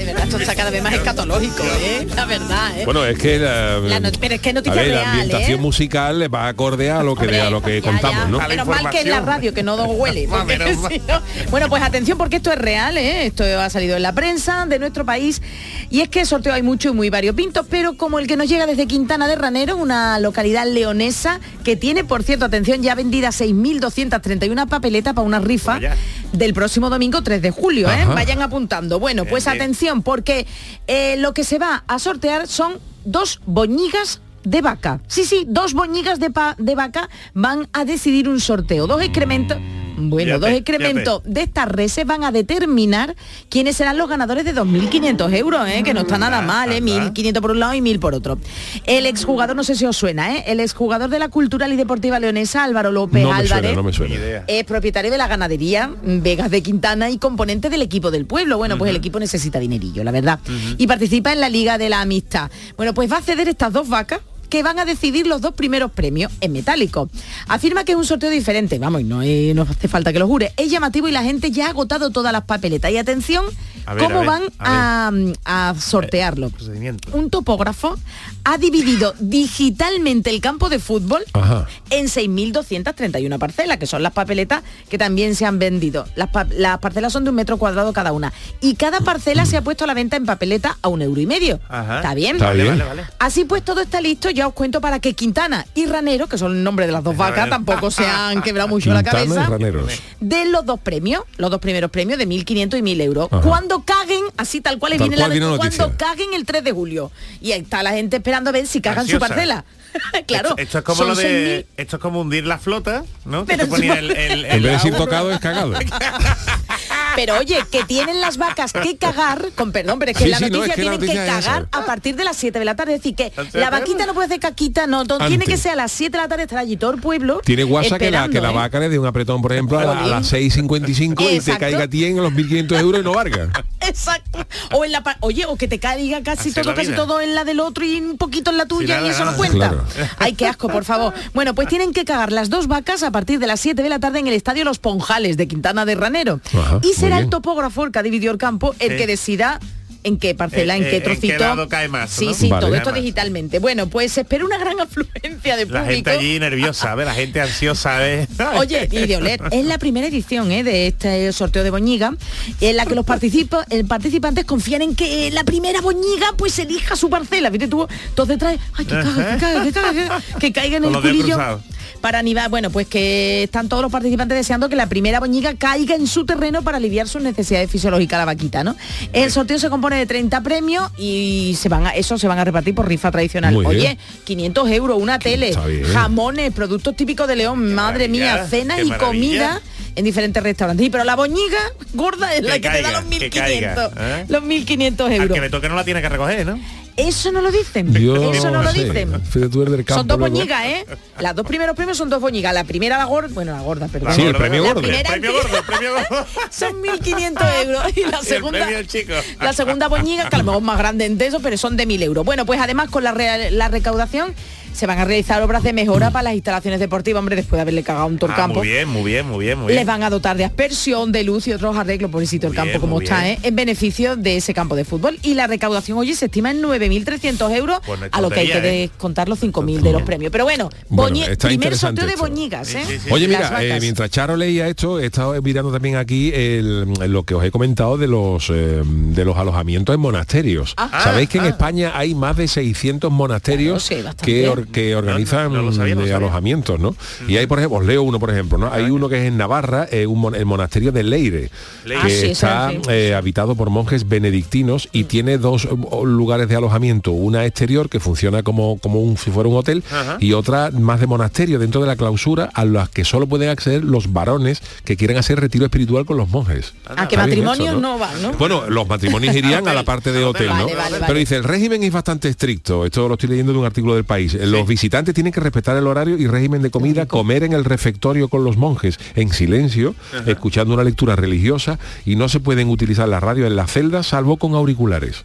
De 0.00 0.06
verdad, 0.06 0.24
esto 0.24 0.38
está 0.38 0.54
cada 0.54 0.70
vez 0.70 0.82
más 0.82 0.94
escatológico, 0.94 1.62
¿eh? 1.62 2.06
La 2.16 2.24
verdad, 2.24 2.78
¿eh? 2.78 2.84
Bueno, 2.86 3.04
es 3.04 3.18
que 3.18 3.38
la, 3.38 3.78
La 3.80 4.10
pero 4.18 4.34
es 4.34 4.40
que 4.40 4.48
a 4.48 4.52
noticia 4.54 4.80
ver, 4.80 4.94
la 4.94 5.10
ambientación 5.10 5.58
¿eh? 5.60 5.62
musical 5.62 6.18
le 6.18 6.28
va 6.28 6.48
acorde 6.48 6.90
a 6.90 7.02
lo 7.02 7.14
que, 7.14 7.24
Hombre, 7.26 7.40
a 7.42 7.50
lo 7.50 7.60
que 7.62 7.82
ya, 7.82 7.86
contamos, 7.86 8.22
ya. 8.24 8.28
¿no? 8.28 8.40
A 8.40 8.48
Menos 8.48 8.66
mal 8.66 8.88
que 8.88 9.02
en 9.02 9.10
la 9.10 9.20
radio, 9.20 9.52
que 9.52 9.62
no 9.62 9.76
nos 9.76 9.88
huele. 9.88 10.26
Porque 10.30 10.56
si 10.88 10.98
no- 11.00 11.20
Bueno, 11.50 11.68
pues 11.68 11.82
atención 11.82 12.16
porque 12.16 12.36
esto 12.36 12.50
es 12.50 12.56
real, 12.58 12.96
¿eh? 12.96 13.26
esto 13.26 13.44
ha 13.44 13.68
salido 13.68 13.96
en 13.96 14.02
la 14.02 14.14
prensa 14.14 14.64
de 14.64 14.78
nuestro 14.78 15.04
país. 15.04 15.42
Y 15.90 16.00
es 16.00 16.08
que 16.08 16.24
sorteo 16.24 16.54
hay 16.54 16.62
mucho 16.62 16.88
y 16.88 16.92
muy 16.92 17.10
variopintos, 17.10 17.66
pero 17.68 17.94
como 17.98 18.18
el 18.20 18.26
que 18.26 18.38
nos 18.38 18.48
llega 18.48 18.64
desde 18.64 18.86
Quintana 18.86 19.28
de 19.28 19.34
Ranero, 19.36 19.76
una 19.76 20.18
localidad 20.18 20.66
leonesa 20.66 21.40
que 21.62 21.76
tiene, 21.76 22.04
por 22.04 22.22
cierto, 22.22 22.46
atención, 22.46 22.82
ya 22.82 22.94
vendida 22.94 23.28
6.231 23.28 24.66
papeletas 24.66 25.12
para 25.12 25.26
una 25.26 25.40
rifa 25.40 25.74
Vaya. 25.74 25.96
del 26.32 26.54
próximo 26.54 26.88
domingo 26.88 27.22
3 27.22 27.42
de 27.42 27.50
julio. 27.50 27.90
¿eh? 27.90 28.06
Vayan 28.06 28.40
apuntando. 28.40 28.98
Bueno, 28.98 29.24
pues 29.26 29.44
bien. 29.44 29.58
Porque 30.02 30.46
eh, 30.86 31.16
lo 31.18 31.34
que 31.34 31.44
se 31.44 31.58
va 31.58 31.82
a 31.86 31.98
sortear 31.98 32.46
son 32.46 32.74
dos 33.04 33.40
boñigas 33.46 34.20
de 34.44 34.62
vaca. 34.62 35.00
Sí, 35.06 35.24
sí, 35.24 35.44
dos 35.46 35.74
boñigas 35.74 36.18
de, 36.18 36.30
pa- 36.30 36.54
de 36.58 36.74
vaca 36.74 37.08
van 37.34 37.68
a 37.72 37.84
decidir 37.84 38.28
un 38.28 38.40
sorteo. 38.40 38.86
Dos 38.86 39.02
excrementos. 39.02 39.58
Bueno, 40.08 40.34
Fíjate, 40.34 40.50
dos 40.50 40.58
excrementos 40.58 41.22
de 41.24 41.42
estas 41.42 41.68
reses 41.68 42.06
van 42.06 42.24
a 42.24 42.32
determinar 42.32 43.14
quiénes 43.48 43.76
serán 43.76 43.98
los 43.98 44.08
ganadores 44.08 44.44
de 44.44 44.54
2.500 44.54 45.34
euros, 45.34 45.68
¿eh? 45.68 45.82
que 45.84 45.94
no 45.94 46.00
está 46.00 46.18
nada 46.18 46.38
Anda, 46.38 46.52
mal, 46.52 46.72
¿eh? 46.72 46.78
anda. 46.78 47.12
1.500 47.12 47.40
por 47.40 47.50
un 47.50 47.60
lado 47.60 47.74
y 47.74 47.80
1.000 47.80 47.98
por 47.98 48.14
otro. 48.14 48.38
El 48.84 49.06
exjugador, 49.06 49.56
no 49.56 49.64
sé 49.64 49.74
si 49.74 49.84
os 49.84 49.96
suena, 49.96 50.36
¿eh? 50.36 50.44
el 50.46 50.60
exjugador 50.60 51.10
de 51.10 51.18
la 51.18 51.28
Cultural 51.28 51.72
y 51.72 51.76
Deportiva 51.76 52.18
Leonesa, 52.20 52.64
Álvaro 52.64 52.92
López 52.92 53.22
No 53.22 53.32
Álvarez, 53.32 53.48
suena, 53.50 53.72
no 53.72 53.82
me 53.82 53.92
suena. 53.92 54.44
Es 54.46 54.64
propietario 54.64 55.10
de 55.10 55.18
la 55.18 55.26
ganadería 55.26 55.90
Vegas 56.02 56.50
de 56.50 56.62
Quintana 56.62 57.10
y 57.10 57.18
componente 57.18 57.70
del 57.70 57.82
equipo 57.82 58.10
del 58.10 58.26
pueblo. 58.26 58.58
Bueno, 58.58 58.78
pues 58.78 58.90
el 58.90 58.96
equipo 58.96 59.18
necesita 59.18 59.58
dinerillo, 59.58 60.04
la 60.04 60.10
verdad. 60.10 60.38
Y 60.78 60.86
participa 60.86 61.32
en 61.32 61.40
la 61.40 61.48
Liga 61.48 61.78
de 61.78 61.88
la 61.88 62.00
Amistad. 62.00 62.50
Bueno, 62.76 62.94
pues 62.94 63.10
va 63.10 63.18
a 63.18 63.22
ceder 63.22 63.48
estas 63.48 63.72
dos 63.72 63.88
vacas 63.88 64.20
que 64.50 64.62
van 64.62 64.78
a 64.78 64.84
decidir 64.84 65.26
los 65.26 65.40
dos 65.40 65.54
primeros 65.54 65.90
premios 65.92 66.30
en 66.40 66.52
metálico. 66.52 67.08
Afirma 67.48 67.84
que 67.84 67.92
es 67.92 67.98
un 67.98 68.04
sorteo 68.04 68.28
diferente, 68.28 68.78
vamos, 68.78 69.00
y 69.00 69.04
no, 69.04 69.22
no 69.54 69.62
hace 69.62 69.88
falta 69.88 70.12
que 70.12 70.18
lo 70.18 70.26
jure. 70.26 70.52
Es 70.56 70.70
llamativo 70.70 71.08
y 71.08 71.12
la 71.12 71.22
gente 71.22 71.50
ya 71.50 71.68
ha 71.68 71.70
agotado 71.70 72.10
todas 72.10 72.32
las 72.32 72.44
papeletas. 72.44 72.90
Y 72.90 72.98
atención, 72.98 73.46
A 73.86 73.94
ver, 73.94 74.04
cómo 74.04 74.16
a 74.16 74.20
ver, 74.20 74.28
van 74.28 74.42
a 74.58 75.10
a, 75.44 75.70
a 75.70 75.74
sortearlo. 75.74 76.50
Procedimiento. 76.50 77.10
Un 77.12 77.30
topógrafo 77.30 77.96
ha 78.44 78.58
dividido 78.58 79.14
digitalmente 79.18 80.30
el 80.30 80.40
campo 80.40 80.68
de 80.68 80.78
fútbol 80.78 81.22
Ajá. 81.32 81.66
en 81.90 82.06
6.231 82.06 83.38
parcelas, 83.38 83.78
que 83.78 83.86
son 83.86 84.02
las 84.02 84.12
papeletas 84.12 84.62
que 84.88 84.98
también 84.98 85.34
se 85.34 85.46
han 85.46 85.58
vendido. 85.58 86.06
Las, 86.16 86.28
pa- 86.28 86.46
las 86.50 86.78
parcelas 86.78 87.12
son 87.12 87.24
de 87.24 87.30
un 87.30 87.36
metro 87.36 87.56
cuadrado 87.58 87.92
cada 87.92 88.12
una. 88.12 88.32
Y 88.60 88.74
cada 88.74 89.00
parcela 89.00 89.44
se 89.46 89.56
ha 89.56 89.62
puesto 89.62 89.84
a 89.84 89.86
la 89.86 89.94
venta 89.94 90.16
en 90.16 90.26
papeleta 90.26 90.78
a 90.82 90.88
un 90.88 91.02
euro 91.02 91.20
y 91.20 91.26
medio. 91.26 91.60
Ajá. 91.68 91.96
¿Está 91.96 92.14
bien? 92.14 92.36
Está 92.36 92.46
Vale, 92.48 92.62
bien. 92.62 92.78
vale, 92.78 92.88
vale. 92.88 93.04
Así 93.18 93.44
pues 93.44 93.62
todo 93.64 93.80
está 93.80 94.00
listo, 94.00 94.30
ya 94.30 94.46
os 94.46 94.54
cuento 94.54 94.80
para 94.80 95.00
que 95.00 95.14
Quintana 95.14 95.66
y 95.74 95.86
Ranero, 95.86 96.26
que 96.28 96.38
son 96.38 96.52
el 96.56 96.62
nombre 96.64 96.86
de 96.86 96.92
las 96.92 97.04
dos 97.04 97.16
vacas, 97.16 97.48
tampoco 97.50 97.90
se 97.90 98.06
han 98.06 98.42
quebrado 98.42 98.68
mucho 98.68 98.92
la 98.92 99.02
Quintana 99.02 99.46
cabeza, 99.48 99.90
den 100.20 100.52
los 100.52 100.64
dos 100.64 100.80
premios, 100.80 101.22
los 101.36 101.50
dos 101.50 101.60
primeros 101.60 101.90
premios 101.90 102.18
de 102.18 102.26
1.500 102.28 102.78
y 102.78 102.82
1.000 102.82 103.00
euros. 103.02 103.28
Ajá. 103.30 103.40
Cuando 103.70 103.84
caguen, 103.84 104.24
así 104.36 104.60
tal 104.60 104.78
cual 104.80 104.92
le 104.92 104.98
Tal 104.98 105.08
viene 105.08 105.16
la 105.20 105.26
cual 105.26 105.30
viene 105.32 105.46
la 105.52 105.56
cuando 105.56 105.76
noticia. 105.78 105.96
caguen 106.08 106.34
el 106.34 106.44
3 106.44 106.64
de 106.64 106.72
julio. 106.72 107.12
Y 107.40 107.52
ahí 107.52 107.60
está 107.60 107.82
la 107.84 107.92
gente 107.92 108.16
esperando 108.16 108.50
a 108.50 108.52
ver 108.52 108.66
si 108.66 108.80
cagan 108.80 109.06
su 109.06 109.18
parcela. 109.20 109.64
claro. 110.26 110.50
Esto, 110.50 110.62
esto 110.62 110.78
es 110.78 110.84
como 110.84 111.04
lo 111.04 111.14
de. 111.14 111.60
6.000. 111.60 111.66
Esto 111.76 111.96
es 111.96 112.02
como 112.02 112.20
hundir 112.22 112.46
la 112.46 112.58
flota, 112.58 113.04
¿no? 113.24 113.44
Que 113.46 113.52
Pero 113.56 113.64
te 113.66 113.70
ponía 113.70 113.92
eso- 113.94 114.00
el, 114.00 114.10
el- 114.16 114.44
En 114.44 114.52
el 114.52 114.62
vez 114.62 114.72
de 114.72 114.76
decir 114.78 114.94
tocado 114.96 115.30
es 115.30 115.38
cagado. 115.38 115.72
Pero 117.16 117.38
oye, 117.38 117.58
que 117.70 117.84
tienen 117.84 118.20
las 118.20 118.36
vacas 118.36 118.72
que 118.72 118.96
cagar, 118.96 119.50
con 119.54 119.72
perdón, 119.72 119.98
pero 119.98 120.12
es 120.12 120.18
que 120.18 120.24
Sí, 120.24 120.30
la 120.30 120.38
sí, 120.38 120.44
no, 120.44 120.58
noticia 120.58 120.72
es 120.72 120.76
que 120.76 120.84
la 120.84 120.90
tienen 120.98 121.00
que 121.08 121.14
noticia 121.16 121.40
cagar 121.42 121.68
a 121.72 121.84
partir 121.84 122.16
de 122.16 122.24
las 122.24 122.36
7 122.36 122.58
de 122.58 122.64
la 122.64 122.76
tarde. 122.76 122.94
Es 122.94 123.00
decir, 123.02 123.14
que 123.16 123.32
¿Antes 123.36 123.54
la 123.54 123.70
vaquita 123.70 124.06
no 124.06 124.14
puede 124.14 124.26
hacer 124.26 124.40
caquita, 124.40 124.86
no, 124.86 125.04
tiene 125.26 125.44
que 125.44 125.56
ser 125.56 125.72
a 125.72 125.76
las 125.76 125.92
7 125.92 126.16
de 126.16 126.22
la 126.22 126.28
tarde, 126.28 126.46
allí 126.56 126.76
todo 126.76 126.92
el 126.92 127.00
pueblo. 127.00 127.40
Tiene 127.44 127.64
guasa 127.64 127.98
que 127.98 128.10
la, 128.10 128.28
que 128.28 128.40
la 128.40 128.50
¿eh? 128.50 128.54
vaca 128.54 128.78
le 128.80 128.88
dé 128.88 128.98
un 128.98 129.06
apretón, 129.06 129.42
por 129.42 129.52
ejemplo, 129.52 129.78
a, 129.78 129.84
la- 129.84 130.00
a 130.04 130.06
las 130.06 130.32
6.55 130.32 131.30
y 131.30 131.40
te 131.40 131.58
caiga 131.58 131.84
a 131.84 131.88
ti 131.88 132.04
en 132.04 132.16
los 132.16 132.32
1.500 132.32 132.78
euros 132.80 133.00
y 133.00 133.04
no 133.04 133.12
valga. 133.14 133.48
Exacto. 133.80 134.46
O 134.72 134.84
en 134.84 134.92
la 134.92 135.02
oye, 135.20 135.46
o 135.46 135.56
que 135.56 135.66
te 135.68 135.78
caiga 135.78 136.22
casi 136.22 136.52
todo, 136.52 136.74
casi 136.74 136.92
todo 136.92 137.20
en 137.20 137.34
la 137.34 137.44
del 137.44 137.60
otro 137.60 137.84
y 137.84 137.98
un 138.00 138.16
poquito 138.18 138.50
en 138.50 138.58
la 138.58 138.66
tuya 138.66 138.96
nada, 138.96 139.08
y 139.08 139.10
eso 139.10 139.24
no 139.24 139.36
cuenta. 139.36 139.56
Claro. 139.70 139.84
Ay, 140.18 140.34
qué 140.34 140.46
asco, 140.46 140.68
por 140.68 140.84
favor. 140.84 141.12
Bueno, 141.34 141.54
pues 141.54 141.68
tienen 141.68 141.92
que 141.92 142.04
cagar 142.04 142.30
las 142.32 142.50
dos 142.50 142.66
vacas 142.68 143.02
a 143.02 143.10
partir 143.10 143.38
de 143.38 143.46
las 143.46 143.60
7 143.60 143.82
de 143.82 143.88
la 143.88 143.98
tarde 143.98 144.18
en 144.20 144.26
el 144.28 144.34
estadio 144.34 144.64
Los 144.64 144.78
Ponjales 144.78 145.36
de 145.36 145.48
Quintana 145.48 145.84
de 145.84 145.94
Ranero. 145.94 146.40
Ajá, 146.56 146.80
y 146.82 146.89
muy 146.90 146.96
será 147.00 147.18
el 147.18 147.30
topógrafo 147.30 147.84
el 147.84 147.92
que 147.92 147.98
ha 147.98 148.02
dividido 148.02 148.32
el 148.32 148.38
campo 148.38 148.74
el 148.78 148.90
Sí. 148.90 148.96
que 148.96 149.06
decida 149.06 149.60
en 150.02 150.16
qué 150.16 150.34
parcela, 150.34 150.76
Eh, 150.76 150.78
en 150.78 150.84
eh, 150.84 150.88
qué 150.88 150.96
en 150.96 151.02
qué 151.02 151.10
trocito. 151.10 151.38
lado 151.40 151.68
cae 151.68 151.86
más, 151.88 152.08
Sí, 152.08 152.24
¿no? 152.24 152.32
sí, 152.32 152.48
Vale. 152.48 152.64
todo 152.64 152.74
esto 152.74 152.90
digitalmente. 152.90 153.58
Bueno, 153.58 153.86
pues 153.90 154.12
se 154.12 154.22
espera 154.22 154.46
una 154.46 154.56
gran 154.56 154.80
afluencia 154.80 155.56
de 155.58 155.66
La 155.66 155.80
público. 155.82 155.84
gente 155.94 156.10
allí 156.10 156.40
nerviosa, 156.40 156.94
¿ves? 156.94 157.04
La 157.04 157.12
gente 157.12 157.38
ansiosa, 157.42 157.98
¿ves? 157.98 158.26
Oye, 158.56 158.88
y 158.90 159.06
de 159.06 159.16
oler, 159.18 159.42
es 159.50 159.62
la 159.66 159.76
primera 159.76 160.06
edición 160.06 160.52
¿eh? 160.52 160.64
de 160.64 160.86
este 160.86 161.30
sorteo 161.34 161.62
de 161.64 161.70
Boñiga, 161.70 162.14
en 162.62 162.76
la 162.76 162.86
que 162.86 162.94
los 162.94 163.04
participa- 163.04 163.66
el 163.68 163.84
participantes 163.84 164.46
confían 164.46 164.80
en 164.80 164.94
que 164.94 165.30
la 165.32 165.44
primera 165.44 165.82
Boñiga 165.82 166.32
pues 166.38 166.58
elija 166.58 166.96
su 166.96 167.10
parcela. 167.10 167.50
Viste 167.50 167.68
tú, 167.68 167.86
todos 168.14 168.28
detrás, 168.30 168.56
ay, 168.72 168.86
que 168.86 168.94
caga, 168.94 169.34
que 169.34 169.38
caga, 169.38 169.64
que 169.64 169.72
caga, 169.72 169.92
que, 169.92 169.98
caga", 170.08 170.22
que 170.40 170.52
caiga 170.54 170.76
en 170.78 170.84
el 170.86 170.92
culillo. 170.98 171.60
Para 172.00 172.18
animar, 172.18 172.50
bueno, 172.50 172.70
pues 172.70 172.86
que 172.86 173.44
están 173.44 173.68
todos 173.68 173.82
los 173.82 173.92
participantes 173.92 174.36
deseando 174.36 174.68
que 174.68 174.76
la 174.76 174.88
primera 174.88 175.20
boñiga 175.20 175.54
caiga 175.54 175.94
en 175.94 176.06
su 176.06 176.24
terreno 176.24 176.62
para 176.62 176.78
aliviar 176.78 177.08
sus 177.08 177.22
necesidades 177.22 177.70
fisiológicas 177.70 178.18
la 178.18 178.24
vaquita, 178.24 178.64
¿no? 178.64 178.76
El 179.12 179.30
sorteo 179.30 179.58
se 179.58 179.68
compone 179.70 179.96
de 179.96 180.06
30 180.06 180.40
premios 180.40 180.90
y 180.96 181.56
se 181.58 181.68
van 181.68 181.86
a, 181.86 181.90
eso 181.90 182.18
se 182.18 182.26
van 182.26 182.38
a 182.38 182.44
repartir 182.44 182.74
por 182.74 182.88
rifa 182.88 183.10
tradicional. 183.10 183.52
Muy 183.52 183.66
bien. 183.76 183.92
Oye, 183.92 183.98
500 184.24 184.70
euros, 184.70 184.98
una 185.00 185.18
tele, 185.18 185.54
jamones, 185.92 186.52
productos 186.52 186.96
típicos 186.96 187.28
de 187.28 187.36
León, 187.36 187.74
madre 187.74 188.08
mía, 188.08 188.46
cenas 188.48 188.80
y 188.84 188.90
comida 188.92 189.60
en 189.96 190.04
diferentes 190.04 190.42
restaurantes. 190.42 190.86
Y 190.86 190.90
pero 190.90 191.04
la 191.04 191.16
boñiga 191.16 191.58
gorda 191.94 192.34
es 192.34 192.40
Que 192.42 192.46
la 192.48 192.54
que 192.54 192.60
te 192.60 192.68
caiga, 192.68 192.90
da 192.92 193.00
los 193.00 193.10
que 193.10 193.30
caiga, 193.30 193.70
1500, 193.76 193.92
¿eh? 194.00 194.24
los 194.28 194.42
1500 194.42 195.06
Al 195.06 195.12
euros. 195.14 195.34
que 195.34 195.40
le 195.40 195.50
toque 195.50 195.68
no 195.68 195.74
la 195.76 195.84
tiene 195.84 196.00
que 196.02 196.08
recoger, 196.08 196.46
¿no? 196.46 196.58
Eso 196.96 197.32
no 197.32 197.40
lo 197.40 197.50
dicen. 197.50 197.94
Yo 197.94 198.30
Eso 198.32 198.50
no 198.50 198.62
lo 198.62 198.72
sé. 198.72 198.84
dicen. 198.84 199.10
Del 199.12 199.84
campo 199.84 199.94
Son 199.94 200.06
dos 200.06 200.18
boñigas, 200.18 200.66
¿eh? 200.66 200.84
Las 201.18 201.34
dos 201.34 201.46
primeros 201.46 201.74
premios 201.74 201.96
son 201.96 202.10
dos 202.10 202.20
boñigas. 202.20 202.52
La 202.52 202.64
primera 202.64 202.98
la 202.98 203.04
gorda, 203.04 203.28
bueno, 203.32 203.52
la 203.52 203.60
gorda, 203.62 203.88
perdón. 203.88 204.12
Sí, 204.14 204.22
el 204.22 204.34
premio 204.34 204.62
la 204.64 204.74
gordo. 204.74 204.82
premio 204.82 204.98
el 205.00 205.64
premio 205.64 205.92
gordo. 205.94 206.26
Son 206.50 206.72
1.500 206.82 207.64
euros. 207.64 207.84
Y 207.96 208.00
la 208.04 208.18
el 208.18 208.26
segunda, 208.26 208.66
premio 208.66 208.82
chico. 208.82 209.12
la 209.40 209.52
segunda 209.54 209.88
boñiga, 209.88 210.28
que 210.28 210.34
a 210.36 210.38
lo 210.40 210.44
mejor 210.44 210.60
es 210.60 210.66
más 210.66 210.78
grande 210.78 211.06
en 211.06 211.18
eso, 211.22 211.40
pero 211.40 211.56
son 211.56 211.76
de 211.78 211.86
1.000 211.86 212.02
euros. 212.02 212.24
Bueno, 212.26 212.44
pues 212.44 212.60
además 212.60 212.90
con 212.90 213.02
la, 213.02 213.12
rea- 213.12 213.50
la 213.50 213.68
recaudación 213.68 214.34
se 214.72 214.86
van 214.86 214.98
a 214.98 215.04
realizar 215.04 215.42
obras 215.42 215.62
de 215.62 215.72
mejora 215.72 216.10
para 216.10 216.24
las 216.24 216.34
instalaciones 216.34 216.80
deportivas, 216.80 217.18
hombre, 217.20 217.36
después 217.36 217.58
de 217.58 217.62
haberle 217.62 217.82
cagado 217.82 218.06
un 218.06 218.16
Ah, 218.16 218.18
torcampo. 218.18 218.58
muy 218.60 218.68
bien, 218.68 218.88
muy 218.88 219.02
bien, 219.04 219.26
muy 219.28 219.44
bien, 219.44 219.58
muy 219.58 219.66
bien. 219.68 219.76
Les 219.78 219.86
van 219.86 220.02
a 220.02 220.10
dotar 220.10 220.36
de 220.36 220.44
aspersión, 220.44 221.12
de 221.12 221.24
luz 221.24 221.46
y 221.48 221.52
otros 221.52 221.76
arreglos, 221.76 222.10
pobrecito 222.10 222.46
el 222.46 222.54
campo 222.54 222.70
bien, 222.70 222.80
como 222.80 223.00
está. 223.00 223.28
¿eh? 223.28 223.38
en 223.42 223.54
beneficio 223.56 224.16
de 224.16 224.36
ese 224.36 224.54
campo 224.54 224.74
de 224.76 224.84
fútbol. 224.84 225.18
Y 225.22 225.34
la 225.34 225.46
recaudación, 225.46 225.98
oye, 225.98 226.14
se 226.14 226.26
estima 226.26 226.50
en 226.50 226.62
9.300 226.62 227.50
euros, 227.56 227.80
Pues 227.86 228.00
no 228.00 228.06
a 228.10 228.20
lo 228.20 228.30
que 228.30 228.40
hay 228.40 228.46
que 228.48 228.58
¿eh? 228.58 228.88
descontar 228.90 229.28
los 229.28 229.38
5.000 229.42 229.80
de 229.80 229.92
los 229.92 230.02
premios. 230.02 230.30
Pero 230.32 230.44
bueno, 230.44 230.70
Bueno, 230.88 231.16
boñi- 231.16 231.28
está 231.28 231.48
primer 231.48 231.76
sorteo 231.76 232.06
de 232.06 232.12
esto. 232.12 232.22
boñigas, 232.26 232.74
¿eh? 232.74 232.82
Sí, 232.86 232.92
sí, 232.94 232.98
sí. 233.04 233.10
Oye, 233.12 233.28
mira, 233.28 233.62
eh, 233.62 233.78
mientras 233.80 234.10
Charo 234.10 234.36
leía 234.36 234.68
esto, 234.68 234.98
he 235.00 235.06
estado 235.06 235.40
mirando 235.42 235.72
también 235.72 235.96
aquí 235.96 236.30
el- 236.34 236.84
lo 237.08 237.22
que 237.24 237.34
os 237.34 237.44
he 237.44 237.50
comentado 237.50 237.96
de 237.98 238.06
los 238.06 238.50
eh, 238.50 238.82
de 238.84 239.24
los 239.24 239.36
alojamientos 239.36 239.94
en 239.94 240.00
monasterios. 240.00 240.74
Ah. 240.76 241.00
Sabéis 241.04 241.28
que 241.28 241.38
en 241.38 241.44
Ah. 241.44 241.48
España 241.48 241.92
hay 241.94 242.14
más 242.14 242.36
de 242.36 242.48
600 242.48 243.10
monasterios 243.10 243.88
Claro, 243.88 244.14
que, 244.22 244.59
que 244.66 244.94
organizan 244.96 245.52
no 245.52 245.62
no 245.62 246.06
eh, 246.06 246.12
alojamientos, 246.12 246.78
¿no? 246.80 246.94
Y 247.28 247.36
hay, 247.36 247.46
por 247.46 247.58
ejemplo, 247.58 247.78
os 247.78 247.84
leo 247.86 248.02
uno, 248.02 248.18
por 248.18 248.30
ejemplo, 248.30 248.58
¿no? 248.58 248.72
Hay 248.72 248.90
uno 248.90 249.08
que 249.08 249.20
es 249.20 249.24
en 249.26 249.36
Navarra, 249.36 249.86
eh, 249.90 250.06
un 250.06 250.18
mon- 250.20 250.34
el 250.34 250.46
monasterio 250.46 250.92
de 250.92 251.02
Leire, 251.02 251.50
Leire. 251.84 252.02
que 252.02 252.12
Ah, 252.12 252.20
sí, 252.20 252.26
está 252.30 252.70
sí. 252.70 252.78
eh, 252.88 253.14
habitado 253.14 253.54
por 253.54 253.70
monjes 253.70 254.08
benedictinos 254.08 254.88
y 254.92 255.04
tiene 255.04 255.38
dos 255.38 255.64
eh, 255.64 255.68
lugares 256.04 256.48
de 256.48 256.56
alojamiento, 256.56 257.12
una 257.12 257.44
exterior 257.46 257.88
que 257.88 258.00
funciona 258.00 258.42
como, 258.42 258.78
como 258.78 259.00
un, 259.00 259.16
si 259.16 259.30
fuera 259.30 259.48
un 259.48 259.56
hotel 259.56 259.82
Ajá. 259.90 260.16
y 260.20 260.32
otra 260.32 260.70
más 260.70 261.00
de 261.00 261.06
monasterio 261.06 261.58
dentro 261.58 261.80
de 261.80 261.86
la 261.86 261.96
clausura 261.96 262.50
a 262.54 262.64
las 262.64 262.88
que 262.88 263.04
solo 263.04 263.26
pueden 263.26 263.48
acceder 263.48 263.84
los 263.84 264.12
varones 264.12 264.62
que 264.84 264.96
quieren 264.96 265.16
hacer 265.16 265.40
retiro 265.40 265.64
espiritual 265.64 266.04
con 266.06 266.16
los 266.16 266.28
monjes. 266.28 266.74
Ah, 266.86 267.08
que 267.08 267.14
Está 267.14 267.26
bien 267.26 267.44
matrimonios 267.44 267.80
no 267.80 267.98
van, 267.98 268.22
¿no? 268.22 268.32
Bueno, 268.32 268.68
los 268.68 268.88
matrimonios 268.88 269.34
irían 269.34 269.66
a 269.68 269.74
la 269.74 269.84
parte 269.84 270.12
de 270.12 270.24
hotel, 270.24 270.48
¿no? 270.48 270.64
Vale, 270.66 270.74
vale, 270.74 270.96
Pero 271.06 271.18
dice, 271.18 271.36
el 271.36 271.44
régimen 271.44 271.82
es 271.82 271.92
bastante 271.92 272.28
estricto. 272.28 272.84
Esto 272.84 273.08
lo 273.08 273.14
estoy 273.14 273.30
leyendo 273.30 273.52
de 273.52 273.58
un 273.58 273.64
artículo 273.64 273.94
del 273.94 274.04
país. 274.04 274.34
Los 274.50 274.66
visitantes 274.66 275.14
tienen 275.14 275.32
que 275.32 275.40
respetar 275.40 275.76
el 275.76 275.86
horario 275.86 276.18
y 276.18 276.26
régimen 276.26 276.62
de 276.62 276.70
comida, 276.70 277.06
comer 277.06 277.44
en 277.44 277.52
el 277.52 277.64
refectorio 277.64 278.28
con 278.28 278.44
los 278.44 278.56
monjes 278.56 278.98
en 279.14 279.32
silencio, 279.32 279.94
escuchando 280.26 280.74
una 280.74 280.84
lectura 280.84 281.16
religiosa 281.16 281.78
y 282.04 282.16
no 282.16 282.28
se 282.28 282.40
pueden 282.40 282.68
utilizar 282.68 283.08
la 283.08 283.20
radio 283.20 283.46
en 283.46 283.56
las 283.56 283.72
celdas 283.72 284.08
salvo 284.08 284.36
con 284.36 284.54
auriculares. 284.54 285.24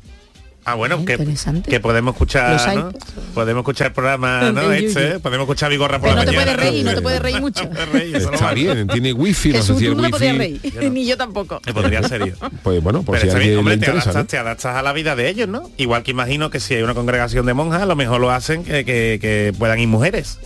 Ah, 0.68 0.74
bueno, 0.74 0.98
Ah, 1.00 1.06
que, 1.06 1.62
que 1.70 1.80
podemos 1.80 2.16
escuchar, 2.16 2.76
¿no? 2.76 2.92
Podemos 3.36 3.62
escuchar 3.62 3.88
el 3.88 3.94
programa, 3.94 4.52
¿no? 4.54 4.72
El 4.72 4.86
Este, 4.86 5.20
podemos 5.20 5.46
escuchar 5.46 5.70
Vigorra 5.70 6.00
por 6.00 6.10
Pero 6.10 6.16
la 6.16 6.26
no 6.26 6.32
te 6.32 6.38
mañana. 6.38 6.56
puedes 6.58 6.72
reír, 6.72 6.84
no 6.86 6.90
te 6.90 6.96
¿no? 7.02 7.02
puedes 7.04 7.22
reír 7.22 7.40
mucho. 7.42 7.64
No 7.64 7.70
te 7.70 7.76
puedes 7.76 7.90
reír, 7.92 8.22
no 8.24 8.32
Está 8.34 8.54
bien, 8.54 8.88
tiene 8.88 9.14
wifi, 9.14 9.50
no 9.54 9.62
sé 9.62 9.76
si 9.76 9.86
tú 9.86 9.92
el 9.92 9.98
no 9.98 10.04
wifi... 10.04 10.32
reír, 10.38 10.62
ni 10.92 11.06
yo 11.06 11.16
tampoco. 11.18 11.62
Me 11.68 11.74
podría 11.74 12.02
ser 12.04 12.26
yo. 12.26 12.34
Pues 12.64 12.82
bueno, 12.82 13.04
por 13.04 13.14
Pero 13.18 13.22
si 13.22 13.28
a 13.28 13.30
está 13.30 13.40
bien, 13.40 13.50
alguien 13.52 13.60
hombre, 13.60 13.76
le 13.76 13.80
te 13.80 13.86
interesa. 13.86 14.10
adaptas, 14.10 14.24
¿no? 14.24 14.28
te 14.28 14.38
adaptas 14.40 14.76
a 14.76 14.82
la 14.82 14.92
vida 14.94 15.16
de 15.16 15.30
ellos, 15.30 15.48
¿no? 15.48 15.70
Igual 15.78 16.02
que 16.04 16.12
imagino 16.12 16.50
que 16.50 16.60
si 16.60 16.74
hay 16.74 16.82
una 16.82 16.96
congregación 16.96 17.46
de 17.46 17.54
monjas, 17.54 17.84
a 17.84 17.86
lo 17.86 17.96
mejor 17.96 18.20
lo 18.20 18.32
hacen 18.32 18.64
que, 18.64 18.84
que- 18.86 19.20
que 19.22 19.54
puedan 19.60 19.78
ir 19.80 19.88
mujeres. 19.88 20.40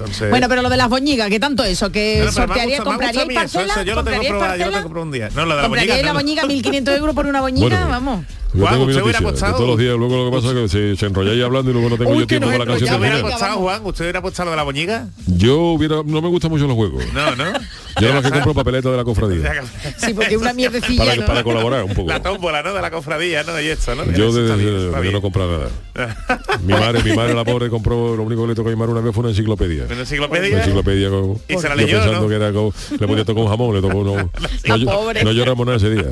Entonces, 0.00 0.30
Bueno, 0.30 0.48
pero 0.48 0.62
lo 0.62 0.70
de 0.70 0.76
las 0.78 0.88
boñigas, 0.88 1.28
¿qué 1.28 1.38
tanto 1.38 1.62
eso? 1.62 1.92
Que 1.92 2.22
ha 2.26 2.32
sortearía, 2.32 2.82
compraría 2.82 3.22
eso, 3.22 3.34
parcela, 3.34 3.74
eso 3.74 3.82
yo 3.82 3.94
lo 3.94 4.04
tengo 4.04 4.22
probado, 4.22 4.56
yo 4.56 4.64
lo 4.66 4.72
parcela, 4.72 4.76
tengo 4.78 4.88
probado 4.88 5.06
un 5.06 5.12
día. 5.12 5.28
No, 5.34 5.44
lo 5.44 5.56
de 5.56 5.62
la 5.62 5.68
boñiga, 5.68 5.96
la 5.96 6.02
no. 6.04 6.14
boñiga 6.14 6.42
1.500 6.44 6.96
euros 6.98 7.14
por 7.14 7.26
una 7.26 7.40
boñiga, 7.42 7.68
Bueno, 7.68 7.88
vamos. 7.90 8.24
Yo 8.52 8.62
Juan, 8.62 8.72
tengo 8.72 8.86
mi 8.86 8.90
usted 8.90 9.02
hubiera 9.04 9.18
apostado. 9.20 9.54
todos 9.54 9.68
los 9.68 9.78
días 9.78 9.94
luego 9.96 10.24
lo 10.24 10.30
que 10.30 10.36
pasa 10.36 10.48
es 10.48 10.54
que 10.54 10.68
se, 10.68 10.96
se 10.96 11.06
enrolláis 11.06 11.40
hablando 11.44 11.70
y 11.70 11.72
luego 11.72 11.88
no 11.88 11.96
tengo 11.96 12.10
Uy, 12.10 12.18
yo 12.18 12.26
tiempo 12.26 12.48
con 12.48 12.58
la 12.58 12.66
canción 12.66 12.82
¿Usted 12.82 12.92
de 12.94 12.98
hubiera 12.98 13.18
apostado, 13.18 13.56
Juan? 13.58 13.80
¿Usted 13.86 14.04
hubiera 14.06 14.18
apostado 14.18 14.44
lo 14.46 14.50
de 14.50 14.56
la 14.56 14.62
boñiga? 14.64 15.06
Yo 15.28 15.58
hubiera, 15.58 15.96
no 16.04 16.20
me 16.20 16.28
gustan 16.28 16.50
mucho 16.50 16.66
los 16.66 16.74
juegos. 16.74 17.04
No, 17.14 17.36
¿no? 17.36 17.44
Yo 17.44 18.08
nada 18.08 18.14
más 18.14 18.24
que 18.24 18.30
compro 18.30 18.54
papeletas 18.54 18.90
de 18.90 18.96
la 18.96 19.04
cofradía. 19.04 19.52
Sí, 19.98 20.14
porque 20.14 20.36
una 20.36 20.52
mierdecilla, 20.52 21.04
Para, 21.04 21.16
¿no? 21.16 21.26
para 21.26 21.44
colaborar 21.44 21.84
un 21.84 21.94
poco. 21.94 22.08
La 22.08 22.20
tómbola, 22.22 22.62
¿no? 22.62 22.72
De 22.74 22.80
la 22.80 22.90
cofradía, 22.90 23.44
¿no? 23.44 23.60
Y 23.60 23.68
esto, 23.68 23.94
¿no? 23.94 24.04
Yo 24.10 24.32
desde 24.32 25.12
no 25.12 25.20
compro 25.22 25.46
nada. 25.46 25.68
Mi 26.64 26.72
madre, 26.72 27.02
mi 27.04 27.14
madre 27.14 27.34
la 27.34 27.44
pobre 27.44 27.68
compró, 27.68 28.16
lo 28.16 28.22
único 28.22 28.42
que 28.42 28.48
le 28.48 28.54
tocó 28.54 28.68
a 28.68 28.72
mi 28.72 28.78
madre 28.78 28.92
una 28.92 29.00
vez 29.00 29.14
fue 29.14 29.20
una 29.22 29.30
enciclopedia. 29.30 29.84
¿Una 29.90 29.94
Una 29.94 30.02
enciclopedia? 30.02 30.58
enciclopedia 30.58 31.10
con, 31.10 31.40
Y 31.48 31.58
se 31.58 31.68
la 31.68 31.74
yo 31.74 31.80
leyó, 31.82 31.96
pensando 31.98 32.20
¿no? 32.22 32.28
que 32.28 32.34
era 32.36 32.52
con, 32.52 32.72
le 33.00 33.06
podía 33.08 33.24
tocar 33.24 33.42
un 33.42 33.50
jamón, 33.50 33.74
le 33.74 33.80
tocó 33.82 33.98
uno. 33.98 34.30
No, 34.68 34.84
pobre. 34.92 35.24
no 35.24 35.32
lloramos 35.32 35.66
nada 35.66 35.78
ese 35.78 35.90
día. 35.90 36.04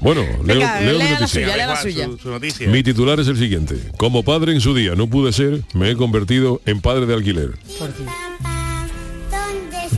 Bueno, 0.00 0.22
leo, 0.44 0.58
Venga, 0.58 0.80
leo 0.80 0.92
mi 0.92 0.98
lea 0.98 1.04
la 1.12 1.20
noticia. 1.20 1.26
suya, 1.44 1.56
lea 1.56 1.66
la 1.66 1.72
Juan, 1.76 1.82
suya. 1.82 2.04
Su, 2.06 2.18
su 2.18 2.30
noticia. 2.30 2.68
Mi 2.68 2.82
titular 2.82 3.20
es 3.20 3.28
el 3.28 3.36
siguiente. 3.36 3.76
Como 3.96 4.24
padre 4.24 4.52
en 4.52 4.60
su 4.60 4.74
día 4.74 4.94
no 4.96 5.08
pude 5.08 5.32
ser, 5.32 5.62
me 5.74 5.90
he 5.90 5.96
convertido 5.96 6.60
en 6.66 6.80
padre 6.80 7.06
de 7.06 7.14
alquiler. 7.14 7.50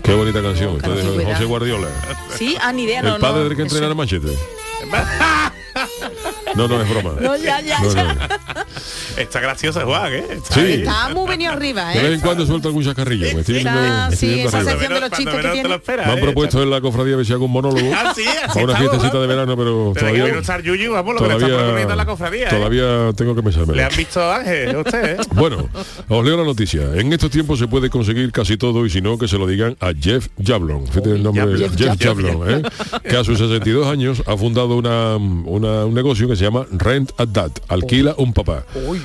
Qué 0.03 0.15
bonita 0.15 0.43
canción. 0.43 0.77
Esto 0.77 1.17
de. 1.17 1.25
José 1.25 1.45
Guardiola. 1.45 1.89
Sí, 2.37 2.57
ah, 2.61 2.73
ni 2.73 2.85
idea, 2.85 3.03
no, 3.03 3.15
El 3.17 3.21
padre 3.21 3.43
no, 3.43 3.49
del 3.49 3.57
que 3.57 3.63
entrenar 3.63 3.91
a 3.91 3.95
Machete. 3.95 4.29
No, 6.55 6.69
no 6.69 6.83
es 6.83 6.89
broma. 6.89 7.13
No, 7.21 7.37
ya, 7.37 7.61
ya, 7.61 7.81
No, 7.81 7.95
ya. 7.95 8.15
no. 8.15 8.21
Está 9.17 9.41
graciosa 9.41 9.85
Juan, 9.85 10.13
¿eh? 10.13 10.25
Está 10.31 10.55
Sí. 10.55 10.61
Está 10.73 11.09
muy 11.11 11.29
venido 11.29 11.53
arriba, 11.53 11.89
De 11.91 12.01
vez 12.03 12.11
¿eh? 12.11 12.15
en 12.15 12.21
cuando 12.21 12.47
suelta 12.47 12.69
algún 12.69 12.85
chascarrillo. 12.85 13.27
Me 13.35 13.41
estoy 13.41 13.55
viendo, 13.57 13.71
Está, 13.71 14.09
estoy 14.11 14.17
sí, 14.19 14.27
viendo 14.35 14.49
esa 14.49 14.57
arriba. 14.59 14.71
sección 14.73 14.95
de 14.95 15.01
los 15.01 15.11
chistes 15.11 15.35
que 15.35 15.49
tiene. 15.49 15.69
lo 15.69 15.75
esperas, 15.75 16.07
Me 16.07 16.13
han 16.13 16.19
¿eh? 16.19 16.23
propuesto 16.23 16.63
en 16.63 16.71
la 16.71 16.81
cofradía 16.81 17.17
ver 17.17 17.27
si 17.27 17.33
hago 17.33 17.45
un 17.45 17.53
monólogo. 17.53 17.91
Ah, 17.95 18.13
sí, 18.15 18.25
así 18.45 18.59
a 18.59 18.63
una 18.65 18.77
fiestecita 18.77 19.13
¿no? 19.15 19.21
de 19.21 19.27
verano, 19.27 19.57
pero 19.57 19.93
que 19.95 20.05
vino 20.05 20.17
todavía, 20.25 20.41
usar 20.41 20.63
Yuyu, 20.63 20.93
vamos, 20.93 21.15
lo 21.15 21.21
que 21.23 21.29
le 21.29 21.35
está 21.35 21.47
proponiendo 21.49 21.97
la 21.97 22.07
cofradía. 22.07 22.47
¿eh? 22.47 22.51
todavía 22.51 23.13
tengo 23.17 23.35
que 23.35 23.43
pensármelo. 23.43 23.75
Le 23.75 23.85
han 23.85 23.97
visto 23.97 24.21
a 24.23 24.37
Ángel, 24.37 24.77
a 24.77 24.79
usted, 24.81 25.05
¿eh? 25.05 25.17
Bueno, 25.35 25.69
os 26.09 26.25
leo 26.25 26.37
la 26.37 26.45
noticia. 26.45 26.83
En 26.95 27.13
estos 27.13 27.31
tiempos 27.31 27.59
se 27.59 27.69
puede 27.69 27.91
conseguir 27.91 28.33
casi 28.33 28.57
todo 28.57 28.87
y 28.87 28.91
si 28.91 29.01
no, 29.01 29.19
que 29.19 29.29
se 29.29 29.39
lo 29.39 29.47
digan 29.47 29.77
a 29.81 29.93
Jeff 29.99 30.29
Jablon. 30.43 30.87
Fíjate 30.87 31.11
el 31.13 31.23
nombre, 31.23 31.59
Jeff 31.59 31.77
Jeff, 31.77 31.97
Jablon. 32.01 32.51
¿eh? 32.51 32.63
que 33.09 33.17
a 33.17 33.25
sus 33.25 33.39
62 33.39 33.87
años 33.87 34.23
ha 34.27 34.37
fundado 34.37 34.77
una, 34.77 35.17
una- 35.17 35.85
un 35.85 35.95
negocio 35.95 36.29
que 36.29 36.37
se 36.41 36.47
llama 36.47 36.67
Rent 36.73 37.13
a 37.19 37.27
Dad, 37.27 37.51
alquila 37.69 38.15
un 38.19 38.33
papá. 38.33 38.65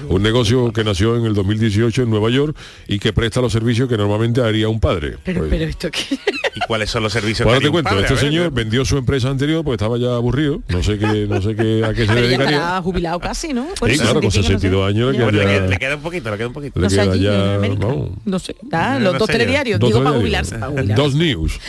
Un 0.10 0.24
negocio 0.24 0.72
que 0.72 0.84
nació 0.84 1.16
en 1.18 1.26
el 1.26 1.34
2018 1.34 2.04
en 2.04 2.10
Nueva 2.10 2.30
York 2.30 2.56
y 2.88 2.98
que 3.00 3.14
presta 3.14 3.42
los 3.42 3.52
servicios 3.52 3.88
que 3.90 3.98
normalmente 3.98 4.42
haría 4.42 4.70
un 4.70 4.80
padre. 4.80 5.18
Pero, 5.24 5.40
Pues, 5.42 5.50
pero 5.52 5.66
esto 5.66 5.90
qué. 5.92 6.18
¿Y 6.56 6.60
cuáles 6.68 6.90
son 6.90 7.04
los 7.04 7.12
servicios 7.12 7.46
ahora 7.46 7.60
te 7.60 7.70
cuento, 7.70 7.90
padre? 7.90 8.04
este 8.06 8.16
señor 8.18 8.52
vendió 8.52 8.86
su 8.86 8.98
empresa 8.98 9.30
anterior 9.30 9.64
porque 9.66 9.76
estaba 9.76 9.98
ya 9.98 10.16
aburrido, 10.16 10.62
no 10.70 10.82
sé 10.82 10.98
qué, 10.98 11.28
no 11.28 11.42
sé 11.42 11.56
qué, 11.56 11.84
a 11.84 11.94
qué 11.94 12.06
se 12.08 12.14
dedicaría. 12.16 12.56
estará 12.56 12.82
jubilado 12.82 13.20
casi, 13.20 13.52
¿no? 13.54 13.68
Por 13.78 13.90
Sí, 13.90 13.96
eso 13.96 14.04
claro, 14.04 14.22
con 14.22 14.32
65, 14.32 14.54
no 14.54 14.60
sé. 14.60 14.70
62 14.70 14.90
años. 14.90 15.18
Bueno, 15.32 15.38
ya- 15.60 15.68
le 15.68 15.78
queda 15.78 15.96
un 15.98 16.02
poquito, 16.02 16.32
le 16.32 16.38
queda 16.38 16.48
un 16.48 16.54
poquito. 16.54 16.80
Le 16.80 16.84
No 16.86 16.90
sé, 16.90 16.96
queda 16.96 17.12
allí, 17.12 17.28
en 17.28 17.34
ya, 17.34 17.56
América. 17.56 17.86
vamos, 17.88 18.10
No 18.24 18.40
sé. 18.40 18.56
Ah, 18.72 18.94
No 18.98 19.00
los 19.04 19.12
sé 19.14 19.20
dos 19.20 19.28
yo. 19.28 19.32
telediarios, 19.34 19.80
Dos 19.82 19.90
digo 19.90 20.00
para 20.04 20.18
telediarios. 20.18 20.50
jubilarse. 20.50 20.58
para 20.58 20.72
jubilarse. 20.72 21.04
Dos 21.04 21.16
news. 21.16 21.60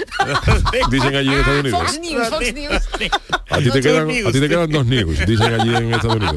Dicen 0.90 1.16
allí 1.16 1.28
en 1.28 1.34
Estados 1.40 1.60
Unidos. 1.60 1.80
Fox 1.80 2.00
News, 2.00 2.28
Fox 2.28 2.54
News. 2.54 3.10
A 3.50 3.58
ti, 3.58 3.70
te 3.70 3.80
quedan, 3.80 4.06
news. 4.08 4.26
a 4.26 4.32
ti 4.32 4.40
te 4.40 4.48
quedan 4.48 4.70
dos 4.70 4.86
news, 4.86 5.26
dicen 5.26 5.52
allí 5.60 5.74
en 5.74 5.92
Estados 5.94 6.16
Unidos. 6.16 6.36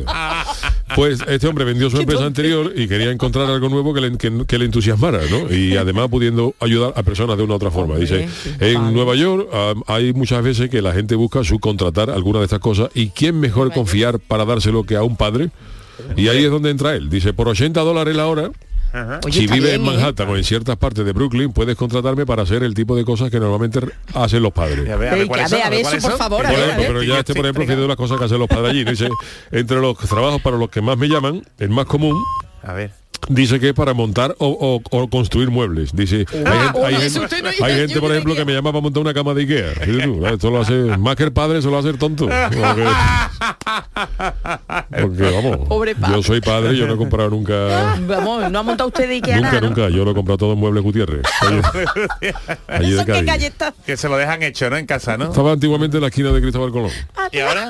Pues 0.96 1.20
este 1.28 1.48
hombre 1.48 1.66
vendió 1.66 1.90
su 1.90 1.98
empresa 1.98 2.26
anterior 2.26 2.74
y 2.76 2.88
quería 2.88 3.12
encontrar 3.12 3.48
algo 3.50 3.70
nuevo 3.70 3.94
que 3.94 4.02
le, 4.02 4.18
que- 4.18 4.46
que 4.48 4.58
le 4.58 4.66
entusiasmara, 4.66 5.20
¿no? 5.30 5.54
Y 5.54 5.78
además 5.78 6.08
pudiendo 6.10 6.56
ayudar 6.60 6.94
a 6.96 7.04
personas 7.04 7.38
de 7.38 7.44
una 7.44 7.54
u 7.54 7.56
otra 7.58 7.70
forma. 7.72 7.96
Dice, 7.98 8.28
en 8.60 8.94
Nueva 8.94 9.16
York 9.16 9.48
hay 9.88 10.14
muchas 10.14 10.44
veces 10.44 10.70
que 10.70 10.82
la 10.82 10.92
gente 10.94 11.14
busca 11.16 11.44
subcontratar 11.44 12.10
alguna 12.10 12.40
de 12.40 12.46
estas 12.46 12.60
cosas 12.60 12.90
y 12.96 13.10
quién 13.10 13.40
mejor 13.40 13.72
confiar 13.72 14.20
para 14.20 14.46
dárselo 14.46 14.84
que 14.84 14.96
a 14.96 15.04
un 15.04 15.16
padre. 15.16 15.50
Y 16.16 16.28
ahí 16.30 16.44
es 16.46 16.50
donde 16.52 16.70
entra 16.72 16.96
él. 16.96 17.10
Dice, 17.10 17.34
por 17.34 17.48
80 17.50 17.80
dólares 17.82 18.16
la 18.16 18.26
hora, 18.28 18.52
Oye, 19.25 19.41
si 19.41 19.47
vives 19.47 19.75
en 19.75 19.82
¿eh? 19.82 19.86
Manhattan 19.86 20.30
o 20.30 20.36
en 20.36 20.43
ciertas 20.43 20.75
partes 20.78 21.06
de 21.06 21.13
Brooklyn, 21.13 21.52
puedes 21.52 21.75
contratarme 21.75 22.25
para 22.25 22.43
hacer 22.43 22.63
el 22.63 22.73
tipo 22.73 22.95
de 22.95 23.06
cosas 23.06 23.30
que 23.30 23.39
normalmente 23.39 23.80
hacen 24.13 24.41
los 24.41 24.52
padres. 24.52 24.89
A 24.89 24.95
ver, 24.95 25.10
a 25.10 25.15
ver, 25.15 25.23
que, 25.23 25.28
¿cuáles 25.28 25.54
a 25.54 25.56
ver, 25.56 25.60
son? 25.60 25.67
a 25.67 25.69
ver, 25.69 25.82
¿Cuáles 25.84 25.97
eso, 25.99 26.10
por 26.10 26.17
favor, 26.17 26.45
Por 26.45 26.54
ejemplo, 26.54 26.84
pero 26.88 27.04
ya 27.04 27.19
este, 27.19 27.34
por 27.34 27.45
ejemplo, 27.45 27.63
fíjate 27.63 27.82
de 27.82 27.88
las 27.88 27.97
cosas 27.97 28.17
que 28.17 28.25
hacen 28.25 28.39
los 28.39 28.47
padres 28.47 28.71
allí. 28.71 28.84
Dice, 28.84 29.10
entre 29.52 29.80
los 29.80 29.97
trabajos 29.97 30.41
para 30.41 30.58
los 30.58 30.69
que 30.69 30.82
más 30.82 30.97
me 30.97 31.08
llaman, 31.08 31.43
el 31.60 31.69
más 31.69 31.86
común, 31.86 32.17
A 32.63 32.73
ver. 32.73 32.91
Dice 33.28 33.60
que 33.60 33.70
es 33.70 33.74
para 33.74 33.94
montar 33.94 34.36
o, 34.40 34.48
o- 34.92 34.98
o 34.98 35.10
construir 35.10 35.50
muebles. 35.50 35.92
Dice, 35.94 36.26
hay, 36.32 36.44
Ah, 36.46 36.64
gente- 36.74 36.86
hay 36.86 36.92
gente, 36.94 37.06
eso 37.08 37.22
usted 37.24 37.42
no 37.44 37.50
hay 37.50 37.56
dice, 37.56 37.76
gente, 37.76 37.94
yo 37.96 38.02
por 38.02 38.12
ejemplo, 38.12 38.36
que 38.36 38.46
me 38.46 38.54
llama 38.54 38.72
para 38.72 38.82
montar 38.82 39.02
una 39.02 39.14
cama 39.14 39.34
de 39.34 39.42
Ikea. 39.42 39.72
¿eh? 39.82 40.32
Esto 40.34 40.50
lo 40.52 40.62
hace, 40.62 40.74
más 40.98 41.16
que 41.16 41.24
el 41.24 41.32
padre, 41.34 41.62
se 41.62 41.68
lo 41.70 41.78
hace 41.78 41.90
el 41.90 41.98
tonto. 41.98 42.28
Porque, 42.28 42.86
porque, 45.02 45.22
vamos, 45.32 45.68
Pobre 45.68 45.96
padre. 45.96 46.16
yo 46.16 46.24
soy 46.24 46.42
padre, 46.42 46.76
yo 46.78 46.88
no 46.88 46.94
he 46.94 46.98
comprado 46.98 47.30
nunca... 47.30 47.96
Vamos, 48.08 48.50
no 48.52 48.60
ha 48.60 48.64
montado 48.64 48.88
usted 48.88 49.08
de 49.08 49.16
Ikea 49.16 49.36
Nunca, 49.38 49.48
nada, 49.50 49.62
¿no? 49.62 49.68
nunca. 49.70 49.90
Yo 49.90 50.06
lo 50.06 50.12
he 50.12 50.14
comprado 50.16 50.38
todo 50.38 50.54
en 50.54 50.60
Muebles 50.60 50.84
Gutiérrez. 50.84 51.22
Allí, 51.42 51.62
allí 52.68 52.90
de 52.92 52.96
Eso 52.96 53.06
que 53.06 53.12
Cádiz. 53.12 53.26
galletas. 53.26 53.74
Que 53.86 53.98
se 53.98 54.08
lo 54.10 54.18
dejan 54.18 54.44
hecho, 54.44 54.70
¿no? 54.70 54.78
En 54.78 54.86
casa, 54.86 55.18
¿no? 55.18 55.26
Estaba 55.26 55.52
antiguamente 55.54 55.98
en 55.98 56.02
la 56.02 56.08
esquina 56.10 56.32
de 56.32 56.42
Cristóbal 56.42 56.72
Colón. 56.72 56.92
¿Y 57.32 57.40
ahora? 57.40 57.70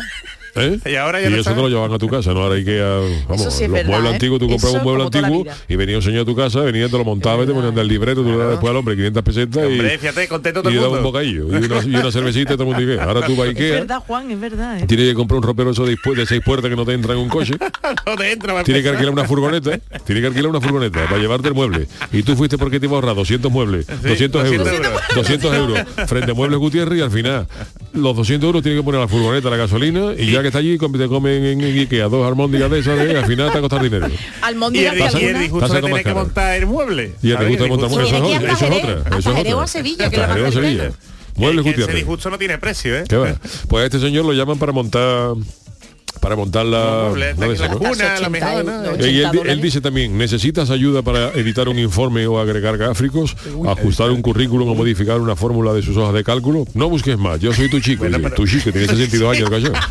¿Eh? 0.59 0.79
Y 0.85 0.95
ahora 0.95 1.21
ya 1.21 1.29
no 1.29 1.35
eso 1.35 1.41
está. 1.49 1.55
te 1.55 1.61
lo 1.61 1.69
llevan 1.69 1.91
a 1.93 1.97
tu 1.97 2.07
casa, 2.07 2.33
no 2.33 2.41
ahora 2.43 2.55
hay 2.55 2.65
que 2.65 2.79
vamos, 3.27 3.41
Eso 3.41 3.51
sí 3.51 3.63
es 3.63 3.69
los 3.69 3.77
verdad, 3.77 3.89
muebles 3.91 4.11
¿eh? 4.11 4.13
antiguos, 4.15 4.39
tú 4.39 4.49
comprabas 4.49 4.77
un 4.77 4.83
mueble 4.83 5.03
antiguo 5.03 5.45
y 5.67 5.75
venía 5.75 5.95
un 5.97 6.01
señor 6.01 6.21
a 6.21 6.25
tu 6.25 6.35
casa, 6.35 6.61
venía, 6.61 6.87
te 6.89 6.97
lo 6.97 7.03
montaba 7.03 7.43
y 7.43 7.47
te 7.47 7.53
ponían 7.53 7.75
del 7.75 7.87
librero, 7.87 8.21
tú 8.23 8.29
le 8.31 8.37
das 8.37 8.49
después 8.51 8.69
al 8.71 8.77
hombre 8.77 8.95
500 8.95 9.23
pesetas 9.23 9.63
y, 9.63 9.67
Hombre, 9.79 9.97
fíjate, 9.97 10.27
contento 10.27 10.61
todo 10.63 10.73
y 10.73 10.77
el 10.77 10.83
un 10.83 11.03
bocadillo 11.03 11.43
y 11.47 11.65
una, 11.65 11.83
y 11.83 11.95
una 11.95 12.11
cervecita 12.11 12.53
y 12.53 12.57
todo 12.57 12.71
el 12.71 12.75
mundo. 12.87 13.01
Ahora 13.03 13.25
tú 13.25 13.35
vas 13.35 13.47
a 13.47 13.51
Es 13.51 13.55
Ikea, 13.57 13.79
verdad, 13.79 13.99
Juan, 14.05 14.31
es 14.31 14.39
verdad. 14.39 14.79
¿eh? 14.79 14.85
tienes 14.87 15.07
que 15.09 15.13
comprar 15.13 15.37
un 15.37 15.43
ropero 15.43 15.71
eso 15.71 15.85
de, 15.85 15.95
de 16.15 16.25
seis 16.25 16.41
puertas 16.43 16.69
que 16.69 16.75
no 16.75 16.85
te 16.85 16.93
entra 16.93 17.13
en 17.13 17.19
un 17.19 17.29
coche, 17.29 17.53
no 18.05 18.15
te 18.15 18.31
entra, 18.31 18.59
a 18.59 18.63
tienes 18.63 18.83
que 18.83 18.89
alquilar 18.89 19.13
una 19.13 19.25
furgoneta, 19.25 19.79
tienes 20.05 20.21
que 20.21 20.27
alquilar 20.27 20.47
una 20.49 20.61
furgoneta 20.61 21.05
para 21.05 21.17
llevarte 21.17 21.47
el 21.47 21.53
mueble. 21.53 21.87
Y 22.11 22.23
tú 22.23 22.35
fuiste 22.35 22.57
porque 22.57 22.79
te 22.79 22.85
iba 22.85 22.93
a 22.95 22.99
ahorrar 22.99 23.15
200 23.15 23.51
muebles, 23.51 23.87
200 23.87 24.45
euros, 24.45 24.65
200 24.65 24.85
euros. 24.85 25.15
200 25.15 25.53
euros 25.55 25.79
frente 26.07 26.31
a 26.31 26.33
Muebles 26.33 26.59
Gutiérrez 26.59 26.99
y 26.99 27.01
al 27.01 27.11
final 27.11 27.47
los 27.93 28.15
200 28.15 28.47
euros 28.47 28.61
tienes 28.63 28.79
que 28.79 28.83
poner 28.83 28.99
a 28.99 29.03
la 29.03 29.07
furgoneta, 29.07 29.49
la 29.49 29.57
gasolina 29.57 30.13
y 30.17 30.31
ya 30.31 30.41
que 30.41 30.48
está 30.49 30.59
allí 30.59 30.77
te 30.99 31.07
comen 31.07 31.43
en 31.45 31.61
Ikea 31.61 32.07
dos 32.09 32.27
armóndigas 32.27 32.69
de 32.69 32.79
esas, 32.79 32.97
de, 32.97 33.17
al 33.17 33.25
final 33.25 33.47
te 33.47 33.53
va 33.53 33.57
a 33.59 33.61
costar 33.61 33.81
dinero. 33.81 34.07
Y 34.09 34.13
Almóndigas 34.41 34.93
el, 35.15 35.21
y 35.21 35.25
el 35.25 35.39
disgusto 35.39 35.73
de 35.73 35.81
tener 35.81 36.03
que 36.03 36.13
montar 36.13 36.55
el 36.57 36.65
mueble. 36.65 37.13
Y 37.23 37.31
el 37.31 37.39
disgusto 37.39 37.63
de 37.63 37.69
montar 37.69 37.89
eso, 37.89 38.01
es- 38.01 38.11
eso 38.11 38.45
es 38.45 38.51
hasta 38.51 38.75
otra, 38.75 39.17
eso 39.17 39.31
es 39.31 39.37
a 39.59 39.67
Sevilla, 39.67 40.09
que. 40.09 40.51
Sevilla. 40.51 40.91
Muebles 41.35 41.63
ese 41.83 41.93
disgusto 41.93 42.29
no 42.29 42.37
tiene 42.37 42.57
precio, 42.57 42.97
¿eh? 42.97 43.03
Pues 43.69 43.83
a 43.83 43.85
este 43.85 43.99
señor 43.99 44.25
lo 44.25 44.33
llaman 44.33 44.59
para 44.59 44.73
montar 44.73 45.35
para 46.19 46.35
montar 46.35 46.65
la, 46.65 47.05
Mueble, 47.09 47.33
la 47.33 47.33
de 47.33 47.47
la 47.47 47.53
esa, 47.53 47.67
¿no? 47.69 47.77
cuna, 47.79 47.89
a 48.15 48.19
lo 48.19 48.27
80 48.27 48.29
mejor, 48.29 48.65
¿no? 48.65 48.85
euros, 48.85 49.07
Y 49.07 49.09
él, 49.19 49.25
80 49.25 49.31
di- 49.31 49.37
él 49.37 49.43
dólares. 49.43 49.61
dice 49.61 49.81
también, 49.81 50.17
¿necesitas 50.17 50.69
ayuda 50.69 51.01
para 51.01 51.29
editar 51.29 51.67
un 51.69 51.79
informe 51.79 52.27
o 52.27 52.39
agregar 52.39 52.77
gráficos, 52.77 53.35
ajustar 53.67 54.11
un 54.11 54.21
currículum 54.21 54.69
o 54.69 54.75
modificar 54.75 55.19
una 55.19 55.35
fórmula 55.35 55.73
de 55.73 55.81
sus 55.81 55.95
hojas 55.97 56.13
de 56.13 56.23
cálculo? 56.23 56.65
No 56.73 56.89
busques 56.89 57.17
más, 57.17 57.39
yo 57.39 57.53
soy 57.53 57.69
tu 57.69 57.79
chico. 57.79 57.99
Bueno, 58.03 58.17
dice, 58.17 58.29
pero- 58.29 58.35
Tu 58.43 58.47
chico, 58.47 58.71
tiene 58.71 58.87
62 58.87 59.35
años, 59.37 59.49
cayó. 59.49 59.71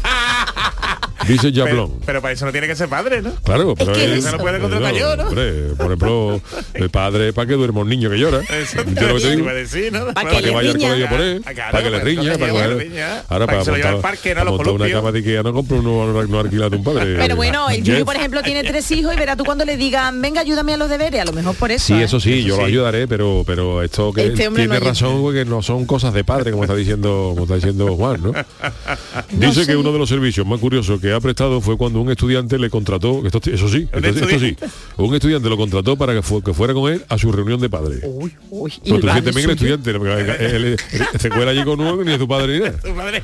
Dice 1.29 1.53
Pero, 1.53 1.67
Jablón. 1.67 1.93
pero 2.07 2.23
para 2.23 2.33
eso 2.35 2.47
no 2.47 2.53
tiene 2.53 2.67
que 2.67 2.75
ser 2.75 2.89
padre, 2.89 3.23
¿no? 3.23 3.33
Claro, 3.45 3.75
pero 3.77 3.93
que 3.93 4.05
él- 4.05 4.13
eso- 4.15 4.29
Se 4.31 4.33
lo 4.37 4.39
puede 4.39 4.59
contratar 4.59 4.93
no, 4.93 4.99
yo, 4.99 5.17
¿no? 5.17 5.29
hombre, 5.29 5.53
por 5.77 5.87
ejemplo, 5.87 6.41
el 6.75 6.91
padre 6.91 7.33
para 7.33 7.47
que 7.47 7.55
duerma 7.55 7.81
un 7.81 7.89
niño 7.89 8.11
que 8.11 8.19
llora. 8.19 8.41
Eso 8.41 8.81
¿Entiendes 8.81 9.09
lo 9.09 9.15
que 9.17 9.21
te 9.21 9.37
digo? 9.37 9.49
decir, 9.49 9.93
¿no? 9.93 10.07
Para 10.15 10.31
que 10.31 10.37
que 10.37 10.43
le 10.43 10.51
vaya 10.55 10.71
al 10.71 10.79
colegio 10.79 11.09
por 11.09 11.21
él, 11.21 11.43
Ah, 11.47 11.53
para 11.71 11.85
que 11.85 11.91
le 11.91 11.99
para 11.99 12.05
riña, 12.05 12.33
que 12.33 12.39
para 12.39 12.53
le 12.69 12.77
que 12.79 12.85
riña, 12.85 13.25
ahora 13.29 13.47
para 13.47 13.47
para 13.47 13.59
que 13.59 13.65
se 13.65 13.71
lo 13.71 13.77
lleve 13.77 13.89
al 13.89 14.01
parque, 14.01 14.35
no 14.35 14.45
los 14.45 14.61
una 14.69 14.91
cama 14.91 15.13
de 15.13 15.19
Ikea 15.19 15.43
no 15.43 15.53
compro 15.53 15.79
uno 15.79 16.23
no 16.27 16.39
alquilado 16.41 16.77
un 16.77 16.85
padre. 16.85 17.17
Pero 17.19 17.37
bueno, 17.37 17.69
el 17.71 17.83
Yuyu, 17.83 18.05
por 18.05 18.17
ejemplo, 18.17 18.43
tiene 18.43 18.63
tres 18.65 18.91
hijos 18.91 19.13
y 19.15 19.19
verá 19.19 19.37
tú 19.37 19.45
cuando 19.45 19.65
le 19.65 19.77
digan, 19.77 20.21
venga, 20.23 20.41
ayúdame 20.41 20.75
a 20.75 20.77
los 20.77 20.89
deberes, 20.89 21.21
a 21.21 21.25
lo 21.25 21.33
mejor 21.33 21.55
por 21.57 21.71
eso. 21.71 21.87
Sí, 21.87 21.95
¿eh? 21.95 22.05
eso 22.05 22.21
sí, 22.21 22.43
yo 22.45 22.57
lo 22.57 22.65
ayudaré, 22.65 23.07
pero 23.09 23.43
pero 23.47 23.83
esto 23.83 24.13
que 24.13 24.27
Este 24.27 24.49
tiene 24.49 24.67
no 24.67 24.81
razón 24.81 25.21
porque 25.23 25.45
no 25.45 25.63
son 25.63 25.85
cosas 25.87 26.13
de 26.15 26.25
padre, 26.25 26.51
como 26.51 26.65
está 26.65 26.75
diciendo, 26.75 27.31
como 27.35 27.43
está 27.45 27.57
diciendo 27.57 27.95
Juan, 27.97 28.23
¿no? 28.23 28.33
Dice 29.31 29.67
que 29.67 29.77
uno 29.77 29.93
de 29.93 29.99
los 29.99 30.09
servicios 30.09 30.47
más 30.47 30.61
curiosos 30.61 31.01
que 31.01 31.13
ha 31.13 31.18
prestado 31.21 31.61
fue 31.61 31.77
cuando 31.77 32.01
un 32.01 32.11
estudiante 32.11 32.59
le 32.59 32.71
contrató, 32.71 33.25
esto, 33.27 33.41
eso 33.51 33.69
sí, 33.69 33.89
¿Un 33.93 34.05
esto, 34.05 34.19
esto 34.25 34.29
sí, 34.29 34.35
estudiante? 34.35 34.67
un 34.97 35.15
estudiante 35.15 35.49
lo 35.49 35.57
contrató 35.57 35.97
para 35.97 36.15
que, 36.15 36.23
fu- 36.23 36.43
que 36.43 36.53
fuera 36.55 36.75
con 36.75 36.93
él 36.93 37.05
a 37.09 37.19
su 37.19 37.31
reunión 37.33 37.61
de 37.61 37.69
padres. 37.71 38.01
Uy, 38.05 38.35
uy, 38.51 38.73
y 38.85 38.91
Pero 38.93 39.01
tú 39.01 39.07
bien 39.07 39.39
el 39.45 39.51
estudiante, 39.51 39.93
porque 39.95 40.13
él- 40.15 40.31
él- 40.31 40.65
él 40.65 40.79
se 41.19 41.31
cuela 41.31 41.51
allí 41.53 41.65
con 41.65 41.81
uno 41.81 42.03
ni 42.05 42.13
es 42.13 42.19
tu 42.19 42.29
padre 42.29 42.59
ni 42.59 42.65
nada. 42.65 42.79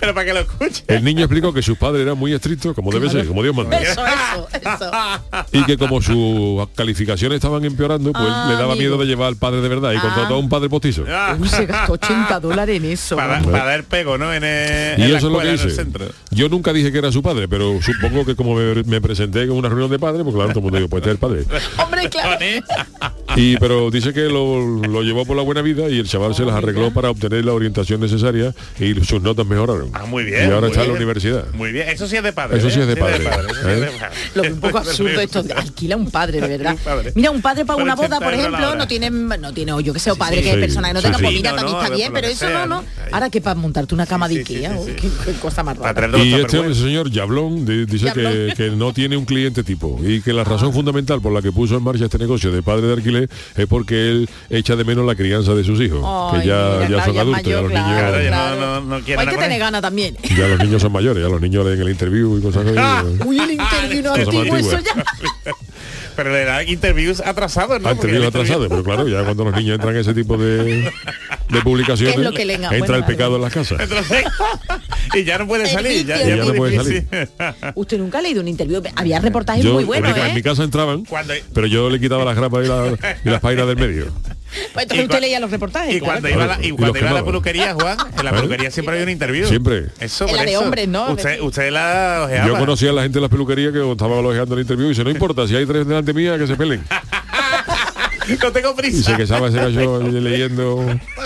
Pero 0.00 0.14
para 0.14 0.24
que 0.26 0.32
lo 0.32 0.40
escuche. 0.40 0.84
El 0.88 1.04
niño 1.04 1.20
explicó 1.24 1.52
que 1.52 1.62
sus 1.62 1.76
padres 1.78 2.02
eran 2.02 2.18
muy 2.18 2.32
estrictos, 2.32 2.74
como 2.74 2.90
debe 2.92 3.08
ser, 3.10 3.26
como 3.26 3.42
Dios 3.42 3.54
manda. 3.54 3.78
Eso, 3.78 4.02
eso, 4.06 4.48
eso. 4.52 4.90
Y 5.52 5.64
que 5.64 5.76
como 5.76 6.00
sus 6.02 6.66
calificaciones 6.74 7.36
estaban 7.36 7.64
empeorando, 7.64 8.12
pues 8.12 8.24
Ah, 8.28 8.46
le 8.48 8.54
daba 8.54 8.72
amigo. 8.72 8.76
miedo 8.80 8.98
de 8.98 9.06
llevar 9.06 9.28
al 9.28 9.36
padre 9.36 9.60
de 9.60 9.68
verdad 9.68 9.92
y 9.92 9.96
Ah. 9.96 10.00
contrató 10.02 10.34
a 10.34 10.38
un 10.38 10.48
padre 10.48 10.68
postizo. 10.68 11.04
Ah, 11.08 11.36
Uy, 11.38 11.48
se 11.48 11.66
gastó 11.66 11.92
80 11.94 12.40
dólares 12.40 12.76
en 12.76 12.84
eso. 12.86 13.16
para, 13.16 13.40
para 13.42 13.64
dar 13.64 13.84
pego, 13.84 14.18
¿no? 14.18 14.32
En, 14.32 14.44
el, 14.44 14.98
Y 14.98 15.02
en 15.02 15.12
la 15.12 15.18
eso 15.18 15.26
es 15.28 15.32
lo 15.32 15.40
escuela, 15.40 15.62
que 15.62 15.68
dice. 15.68 16.12
Yo 16.30 16.48
nunca 16.48 16.72
dije 16.72 16.92
que 16.92 16.98
era 16.98 17.12
su 17.16 17.22
padre, 17.22 17.48
pero 17.48 17.80
supongo 17.80 18.26
que 18.26 18.36
como 18.36 18.54
me, 18.54 18.82
me 18.84 19.00
presenté 19.00 19.42
en 19.42 19.50
una 19.50 19.70
reunión 19.70 19.90
de 19.90 19.98
padres, 19.98 20.22
pues 20.22 20.34
claro, 20.34 20.50
todo 20.50 20.58
el 20.58 20.64
mundo 20.64 20.76
dijo, 20.76 20.90
pues 20.90 21.00
este 21.00 21.10
es 21.10 21.14
el 21.14 21.18
padre. 21.18 21.44
Hombre, 21.82 22.10
claro. 22.10 22.38
Y 23.36 23.56
pero 23.56 23.90
dice 23.90 24.12
que 24.12 24.28
lo, 24.28 24.80
lo 24.86 25.02
llevó 25.02 25.24
por 25.24 25.36
la 25.36 25.42
buena 25.42 25.62
vida 25.62 25.88
y 25.88 25.98
el 25.98 26.08
chaval 26.08 26.34
se 26.34 26.44
las 26.44 26.54
arregló 26.54 26.92
para 26.92 27.10
obtener 27.10 27.44
la 27.44 27.52
orientación 27.54 28.00
necesaria 28.00 28.54
y 28.78 28.94
sus 29.04 29.22
notas 29.22 29.46
mejoraron. 29.46 29.90
Ah, 29.94 30.04
muy 30.04 30.24
bien. 30.24 30.48
Y 30.48 30.52
ahora 30.52 30.68
está 30.68 30.82
en 30.82 30.88
la 30.88 30.94
universidad. 30.94 31.46
Muy 31.54 31.72
bien, 31.72 31.88
eso 31.88 32.06
sí 32.06 32.16
es 32.16 32.22
de 32.22 32.32
padre. 32.32 32.58
Eso 32.58 32.70
sí 32.70 32.80
¿eh? 32.80 32.82
es 32.82 32.88
de 32.88 32.96
padre, 32.96 33.18
sí 33.18 33.24
¿eh? 33.24 33.74
de 33.74 33.86
padre. 33.86 34.16
Lo 34.34 34.42
veo 34.42 34.52
un 34.52 34.60
poco 34.60 34.78
absurdo 34.78 35.20
esto. 35.20 35.42
de 35.42 35.54
Alquila 35.54 35.96
un 35.96 36.10
padre, 36.10 36.40
de 36.40 36.48
verdad. 36.48 36.76
Mira, 37.14 37.30
un 37.30 37.42
padre 37.42 37.64
para 37.64 37.82
una 37.82 37.94
boda, 37.94 38.18
80 38.18 38.24
por 38.24 38.34
ejemplo, 38.34 38.74
no 38.74 38.86
tiene, 38.86 39.10
no 39.10 39.52
tiene, 39.54 39.72
o 39.72 39.80
yo 39.80 39.92
que 39.92 40.00
sé, 40.00 40.10
o 40.10 40.16
padre 40.16 40.36
sí, 40.36 40.42
que 40.42 40.50
sí, 40.50 40.54
es 40.54 40.60
persona 40.60 40.88
que 40.88 40.94
no 40.94 41.00
sí, 41.00 41.06
tenga 41.06 41.18
sí. 41.18 41.24
pues 41.24 41.34
mira, 41.34 41.50
No, 41.50 41.56
también 41.56 41.76
no, 41.76 41.82
está 41.82 41.94
bien, 41.94 42.12
pero 42.12 42.26
que 42.26 42.32
eso 42.32 42.46
sea, 42.46 42.66
no, 42.66 42.82
no. 42.82 42.84
Ahora 43.12 43.30
que 43.30 43.40
para 43.40 43.54
montarte 43.54 43.94
una 43.94 44.06
cama 44.06 44.28
de 44.28 44.36
Sí, 44.36 44.44
sí, 44.44 44.46
sí, 44.46 44.54
Ikea, 44.56 44.72
sí, 44.72 44.78
uy, 44.78 44.90
sí. 44.90 44.96
qué, 45.00 45.32
qué 45.32 45.38
cosa 45.38 45.62
más 45.62 45.76
rara. 45.78 46.18
Y 46.18 46.34
este 46.34 46.58
Tupperware. 46.58 46.74
Señor 46.96 47.10
Yablón 47.10 47.66
di- 47.66 47.84
dice 47.84 48.10
que, 48.14 48.22
Yablón. 48.22 48.54
que 48.56 48.70
no 48.70 48.92
tiene 48.94 49.16
un 49.18 49.24
cliente 49.26 49.62
tipo 49.62 50.00
y 50.02 50.22
que 50.22 50.32
la 50.32 50.44
razón 50.44 50.72
fundamental 50.72 51.20
por 51.20 51.30
la 51.32 51.42
que 51.42 51.52
puso 51.52 51.76
en 51.76 51.82
marcha 51.84 52.04
este 52.06 52.16
negocio 52.18 52.50
de 52.50 52.62
padre 52.62 52.86
de 52.86 52.92
alquiler 52.94 53.28
es 53.54 53.66
porque 53.66 54.08
él 54.10 54.30
echa 54.48 54.76
de 54.76 54.84
menos 54.84 55.04
la 55.04 55.14
crianza 55.14 55.54
de 55.54 55.62
sus 55.64 55.78
hijos, 55.80 56.00
que 56.32 56.46
ya, 56.46 56.78
mira, 56.78 56.80
ya 56.80 56.86
claro, 56.88 57.04
son 57.04 57.14
ya 57.14 57.20
adultos, 57.20 57.42
ya 57.44 57.48
mayor, 57.50 57.62
los 57.62 57.70
claro, 57.70 57.86
niños 57.86 58.00
Claro, 58.00 58.22
ya 58.22 58.28
claro. 58.28 58.60
no- 58.60 58.80
no- 58.80 58.98
no 58.98 59.04
quieren 59.04 59.28
Hay 59.28 59.34
que 59.34 59.42
tener 59.42 59.58
ganas 59.58 59.82
también. 59.82 60.16
ya 60.36 60.48
los 60.48 60.58
niños 60.58 60.80
son 60.82 60.92
mayores, 60.92 61.22
ya 61.22 61.28
los 61.28 61.40
niños 61.40 61.66
leen 61.66 61.80
el 61.82 61.88
interview 61.90 62.38
y 62.38 62.42
cosas 62.42 62.66
así. 62.66 63.08
Uy, 63.26 63.38
el 63.38 63.50
interview 63.52 64.02
no 64.02 64.10
Cosas 64.12 64.26
más 64.26 64.36
antiguo, 64.36 64.56
eso 64.56 64.76
antiguas. 64.76 64.84
ya. 65.44 65.52
Pero 66.16 66.32
le 66.32 66.44
dan 66.44 66.66
interviews 66.68 67.20
atrasados, 67.20 67.80
¿no? 67.80 67.88
Han 67.90 67.96
Porque 67.96 68.12
tenido 68.12 68.22
el 68.22 68.28
atrasado, 68.28 68.68
pero 68.68 68.82
claro, 68.82 69.06
ya 69.06 69.22
cuando 69.22 69.44
los 69.44 69.54
niños 69.54 69.74
entran 69.74 69.94
en 69.94 70.00
ese 70.00 70.14
tipo 70.14 70.36
de, 70.38 70.90
de 71.50 71.60
publicaciones, 71.62 72.16
entra 72.16 72.32
Bueno, 72.78 72.94
el 72.94 73.02
vale. 73.02 73.04
pecado 73.04 73.36
en 73.36 73.42
las 73.42 73.52
casas. 73.52 73.80
Entonces, 73.80 74.24
y 75.14 75.24
ya 75.24 75.38
no 75.38 75.46
puede 75.46 75.66
salir. 75.66 76.06
Ya, 76.06 76.16
ya 76.18 76.28
Ya 76.28 76.36
no 76.44 76.54
puede 76.54 76.78
difícil. 76.78 77.06
Usted 77.74 77.98
nunca 77.98 78.18
ha 78.18 78.22
leído 78.22 78.40
un 78.40 78.48
interview. 78.48 78.82
Había 78.96 79.20
reportajes 79.20 79.62
Yo, 79.62 79.74
muy 79.74 79.82
en, 79.82 79.86
buenos, 79.86 80.08
mi, 80.10 80.14
ca- 80.18 80.26
¿eh? 80.26 80.28
en 80.30 80.34
mi 80.34 80.42
casa 80.42 80.62
entraban, 80.64 81.04
Cuando- 81.04 81.34
pero 81.52 81.66
yo 81.66 81.90
le 81.90 82.00
quitaba 82.00 82.24
las 82.24 82.34
grapas 82.36 82.64
y, 82.64 82.68
la- 82.68 83.16
y 83.24 83.28
las 83.28 83.40
páginas 83.40 83.66
del 83.66 83.76
medio. 83.76 84.06
Pues 84.72 84.82
entonces 84.84 85.06
usted 85.06 85.20
leía 85.20 85.40
los 85.40 85.50
reportajes. 85.50 85.94
Y 85.94 86.00
claro. 86.00 86.20
cuando 86.20 86.28
iba, 86.28 86.44
a 86.44 86.46
la, 86.58 86.64
y 86.64 86.68
Y 86.68 86.70
cuando 86.72 86.92
los 86.94 87.02
iba 87.02 87.10
a 87.10 87.14
la 87.14 87.24
peluquería, 87.24 87.74
Juan, 87.74 87.98
en 88.18 88.24
la 88.24 88.30
¿Eh? 88.32 88.34
peluquería 88.34 88.70
siempre 88.70 88.94
había 88.94 89.04
un 89.04 89.10
interview. 89.10 89.46
Siempre. 89.48 89.86
Eso, 90.00 90.26
En 90.28 90.36
la 90.36 90.44
de 90.44 90.56
hombres, 90.56 90.88
¿no? 90.88 91.12
Usted, 91.12 91.40
usted 91.40 91.70
la 91.70 92.22
ojeaba. 92.24 92.46
Yo 92.46 92.58
conocía 92.58 92.90
a 92.90 92.92
la 92.92 93.02
gente 93.02 93.16
de 93.18 93.22
las 93.22 93.30
peluquerías 93.30 93.72
que 93.72 93.90
estaba 93.90 94.18
elogiando 94.18 94.54
el 94.54 94.60
interview 94.62 94.86
y 94.86 94.90
dice, 94.90 95.04
no 95.04 95.10
importa, 95.10 95.46
si 95.46 95.56
hay 95.56 95.66
tres 95.66 95.86
delante 95.86 96.12
mía, 96.12 96.38
que 96.38 96.46
se 96.46 96.56
peleen. 96.56 96.84
No 98.42 98.50
tengo 98.50 98.72
Y 98.72 98.74
prisa. 98.74 99.10
se 99.12 99.16
quejaba 99.16 99.48
ese 99.48 99.58
gallo 99.58 100.00
leyendo, 100.02 100.84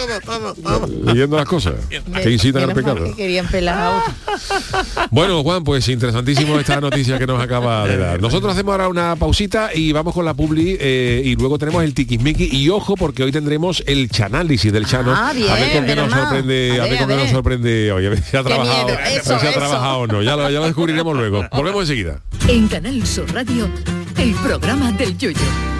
leyendo 1.04 1.36
las 1.36 1.46
cosas 1.46 1.74
que 2.22 2.30
incitan 2.30 2.64
al 2.64 2.74
pecado. 2.74 3.04
que 3.04 3.14
querían 3.14 3.46
pelar 3.48 3.78
a 3.78 3.98
otro. 3.98 4.12
Bueno, 5.10 5.42
Juan, 5.42 5.64
pues 5.64 5.88
interesantísimo 5.88 6.58
esta 6.58 6.80
noticia 6.80 7.18
que 7.18 7.26
nos 7.26 7.42
acaba 7.42 7.86
de 7.86 7.96
dar. 7.96 8.20
Nosotros 8.20 8.52
hacemos 8.52 8.72
ahora 8.72 8.88
una 8.88 9.16
pausita 9.16 9.70
y 9.74 9.92
vamos 9.92 10.14
con 10.14 10.24
la 10.24 10.34
publi 10.34 10.76
eh, 10.80 11.22
y 11.24 11.34
luego 11.36 11.58
tenemos 11.58 11.82
el 11.84 11.94
tiquismiqui 11.94 12.48
y 12.52 12.68
ojo 12.70 12.94
porque 12.96 13.22
hoy 13.24 13.32
tendremos 13.32 13.82
el 13.86 14.08
chanálisis 14.10 14.72
del 14.72 14.86
Chano. 14.86 15.12
Ah, 15.14 15.32
bien, 15.34 15.50
a 15.50 15.54
ver 15.54 15.72
con 15.72 15.84
qué 15.86 15.96
nos 15.96 16.10
mal. 16.10 16.20
sorprende, 16.20 16.70
A 16.70 16.74
a 16.74 16.84
ver 16.84 16.90
ver, 16.90 16.98
con 17.00 17.08
qué 17.08 17.16
nos 17.16 17.30
sorprende 17.30 17.92
hoy. 17.92 18.06
A 18.06 18.10
ver 18.10 18.22
si 18.22 18.36
ha 18.36 18.42
trabajado, 18.42 18.88
Eso, 18.90 19.38
si 19.38 19.46
ha 19.46 19.52
trabajado 19.52 19.98
o 19.98 20.06
no. 20.06 20.22
Ya 20.22 20.36
lo, 20.36 20.48
ya 20.50 20.60
lo 20.60 20.66
descubriremos 20.66 21.16
luego. 21.16 21.44
Volvemos 21.52 21.82
enseguida. 21.82 22.20
En 22.48 22.68
Canal 22.68 23.04
Sur 23.06 23.32
Radio, 23.32 23.68
el 24.16 24.32
programa 24.34 24.92
del 24.92 25.16
Yoyo. 25.18 25.79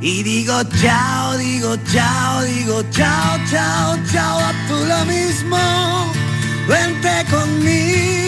y 0.00 0.22
digo 0.22 0.62
chao, 0.80 1.36
digo 1.38 1.76
chao, 1.92 2.42
digo 2.42 2.82
chao, 2.90 3.38
chao, 3.50 3.98
chao, 4.12 4.38
a 4.38 4.52
tú 4.68 4.76
lo 4.86 5.04
mismo. 5.06 5.58
Vente 6.68 7.24
conmigo, 7.30 8.23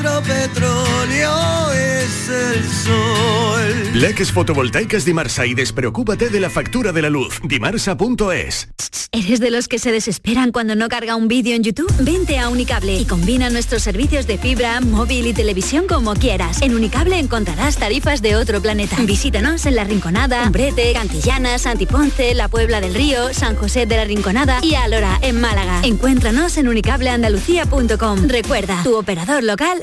nuestro 0.00 0.22
petróleo 0.22 1.72
es 1.72 2.28
el 2.28 2.64
sol. 2.64 3.50
Leques 3.94 4.32
fotovoltaicas 4.32 5.04
Dimarsa 5.04 5.46
y 5.46 5.54
despreocúpate 5.54 6.30
de 6.30 6.40
la 6.40 6.48
factura 6.48 6.92
de 6.92 7.02
la 7.02 7.10
luz. 7.10 7.40
Dimarsa.es. 7.42 8.68
¿Eres 9.12 9.40
de 9.40 9.50
los 9.50 9.66
que 9.66 9.80
se 9.80 9.90
desesperan 9.90 10.52
cuando 10.52 10.76
no 10.76 10.88
carga 10.88 11.16
un 11.16 11.26
vídeo 11.26 11.56
en 11.56 11.64
YouTube? 11.64 11.92
Vente 11.98 12.38
a 12.38 12.48
Unicable 12.48 12.96
y 12.96 13.04
combina 13.04 13.50
nuestros 13.50 13.82
servicios 13.82 14.26
de 14.28 14.38
fibra, 14.38 14.80
móvil 14.80 15.26
y 15.26 15.32
televisión 15.32 15.86
como 15.88 16.14
quieras. 16.14 16.62
En 16.62 16.74
Unicable 16.74 17.18
encontrarás 17.18 17.76
tarifas 17.76 18.22
de 18.22 18.36
otro 18.36 18.62
planeta. 18.62 18.96
Visítanos 19.00 19.66
en 19.66 19.74
La 19.74 19.84
Rinconada, 19.84 20.44
Umbrete, 20.44 20.92
Cantillana, 20.92 21.58
Santiponce, 21.58 22.34
La 22.34 22.48
Puebla 22.48 22.80
del 22.80 22.94
Río, 22.94 23.34
San 23.34 23.56
José 23.56 23.84
de 23.86 23.96
la 23.96 24.04
Rinconada 24.04 24.60
y 24.62 24.76
Alora, 24.76 25.18
en 25.22 25.40
Málaga. 25.40 25.80
Encuéntranos 25.82 26.56
en 26.56 26.68
unicableandalucía.com. 26.68 28.28
Recuerda, 28.28 28.82
tu 28.84 28.96
operador 28.96 29.42
local 29.42 29.82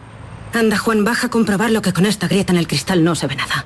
Anda, 0.53 0.77
Juan, 0.77 1.03
baja 1.03 1.27
a 1.27 1.29
comprobarlo 1.29 1.81
que 1.81 1.93
con 1.93 2.05
esta 2.05 2.27
grieta 2.27 2.51
en 2.51 2.59
el 2.59 2.67
cristal 2.67 3.03
no 3.03 3.15
se 3.15 3.27
ve 3.27 3.35
nada. 3.35 3.65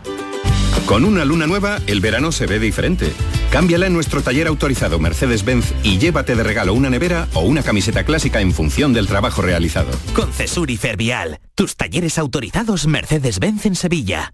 Con 0.85 1.03
una 1.03 1.25
luna 1.25 1.47
nueva, 1.47 1.79
el 1.87 1.99
verano 1.99 2.31
se 2.31 2.45
ve 2.45 2.59
diferente. 2.59 3.11
Cámbiala 3.51 3.87
en 3.87 3.93
nuestro 3.93 4.21
taller 4.21 4.45
autorizado 4.47 4.99
Mercedes-Benz 4.99 5.73
y 5.81 5.97
llévate 5.97 6.35
de 6.35 6.43
regalo 6.43 6.73
una 6.75 6.91
nevera 6.91 7.27
o 7.33 7.41
una 7.41 7.63
camiseta 7.63 8.03
clásica 8.03 8.39
en 8.39 8.53
función 8.53 8.93
del 8.93 9.07
trabajo 9.07 9.41
realizado. 9.41 9.89
Con 10.13 10.31
Cesur 10.31 10.69
y 10.69 10.77
Fervial, 10.77 11.39
tus 11.55 11.75
talleres 11.75 12.19
autorizados 12.19 12.85
Mercedes-Benz 12.85 13.65
en 13.65 13.75
Sevilla. 13.75 14.33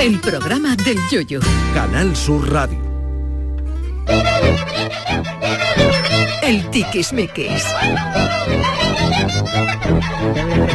El 0.00 0.20
programa 0.20 0.76
del 0.76 0.96
Yoyo. 1.10 1.40
Canal 1.74 2.14
Sur 2.14 2.52
Radio. 2.52 2.78
El 6.40 6.70
tiquismiquis. 6.70 7.64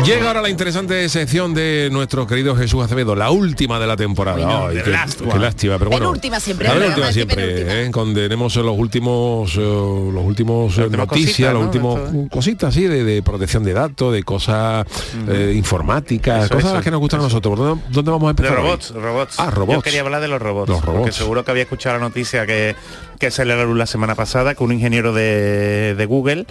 Llega 0.05 0.27
ahora 0.27 0.41
la 0.41 0.49
interesante 0.49 1.07
sección 1.07 1.53
de 1.53 1.89
nuestro 1.91 2.27
querido 2.27 2.55
Jesús 2.55 2.83
Acevedo, 2.83 3.15
la 3.15 3.31
última 3.31 3.79
de 3.79 3.87
la 3.87 3.95
temporada. 3.95 4.37
Bueno, 4.37 4.67
Ay, 4.67 4.81
qué, 4.83 5.39
lástima, 5.39 5.77
pero 5.77 5.91
bueno. 5.91 6.07
Penúltima 6.07 6.39
siempre, 6.39 6.67
La 6.67 6.73
programa 6.73 7.07
es 7.07 7.13
siempre. 7.13 7.85
¿eh? 7.85 7.91
condenemos 7.91 8.55
los 8.57 8.77
últimos, 8.77 9.55
eh, 9.55 9.59
los 9.59 10.23
últimos 10.25 10.77
eh, 10.77 10.89
noticias, 10.89 11.07
cositas, 11.07 11.53
los 11.53 11.63
últimos 11.63 11.99
cositas 12.29 12.69
así 12.69 12.85
de, 12.87 13.03
de 13.03 13.21
protección 13.23 13.63
de 13.63 13.73
datos, 13.73 14.11
de 14.13 14.23
cosas 14.23 14.85
eh, 15.29 15.53
informáticas, 15.55 16.45
Eso, 16.45 16.55
cosas 16.55 16.73
eso, 16.73 16.81
que 16.81 16.91
nos 16.91 16.99
gustan 16.99 17.19
a 17.21 17.23
nosotros. 17.23 17.57
¿Dónde, 17.57 17.83
dónde 17.89 18.11
vamos 18.11 18.29
a 18.29 18.33
De 18.33 18.41
empezar? 18.47 18.57
hoy? 18.59 18.63
robots, 18.65 18.93
robots. 18.93 19.39
Ah, 19.39 19.51
robots. 19.51 19.75
Yo 19.75 19.81
quería 19.81 20.01
hablar 20.01 20.21
de 20.21 20.27
los 20.27 20.41
robots. 20.41 20.69
Los 20.69 20.79
Porque 20.81 20.97
robots. 20.97 21.15
seguro 21.15 21.45
que 21.45 21.51
había 21.51 21.63
escuchado 21.63 21.97
la 21.97 22.01
noticia 22.03 22.45
que, 22.45 22.75
que 23.19 23.31
se 23.31 23.45
le 23.45 23.53
la 23.73 23.85
semana 23.85 24.15
pasada 24.15 24.55
que 24.55 24.63
un 24.63 24.71
ingeniero 24.73 25.13
de, 25.13 25.95
de 25.95 26.05
Google 26.05 26.45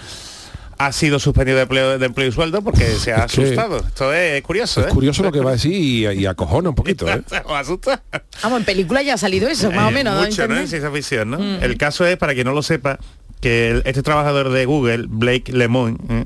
ha 0.86 0.92
sido 0.92 1.18
suspendido 1.18 1.56
de 1.56 1.62
empleo, 1.62 1.98
de 1.98 2.06
empleo 2.06 2.28
y 2.28 2.32
sueldo 2.32 2.62
porque 2.62 2.84
se 2.92 3.12
ha 3.12 3.24
Es 3.24 3.32
que- 3.32 3.42
asustado. 3.42 3.78
Esto 3.78 4.12
es 4.12 4.42
curioso, 4.42 4.80
Es 4.80 4.86
¿eh? 4.86 4.90
curioso 4.90 5.22
lo 5.22 5.32
que 5.32 5.40
va 5.40 5.50
a 5.50 5.52
decir 5.54 5.72
y, 5.72 6.06
y 6.08 6.26
acojona 6.26 6.68
un 6.70 6.74
poquito. 6.74 7.08
¿eh? 7.08 7.22
¿Os 7.44 7.52
asusta? 7.52 8.02
Vamos, 8.42 8.60
en 8.60 8.64
película 8.64 9.02
ya 9.02 9.14
ha 9.14 9.18
salido 9.18 9.48
eso, 9.48 9.70
más 9.70 9.86
o 9.86 9.90
Eh, 9.90 9.92
menos. 9.94 10.14
¿no? 10.14 10.22
Mucho, 10.26 10.48
¿no? 10.48 10.56
En 10.58 10.68
ciencia 10.68 10.90
ficción, 10.90 11.30
¿no? 11.30 11.38
Mm. 11.38 11.62
El 11.62 11.76
caso 11.78 12.06
es, 12.06 12.16
para 12.16 12.34
quien 12.34 12.46
no 12.46 12.52
lo 12.54 12.62
sepa, 12.62 12.98
que 13.40 13.70
el- 13.70 13.82
este 13.86 14.02
trabajador 14.02 14.50
de 14.50 14.64
Google, 14.66 15.06
Blake 15.08 15.52
Lemoine, 15.52 15.98
¿eh? 16.08 16.24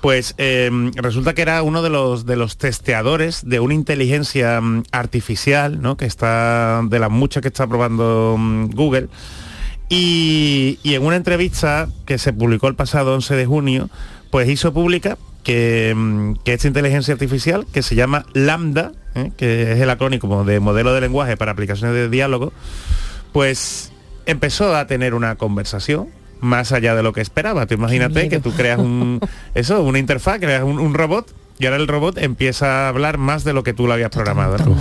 pues 0.00 0.34
eh, 0.36 0.70
resulta 0.96 1.32
que 1.34 1.40
era 1.42 1.62
uno 1.62 1.80
de 1.80 1.88
los 1.88 2.26
de 2.26 2.36
los 2.36 2.58
testeadores 2.58 3.40
de 3.48 3.58
una 3.60 3.72
inteligencia 3.72 4.60
mm, 4.60 4.82
artificial, 4.92 5.80
¿no? 5.80 5.96
Que 5.96 6.04
está 6.04 6.82
de 6.84 6.98
las 6.98 7.10
muchas 7.10 7.40
que 7.40 7.48
está 7.48 7.66
probando 7.66 8.36
mm, 8.38 8.70
Google. 8.74 9.08
Y, 9.88 10.78
y 10.82 10.94
en 10.94 11.04
una 11.04 11.16
entrevista 11.16 11.88
que 12.06 12.18
se 12.18 12.32
publicó 12.32 12.68
el 12.68 12.74
pasado 12.74 13.14
11 13.14 13.36
de 13.36 13.46
junio, 13.46 13.90
pues 14.30 14.48
hizo 14.48 14.72
pública 14.72 15.18
que, 15.42 15.92
mm, 15.94 16.34
que 16.44 16.54
esta 16.54 16.66
inteligencia 16.66 17.12
artificial, 17.12 17.66
que 17.72 17.82
se 17.82 17.94
llama 17.94 18.24
Lambda, 18.32 18.92
¿eh? 19.14 19.30
que 19.36 19.72
es 19.72 19.80
el 19.80 19.90
acrónimo 19.90 20.44
de 20.44 20.58
modelo 20.58 20.94
de 20.94 21.00
lenguaje 21.02 21.36
para 21.36 21.52
aplicaciones 21.52 21.94
de 21.94 22.08
diálogo, 22.08 22.52
pues 23.32 23.92
empezó 24.26 24.74
a 24.74 24.86
tener 24.86 25.14
una 25.14 25.36
conversación 25.36 26.08
más 26.40 26.72
allá 26.72 26.94
de 26.94 27.02
lo 27.02 27.12
que 27.12 27.20
esperaba. 27.20 27.66
Tú 27.66 27.74
imagínate 27.74 28.28
que 28.28 28.40
tú 28.40 28.52
creas 28.52 28.78
un 28.78 29.20
eso, 29.54 29.82
una 29.82 29.98
interfaz, 29.98 30.40
creas 30.40 30.62
un, 30.62 30.78
un 30.78 30.94
robot 30.94 31.32
y 31.58 31.66
ahora 31.66 31.76
el 31.76 31.86
robot 31.86 32.18
empieza 32.18 32.86
a 32.86 32.88
hablar 32.88 33.16
más 33.16 33.44
de 33.44 33.52
lo 33.52 33.62
que 33.62 33.72
tú 33.72 33.86
lo 33.86 33.92
habías 33.92 34.10
programado. 34.10 34.58
¿no? 34.58 34.76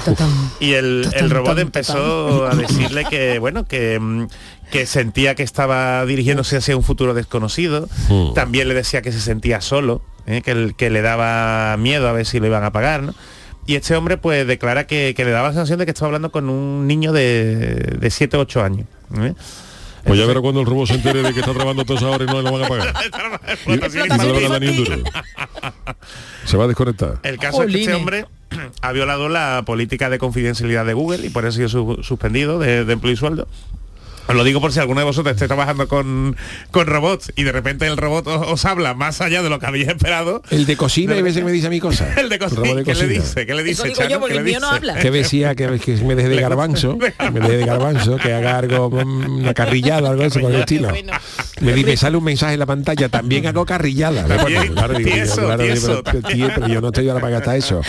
Y 0.59 0.73
el, 0.73 1.07
el 1.13 1.29
robot 1.29 1.59
empezó 1.59 2.47
a 2.47 2.55
decirle 2.55 3.05
que, 3.05 3.37
bueno, 3.37 3.65
que, 3.65 3.99
mm, 3.99 4.27
que 4.71 4.85
sentía 4.85 5.35
que 5.35 5.43
estaba 5.43 6.05
dirigiéndose 6.05 6.57
hacia 6.57 6.75
un 6.77 6.83
futuro 6.83 7.13
desconocido. 7.13 7.87
Mm. 8.09 8.33
También 8.33 8.67
le 8.67 8.73
decía 8.73 9.01
que 9.01 9.11
se 9.11 9.19
sentía 9.21 9.61
solo, 9.61 10.01
¿eh? 10.25 10.41
que, 10.41 10.51
el- 10.51 10.75
que 10.75 10.89
le 10.89 11.01
daba 11.01 11.75
miedo 11.77 12.07
a 12.07 12.11
ver 12.11 12.25
si 12.25 12.39
lo 12.39 12.47
iban 12.47 12.63
a 12.63 12.71
pagar. 12.71 13.03
¿no? 13.03 13.13
Y 13.65 13.75
este 13.75 13.95
hombre 13.95 14.17
pues 14.17 14.45
declara 14.47 14.87
que, 14.87 15.13
que 15.15 15.25
le 15.25 15.31
daba 15.31 15.47
la 15.49 15.53
sensación 15.53 15.79
de 15.79 15.85
que 15.85 15.91
estaba 15.91 16.07
hablando 16.07 16.31
con 16.31 16.49
un 16.49 16.85
niño 16.87 17.11
de, 17.13 17.75
de 17.99 18.09
7 18.09 18.37
o 18.37 18.41
8 18.41 18.63
años. 18.63 18.87
¿eh? 19.19 19.33
Pues 20.05 20.19
ya 20.19 20.25
verá 20.25 20.41
cuando 20.41 20.59
el 20.59 20.65
robot 20.65 20.87
se 20.89 20.95
entere 20.95 21.21
de 21.23 21.33
que 21.33 21.39
está 21.39 21.53
trabajando 21.53 21.85
todas 21.85 22.03
horas 22.03 22.27
y 22.29 22.33
no 22.33 22.41
lo 22.41 22.51
van 22.51 22.63
a 22.65 22.67
pagar. 22.67 22.93
Y, 23.67 23.71
y 23.71 23.77
no 23.77 24.33
le 24.33 24.47
van 24.49 24.63
a 24.63 24.71
duro. 24.75 24.95
Se 26.45 26.57
va 26.57 26.65
a 26.65 26.67
desconectar. 26.67 27.19
El 27.23 27.37
caso 27.37 27.63
es 27.63 27.71
que 27.73 27.79
este 27.81 27.93
hombre 27.93 28.25
ha 28.81 28.91
violado 28.91 29.29
la 29.29 29.63
política 29.65 30.09
de 30.09 30.19
confidencialidad 30.19 30.85
de 30.85 30.93
Google 30.93 31.25
y 31.25 31.29
por 31.29 31.45
eso 31.45 31.51
ha 31.53 31.55
sido 31.55 31.69
su- 31.69 32.03
suspendido 32.03 32.59
de, 32.59 32.83
de 32.83 32.93
empleo 32.93 33.13
y 33.13 33.17
sueldo. 33.17 33.47
Os 34.27 34.35
lo 34.35 34.43
digo 34.43 34.61
por 34.61 34.71
si 34.71 34.79
alguno 34.79 35.01
de 35.01 35.05
vosotros 35.05 35.33
esté 35.35 35.47
trabajando 35.47 35.87
con, 35.87 36.35
con 36.71 36.87
robots 36.87 37.31
y 37.35 37.43
de 37.43 37.51
repente 37.51 37.85
el 37.87 37.97
robot 37.97 38.27
os, 38.27 38.47
os 38.47 38.65
habla 38.65 38.93
más 38.93 39.19
allá 39.21 39.43
de 39.43 39.49
lo 39.49 39.59
que 39.59 39.65
habéis 39.65 39.87
esperado. 39.89 40.41
El 40.49 40.65
de 40.65 40.77
cocina, 40.77 41.13
hay 41.15 41.21
veces 41.21 41.39
que 41.39 41.45
me 41.45 41.51
dice 41.51 41.67
a 41.67 41.69
mí 41.69 41.79
cosas. 41.79 42.17
El 42.17 42.29
de 42.29 42.39
cocina, 42.39 42.61
robot 42.61 42.77
de 42.77 42.83
¿qué 42.85 42.95
le 42.95 43.07
dice? 43.07 43.45
¿Qué 43.45 43.53
le 43.53 43.63
dice, 43.63 43.83
digo 43.83 43.95
yo, 43.95 44.07
Chano? 44.07 44.19
porque 44.21 44.33
¿Qué 44.35 44.39
el 44.39 44.45
le 44.45 44.51
mío 44.51 44.59
no 44.61 44.69
habla. 44.69 44.95
que 44.95 45.11
decía 45.11 45.55
que, 45.55 45.79
que 45.79 45.95
me 45.97 46.15
deje 46.15 46.29
de 46.29 46.39
garbanzo, 46.41 46.97
me 47.33 47.39
deje 47.41 47.57
de 47.57 47.65
garbanzo, 47.65 48.17
que 48.17 48.33
haga 48.33 48.57
algo, 48.57 48.89
mm, 48.89 49.39
una 49.41 49.53
carrillada, 49.53 50.09
algo 50.09 50.21
de 50.21 50.27
eso 50.29 50.39
el 50.39 50.55
estilo. 50.55 50.89
Me, 51.61 51.75
me 51.83 51.97
sale 51.97 52.17
un 52.17 52.23
mensaje 52.23 52.53
en 52.53 52.59
la 52.59 52.65
pantalla, 52.65 53.09
también 53.09 53.45
hago 53.47 53.65
carrillada. 53.65 54.23
Bueno, 54.25 54.73
claro, 54.73 54.93
digo, 54.97 55.09
yo, 55.15 55.33
claro, 55.35 55.63
pero, 56.03 56.21
tío, 56.23 56.47
pero 56.55 56.67
yo 56.67 56.81
no 56.81 56.87
estoy 56.87 57.07
ahora 57.09 57.21
para 57.21 57.33
gastar 57.33 57.57
eso. 57.57 57.81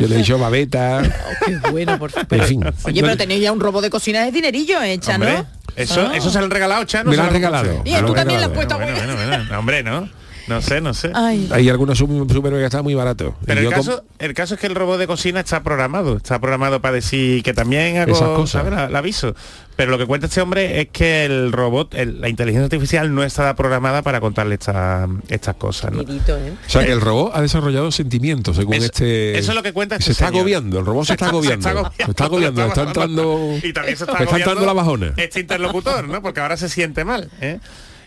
Yo 0.00 0.08
le 0.08 0.14
he 0.14 0.18
dicho 0.18 0.38
babeta, 0.38 1.02
Qué 1.46 1.56
bueno, 1.70 1.98
por 1.98 2.10
favor. 2.10 2.26
en 2.30 2.42
fin. 2.44 2.64
Oye, 2.84 3.00
pero 3.02 3.16
tenéis 3.16 3.42
ya 3.42 3.52
un 3.52 3.60
robot 3.60 3.82
de 3.82 3.90
cocina 3.90 4.24
de 4.24 4.32
dinerillo, 4.32 4.82
¿eh, 4.82 4.98
Chano? 4.98 5.26
Hombre, 5.26 5.44
eso, 5.76 6.08
Ah. 6.10 6.16
eso 6.16 6.30
se 6.30 6.38
lo 6.38 6.44
han 6.44 6.50
regalado, 6.50 6.84
Chano. 6.84 7.10
Me 7.10 7.16
lo 7.16 7.22
se 7.22 7.28
han 7.28 7.34
regalado. 7.34 7.82
Y 7.84 7.92
lo 7.92 8.06
tú 8.06 8.12
han 8.12 8.14
también 8.16 8.40
le 8.40 8.46
has 8.46 8.50
regalado. 8.50 8.54
puesto 8.54 8.76
Bueno, 8.78 9.14
bueno, 9.16 9.36
bueno, 9.38 9.58
hombre, 9.58 9.82
¿no? 9.82 10.08
No 10.48 10.60
sé, 10.60 10.80
no 10.80 10.92
sé. 10.94 11.10
Ay. 11.14 11.48
Hay 11.52 11.68
algunos 11.68 11.98
super- 11.98 12.16
supermercados 12.16 12.60
que 12.60 12.64
están 12.66 12.82
muy 12.84 12.94
baratos. 12.94 13.34
Pero 13.46 13.60
el 13.60 13.70
caso, 13.70 14.04
el 14.18 14.34
caso 14.34 14.54
es 14.54 14.60
que 14.60 14.66
el 14.66 14.74
robot 14.74 14.98
de 14.98 15.06
cocina 15.06 15.40
está 15.40 15.62
programado, 15.62 16.16
está 16.16 16.40
programado 16.40 16.80
para 16.80 16.94
decir 16.96 17.42
que 17.42 17.54
también 17.54 17.98
hago 17.98 18.12
Esas 18.12 18.28
cosas. 18.28 18.62
¿sabes? 18.62 18.72
La- 18.72 18.84
el 18.86 18.96
aviso. 18.96 19.34
Pero 19.76 19.90
lo 19.90 19.98
que 19.98 20.06
cuenta 20.06 20.26
este 20.26 20.40
hombre 20.40 20.80
es 20.82 20.88
que 20.88 21.24
el 21.24 21.50
robot, 21.52 21.94
el- 21.94 22.20
la 22.20 22.28
inteligencia 22.28 22.64
artificial 22.64 23.14
no 23.14 23.22
está 23.24 23.54
programada 23.56 24.02
para 24.02 24.20
contarle 24.20 24.54
esta- 24.56 25.08
estas 25.28 25.54
cosas. 25.56 25.92
¿eh? 25.94 26.52
O 26.66 26.70
sea 26.70 26.84
que 26.84 26.92
el 26.92 27.00
robot 27.00 27.32
ha 27.34 27.40
desarrollado 27.40 27.90
sentimientos 27.90 28.56
según 28.56 28.74
Eso- 28.74 28.86
este. 28.86 29.38
eso 29.38 29.52
es 29.52 29.54
lo 29.56 29.62
que 29.62 29.72
cuenta 29.72 29.96
Se 29.96 30.00
este 30.00 30.12
está 30.12 30.26
señor. 30.26 30.40
agobiando, 30.40 30.78
el 30.80 30.86
robot 30.86 31.06
se 31.06 31.12
está 31.14 31.28
agobiando. 31.28 31.68
Se 31.96 32.10
está 32.10 32.24
agobiando, 32.24 32.62
le 32.62 32.68
está 32.68 32.82
entrando. 32.82 33.38
Y 33.62 33.72
también 33.72 33.96
se 33.96 34.04
está, 34.04 34.12
está 34.12 34.22
entrando 34.24 34.50
agobiando 34.50 34.66
la 34.66 34.72
bajona. 34.72 35.14
Este 35.16 35.40
interlocutor, 35.40 36.08
¿no? 36.08 36.20
Porque 36.20 36.40
ahora 36.40 36.56
se 36.56 36.68
siente 36.68 37.04
mal. 37.04 37.30
¿eh? 37.40 37.58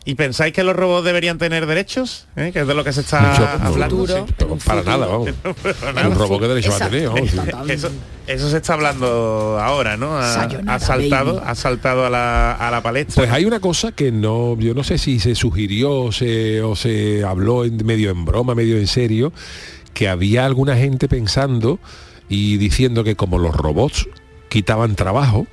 ¿Y 0.08 0.14
pensáis 0.14 0.54
que 0.54 0.64
los 0.64 0.76
robots 0.76 1.04
deberían 1.04 1.40
tener 1.40 1.66
derechos? 1.66 2.28
¿Eh? 2.36 2.52
Que 2.54 2.60
es 2.62 2.68
de 2.68 2.76
lo 2.76 2.84
que 2.84 2.94
se 2.94 3.02
está 3.02 3.22
Mucho- 3.22 3.48
hablando. 3.60 3.98
futuro. 3.98 4.26
sí. 4.28 4.34
Pero 4.38 4.56
para 4.58 4.84
nada, 4.84 5.08
vamos. 5.08 5.30
Nada. 5.96 6.08
Un 6.10 6.16
robot 6.16 6.42
que 6.42 6.48
derecho 6.48 6.70
va 6.70 6.86
a 6.86 6.90
tener, 6.90 7.10
vamos. 7.10 7.70
Eso, 7.72 7.90
eso 8.28 8.50
se 8.52 8.58
está 8.58 8.74
hablando 8.76 9.58
ahora, 9.60 9.98
¿no? 9.98 10.16
Ha, 10.16 10.44
ha 10.68 10.80
saltado, 10.80 11.42
ha 11.44 11.56
saltado 11.56 12.06
a 12.06 12.12
la, 12.12 12.52
a 12.54 12.70
la 12.70 12.84
palestra. 12.84 13.16
Pues 13.16 13.32
hay 13.32 13.46
una 13.46 13.60
cosa 13.60 13.94
que 13.94 14.12
no, 14.12 14.56
yo 14.60 14.76
no 14.76 14.84
sé 14.84 15.00
si 15.00 15.20
se 15.20 15.34
sugirió 15.34 15.92
o 16.04 16.12
se, 16.12 16.62
o 16.62 16.76
se 16.76 17.24
habló 17.24 17.66
en, 17.66 17.84
medio 17.84 18.12
en 18.12 18.26
broma, 18.26 18.54
medio 18.54 18.78
en 18.78 18.86
serio, 18.86 19.34
que 19.96 20.08
había 20.08 20.46
alguna 20.46 20.76
gente 20.78 21.08
pensando 21.08 21.80
y 22.30 22.58
diciendo 22.58 23.04
que 23.04 23.16
como 23.16 23.40
los 23.40 23.56
robots 23.56 24.08
quitaban 24.50 24.96
trabajo, 24.96 25.48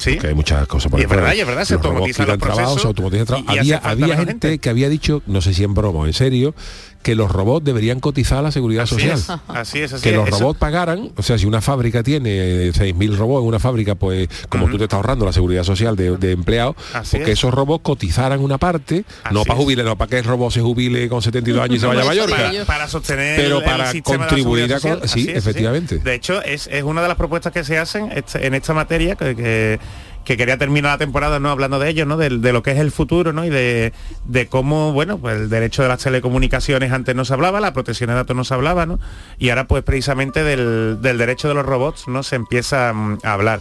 sí. 0.00 0.18
que 0.18 0.26
hay 0.28 0.34
muchas 0.34 0.66
cosas 0.66 0.90
por 0.90 0.98
Y 0.98 1.04
es 1.04 1.08
verdad, 1.08 1.32
y 1.34 1.40
es 1.40 1.46
verdad, 1.46 1.64
se 1.64 1.76
quitan 1.76 1.94
los 1.96 2.10
trabajo, 2.12 2.38
procesos 2.38 2.80
se 2.82 2.86
automatizan 2.88 3.26
trabajo. 3.26 3.52
y- 3.52 3.54
y 3.54 3.58
había 3.58 3.76
había 3.78 4.16
gente, 4.16 4.26
gente. 4.32 4.58
que 4.58 4.68
había 4.70 4.88
dicho, 4.88 5.22
no 5.26 5.40
sé 5.40 5.54
si 5.54 5.62
en 5.64 5.74
broma 5.74 6.00
o 6.00 6.06
en 6.06 6.12
serio, 6.12 6.54
que 7.02 7.14
los 7.14 7.30
robots 7.30 7.64
deberían 7.64 7.98
cotizar 8.00 8.38
a 8.38 8.42
la 8.42 8.52
seguridad 8.52 8.82
Así 8.84 8.94
social. 8.96 9.16
es, 9.18 9.30
así 9.48 9.78
es, 9.80 9.92
así 9.94 10.02
que 10.02 10.10
es. 10.10 10.16
los 10.16 10.28
Eso- 10.28 10.38
robots 10.40 10.58
pagaran, 10.58 11.10
o 11.16 11.22
sea, 11.22 11.38
si 11.38 11.46
una 11.46 11.60
fábrica 11.62 12.02
tiene 12.02 12.30
eh, 12.68 12.72
6.000 12.74 13.16
robots 13.16 13.42
en 13.42 13.48
una 13.48 13.58
fábrica, 13.58 13.94
pues 13.94 14.28
como 14.50 14.68
tú 14.68 14.76
te 14.76 14.84
estás 14.84 14.98
ahorrando 14.98 15.24
la 15.24 15.32
seguridad 15.32 15.64
social 15.64 15.96
de, 15.96 16.16
de 16.18 16.32
empleados, 16.32 16.76
porque 17.10 17.32
es. 17.32 17.38
esos 17.38 17.54
robots 17.54 17.82
cotizaran 17.82 18.40
una 18.40 18.58
parte, 18.58 19.04
no 19.30 19.44
para 19.44 19.58
jubilar, 19.58 19.86
no 19.86 19.96
para 19.96 20.10
que 20.10 20.18
el 20.18 20.24
robot 20.24 20.52
se 20.52 20.60
jubile 20.60 21.08
con 21.08 21.22
72 21.22 21.62
años 21.64 21.76
y 21.76 21.80
se 21.80 21.86
vaya 21.86 22.02
a 22.02 22.04
Mallorca. 22.04 22.36
para, 22.36 22.64
para 22.66 22.88
sostener 22.88 23.36
Pero 23.40 23.58
el 23.60 23.64
para 23.64 23.92
contribuir 24.02 24.64
a 24.74 24.80
co- 24.80 24.88
social. 24.88 25.08
sí, 25.08 25.26
efectivamente. 25.30 25.98
De 25.98 26.14
hecho, 26.14 26.42
es, 26.42 26.68
es 26.70 26.82
una 26.82 27.00
de 27.02 27.08
las 27.08 27.16
propuestas 27.16 27.52
que 27.52 27.64
se 27.64 27.78
hacen 27.78 28.10
este- 28.14 28.46
en 28.46 28.54
esta 28.54 28.74
materia 28.74 29.16
que, 29.16 29.34
que- 29.34 29.80
que 30.24 30.36
quería 30.36 30.58
terminar 30.58 30.92
la 30.92 30.98
temporada 30.98 31.40
no 31.40 31.50
hablando 31.50 31.78
de 31.78 31.88
ello, 31.88 32.06
¿no? 32.06 32.16
De, 32.16 32.28
de 32.28 32.52
lo 32.52 32.62
que 32.62 32.72
es 32.72 32.78
el 32.78 32.90
futuro, 32.90 33.32
¿no? 33.32 33.44
Y 33.44 33.50
de, 33.50 33.92
de 34.24 34.46
cómo, 34.46 34.92
bueno, 34.92 35.18
pues 35.18 35.36
el 35.36 35.48
derecho 35.48 35.82
de 35.82 35.88
las 35.88 36.02
telecomunicaciones 36.02 36.92
antes 36.92 37.14
no 37.14 37.24
se 37.24 37.32
hablaba, 37.32 37.60
la 37.60 37.72
protección 37.72 38.08
de 38.08 38.14
datos 38.14 38.36
no 38.36 38.44
se 38.44 38.54
hablaba, 38.54 38.86
¿no? 38.86 38.98
Y 39.38 39.50
ahora 39.50 39.66
pues 39.66 39.82
precisamente 39.82 40.44
del, 40.44 40.98
del 41.00 41.18
derecho 41.18 41.48
de 41.48 41.54
los 41.54 41.64
robots, 41.64 42.08
¿no? 42.08 42.22
Se 42.22 42.36
empieza 42.36 42.92
mm, 42.92 43.18
a 43.22 43.32
hablar. 43.32 43.60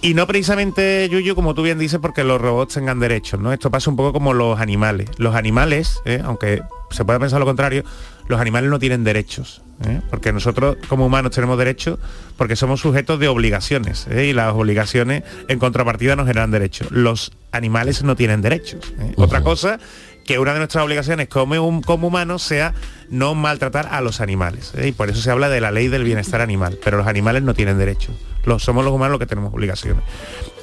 Y 0.00 0.14
no 0.14 0.26
precisamente, 0.26 1.08
Yuyu, 1.10 1.34
como 1.34 1.54
tú 1.54 1.62
bien 1.62 1.78
dices, 1.78 1.98
porque 1.98 2.22
los 2.22 2.40
robots 2.40 2.74
tengan 2.74 3.00
derechos, 3.00 3.40
¿no? 3.40 3.52
Esto 3.52 3.70
pasa 3.70 3.90
un 3.90 3.96
poco 3.96 4.12
como 4.12 4.32
los 4.32 4.60
animales. 4.60 5.10
Los 5.16 5.34
animales, 5.34 6.00
¿eh? 6.04 6.22
aunque 6.24 6.62
se 6.90 7.04
pueda 7.04 7.18
pensar 7.18 7.40
lo 7.40 7.46
contrario, 7.46 7.84
los 8.28 8.40
animales 8.40 8.70
no 8.70 8.78
tienen 8.78 9.02
derechos. 9.02 9.62
¿eh? 9.86 10.00
Porque 10.10 10.32
nosotros 10.32 10.76
como 10.88 11.06
humanos 11.06 11.32
tenemos 11.32 11.58
derechos 11.58 11.98
porque 12.36 12.54
somos 12.54 12.80
sujetos 12.80 13.18
de 13.18 13.26
obligaciones. 13.26 14.06
¿eh? 14.08 14.26
Y 14.26 14.32
las 14.32 14.54
obligaciones 14.54 15.24
en 15.48 15.58
contrapartida 15.58 16.14
nos 16.14 16.26
generan 16.26 16.50
derechos. 16.50 16.90
Los 16.92 17.32
animales 17.50 18.02
no 18.04 18.14
tienen 18.14 18.40
derechos. 18.40 18.92
Otra 19.16 19.42
cosa 19.42 19.80
que 20.28 20.38
una 20.38 20.52
de 20.52 20.58
nuestras 20.58 20.84
obligaciones 20.84 21.28
como, 21.28 21.80
como 21.80 22.08
humanos 22.08 22.42
sea 22.42 22.74
no 23.08 23.34
maltratar 23.34 23.88
a 23.90 24.02
los 24.02 24.20
animales. 24.20 24.74
¿eh? 24.76 24.88
Y 24.88 24.92
por 24.92 25.08
eso 25.08 25.22
se 25.22 25.30
habla 25.30 25.48
de 25.48 25.62
la 25.62 25.70
ley 25.70 25.88
del 25.88 26.04
bienestar 26.04 26.42
animal. 26.42 26.78
Pero 26.84 26.98
los 26.98 27.06
animales 27.06 27.42
no 27.42 27.54
tienen 27.54 27.78
derechos. 27.78 28.14
Los, 28.48 28.64
somos 28.64 28.84
los 28.84 28.92
humanos 28.92 29.12
los 29.12 29.18
que 29.20 29.26
tenemos 29.26 29.52
obligaciones. 29.52 30.02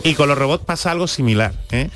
Y 0.03 0.15
con 0.15 0.27
los 0.27 0.37
robots 0.37 0.65
pasa 0.65 0.91
algo 0.91 1.07
similar. 1.07 1.53
¿eh? 1.71 1.89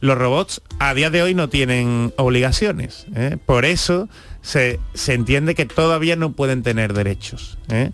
Los 0.00 0.18
robots 0.18 0.60
a 0.78 0.92
día 0.94 1.10
de 1.10 1.22
hoy 1.22 1.34
no 1.34 1.48
tienen 1.48 2.12
obligaciones. 2.16 3.06
¿eh? 3.14 3.36
Por 3.46 3.64
eso 3.64 4.08
se, 4.42 4.80
se 4.94 5.14
entiende 5.14 5.54
que 5.54 5.66
todavía 5.66 6.16
no 6.16 6.32
pueden 6.32 6.62
tener 6.62 6.92
derechos. 6.92 7.58
¿eh? 7.68 7.92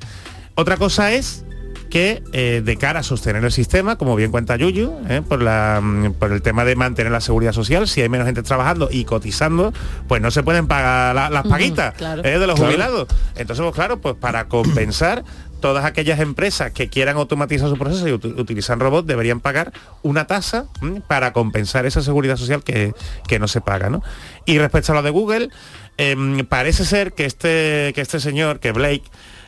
Otra 0.54 0.76
cosa 0.76 1.12
es 1.12 1.44
que 1.90 2.22
eh, 2.32 2.62
de 2.64 2.76
cara 2.78 3.00
a 3.00 3.02
sostener 3.02 3.44
el 3.44 3.52
sistema, 3.52 3.96
como 3.96 4.16
bien 4.16 4.30
cuenta 4.30 4.56
Yuyu, 4.56 4.92
¿eh? 5.10 5.20
por, 5.26 5.42
la, 5.42 5.78
mm, 5.82 6.14
por 6.14 6.32
el 6.32 6.40
tema 6.40 6.64
de 6.64 6.74
mantener 6.74 7.12
la 7.12 7.20
seguridad 7.20 7.52
social, 7.52 7.86
si 7.86 8.00
hay 8.00 8.08
menos 8.08 8.26
gente 8.26 8.42
trabajando 8.42 8.88
y 8.90 9.04
cotizando, 9.04 9.74
pues 10.08 10.22
no 10.22 10.30
se 10.30 10.42
pueden 10.42 10.66
pagar 10.66 11.14
la- 11.14 11.28
las 11.28 11.46
paguitas 11.46 11.92
claro. 11.94 12.24
¿eh? 12.24 12.38
de 12.38 12.46
los 12.46 12.56
Claro. 12.56 12.70
jubilados. 12.72 13.08
Entonces, 13.36 13.62
pues 13.62 13.74
claro, 13.74 14.00
pues 14.00 14.14
para 14.14 14.48
compensar 14.48 15.22
todas 15.62 15.86
aquellas 15.86 16.20
empresas 16.20 16.72
que 16.72 16.90
quieran 16.90 17.16
automatizar 17.16 17.70
su 17.70 17.78
proceso 17.78 18.06
y 18.06 18.12
uti- 18.12 18.38
utilizan 18.38 18.78
robots 18.80 19.06
deberían 19.06 19.40
pagar 19.40 19.72
una 20.02 20.26
tasa 20.26 20.66
para 21.08 21.32
compensar 21.32 21.86
esa 21.86 22.02
seguridad 22.02 22.36
social 22.36 22.62
que, 22.62 22.92
que 23.26 23.38
no 23.38 23.48
se 23.48 23.62
paga. 23.62 23.88
¿no? 23.88 24.02
Y 24.44 24.58
respecto 24.58 24.92
a 24.92 24.96
lo 24.96 25.02
de 25.02 25.08
Google, 25.10 25.48
em, 25.96 26.44
parece 26.44 26.84
ser 26.84 27.14
que 27.14 27.24
este, 27.24 27.92
que 27.94 28.02
este 28.02 28.20
señor, 28.20 28.60
que 28.60 28.72
Blake, 28.72 29.04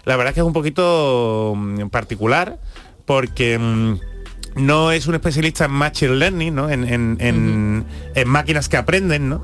la 0.07 0.17
verdad 0.17 0.31
es 0.31 0.35
que 0.35 0.41
es 0.41 0.47
un 0.47 0.53
poquito 0.55 1.53
mm, 1.55 1.89
particular 1.89 2.59
porque 3.05 3.59
mm, 3.59 3.99
no 4.57 4.93
es 4.93 5.07
un 5.07 5.15
especialista 5.17 5.65
en 5.67 5.73
machine 5.73 6.15
learning, 6.15 6.55
¿no? 6.55 6.71
en, 6.71 6.85
en- 6.85 7.17
en- 7.21 7.85
en 8.15 8.29
máquinas 8.29 8.69
que 8.71 8.77
aprenden, 8.79 9.29
¿no? 9.29 9.43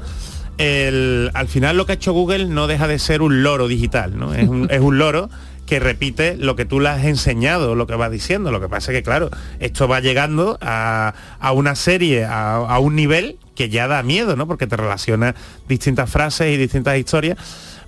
El- 0.58 1.30
al 1.34 1.48
final 1.48 1.76
lo 1.76 1.86
que 1.86 1.92
ha 1.92 1.94
hecho 1.94 2.12
Google 2.12 2.44
no 2.46 2.66
deja 2.66 2.86
de 2.86 2.98
ser 2.98 3.22
un 3.22 3.42
loro 3.42 3.66
digital, 3.66 4.18
¿no? 4.18 4.34
Es 4.34 4.46
un, 4.48 4.68
es 4.70 4.80
un 4.80 4.98
loro 4.98 5.30
que 5.70 5.78
repite 5.80 6.36
lo 6.36 6.56
que 6.56 6.64
tú 6.64 6.80
le 6.80 6.88
has 6.88 7.04
enseñado, 7.04 7.76
lo 7.76 7.86
que 7.86 7.94
va 7.94 8.10
diciendo. 8.10 8.50
Lo 8.50 8.60
que 8.60 8.68
pasa 8.68 8.90
es 8.90 8.98
que, 8.98 9.02
claro, 9.04 9.30
esto 9.60 9.86
va 9.86 10.00
llegando 10.00 10.58
a, 10.60 11.14
a 11.38 11.52
una 11.52 11.76
serie, 11.76 12.24
a, 12.24 12.56
a 12.56 12.78
un 12.80 12.96
nivel 12.96 13.38
que 13.54 13.68
ya 13.68 13.86
da 13.86 14.02
miedo, 14.02 14.34
¿no? 14.34 14.48
Porque 14.48 14.66
te 14.66 14.76
relaciona 14.76 15.36
distintas 15.68 16.10
frases 16.10 16.52
y 16.52 16.56
distintas 16.56 16.98
historias 16.98 17.38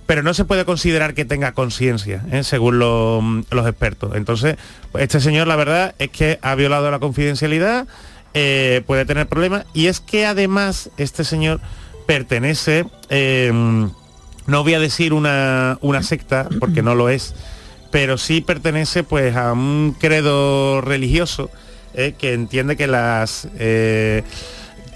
pero 0.05 0.21
no 0.21 0.33
se 0.33 0.43
puede 0.43 0.65
considerar 0.65 1.13
que 1.13 1.23
tenga 1.23 1.53
conciencia, 1.53 2.25
¿eh? 2.29 2.43
según 2.43 2.77
lo- 2.77 3.21
los 3.51 3.65
expertos. 3.67 4.15
Entonces, 4.17 4.57
este 4.99 5.21
señor, 5.21 5.47
la 5.47 5.55
verdad, 5.55 5.95
es 5.97 6.09
que 6.09 6.39
ha 6.41 6.55
violado 6.55 6.91
la 6.91 6.99
confidencialidad, 6.99 7.87
eh, 8.33 8.81
puede 8.85 9.05
tener 9.05 9.27
problemas, 9.27 9.65
y 9.73 9.87
es 9.87 10.01
que 10.01 10.25
además 10.25 10.89
este 10.97 11.23
señor 11.23 11.61
pertenece, 12.05 12.85
eh, 13.09 13.49
no 14.45 14.63
voy 14.63 14.73
a 14.73 14.79
decir 14.79 15.13
una, 15.13 15.77
una 15.79 16.03
secta, 16.03 16.49
porque 16.59 16.81
no 16.81 16.95
lo 16.95 17.07
es, 17.07 17.33
pero 17.93 18.17
sí 18.17 18.41
pertenece 18.41 19.03
pues 19.03 19.35
a 19.37 19.53
un 19.53 19.95
credo 19.97 20.81
religioso 20.81 21.49
eh, 21.93 22.15
que 22.17 22.33
entiende 22.33 22.75
que 22.75 22.87
las 22.87 23.47
eh, 23.57 24.23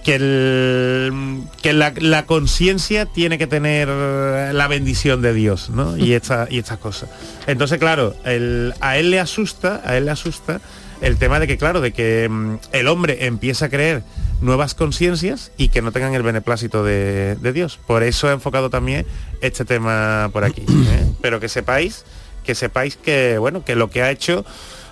que, 0.04 0.16
el- 0.16 1.44
que 1.62 1.74
la, 1.74 1.94
la 1.98 2.26
conciencia 2.26 3.06
tiene 3.06 3.38
que 3.38 3.46
tener 3.46 3.88
la 3.90 4.68
bendición 4.68 5.22
de 5.22 5.34
Dios, 5.34 5.70
¿no? 5.70 5.96
Y, 6.06 6.14
esta, 6.14 6.48
y 6.50 6.58
estas 6.60 6.80
cosas. 6.80 7.10
Entonces, 7.46 7.78
claro, 7.78 8.16
el- 8.26 8.74
a 8.82 8.98
él 8.98 9.12
le 9.12 9.20
asusta, 9.20 9.82
a 9.86 9.96
él 9.96 10.06
le 10.06 10.12
asusta 10.12 10.60
el 11.02 11.18
tema 11.18 11.40
de 11.40 11.46
que, 11.48 11.58
claro, 11.58 11.82
de 11.82 11.92
que 11.94 12.28
mm, 12.30 12.56
el 12.72 12.88
hombre 12.88 13.28
empieza 13.28 13.66
a 13.66 13.70
creer 13.70 14.02
nuevas 14.42 14.74
conciencias 14.74 15.52
y 15.58 15.70
que 15.70 15.82
no 15.84 15.92
tengan 15.92 16.16
el 16.16 16.24
beneplácito 16.24 16.84
de, 16.84 17.36
de 17.36 17.54
Dios. 17.54 17.80
Por 17.86 18.02
eso 18.02 18.30
he 18.30 18.34
enfocado 18.34 18.70
también 18.72 19.06
este 19.42 19.66
tema 19.66 20.30
por 20.34 20.44
aquí. 20.46 20.62
¿eh? 20.68 21.06
Pero 21.22 21.40
que 21.40 21.50
sepáis, 21.50 22.06
que 22.48 22.56
sepáis 22.56 22.96
que, 22.98 23.38
bueno, 23.38 23.64
que 23.64 23.76
lo 23.76 23.92
que 23.92 24.02
ha 24.02 24.10
hecho 24.10 24.44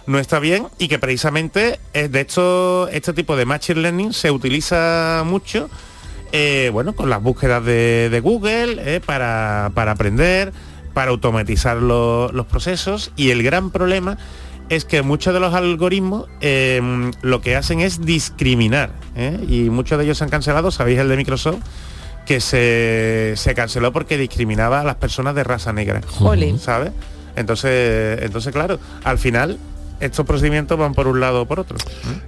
no 0.05 0.19
está 0.19 0.37
bien 0.37 0.67
y 0.77 0.87
que 0.87 0.99
precisamente 0.99 1.79
eh, 1.95 2.07
de 2.09 2.19
hecho 2.21 2.87
este 2.89 3.11
tipo 3.13 3.35
de 3.35 3.45
machine 3.45 3.81
learning 3.81 4.13
se 4.13 4.29
utiliza 4.29 5.23
mucho 5.25 5.67
eh, 6.31 6.69
bueno 6.71 6.93
con 6.93 7.09
las 7.09 7.23
búsquedas 7.23 7.65
de, 7.65 8.09
de 8.11 8.19
Google 8.19 8.77
eh, 8.85 9.01
para, 9.03 9.71
para 9.73 9.93
aprender 9.93 10.53
para 10.93 11.09
automatizar 11.09 11.77
lo- 11.77 12.31
los 12.31 12.45
procesos 12.45 13.11
y 13.15 13.31
el 13.31 13.41
gran 13.41 13.71
problema 13.71 14.17
es 14.69 14.85
que 14.85 15.01
muchos 15.01 15.33
de 15.33 15.39
los 15.39 15.53
algoritmos 15.55 16.27
eh, 16.41 16.81
lo 17.23 17.41
que 17.41 17.55
hacen 17.55 17.79
es 17.79 18.01
discriminar 18.05 18.91
y 19.49 19.69
muchos 19.71 19.97
de 19.97 20.03
ellos 20.05 20.17
se 20.19 20.23
han 20.23 20.29
cancelado 20.29 20.69
sabéis 20.71 20.99
el 20.99 21.09
de 21.09 21.17
Microsoft 21.17 21.59
que 22.27 22.41
se, 22.41 23.33
se 23.37 23.53
canceló 23.55 23.91
porque 23.91 24.17
discriminaba 24.17 24.81
a 24.81 24.83
las 24.83 24.95
personas 24.95 25.33
de 25.35 25.43
raza 25.43 25.73
negra 25.73 26.01
Jolín. 26.07 26.59
¿sabes? 26.59 26.91
Entonces, 27.35 28.21
entonces 28.21 28.51
claro, 28.53 28.79
al 29.03 29.17
final 29.17 29.57
estos 29.99 30.25
procedimientos 30.25 30.77
van 30.77 30.93
por 30.93 31.07
un 31.07 31.19
lado 31.19 31.41
o 31.43 31.45
por 31.45 31.59
otro. 31.59 31.77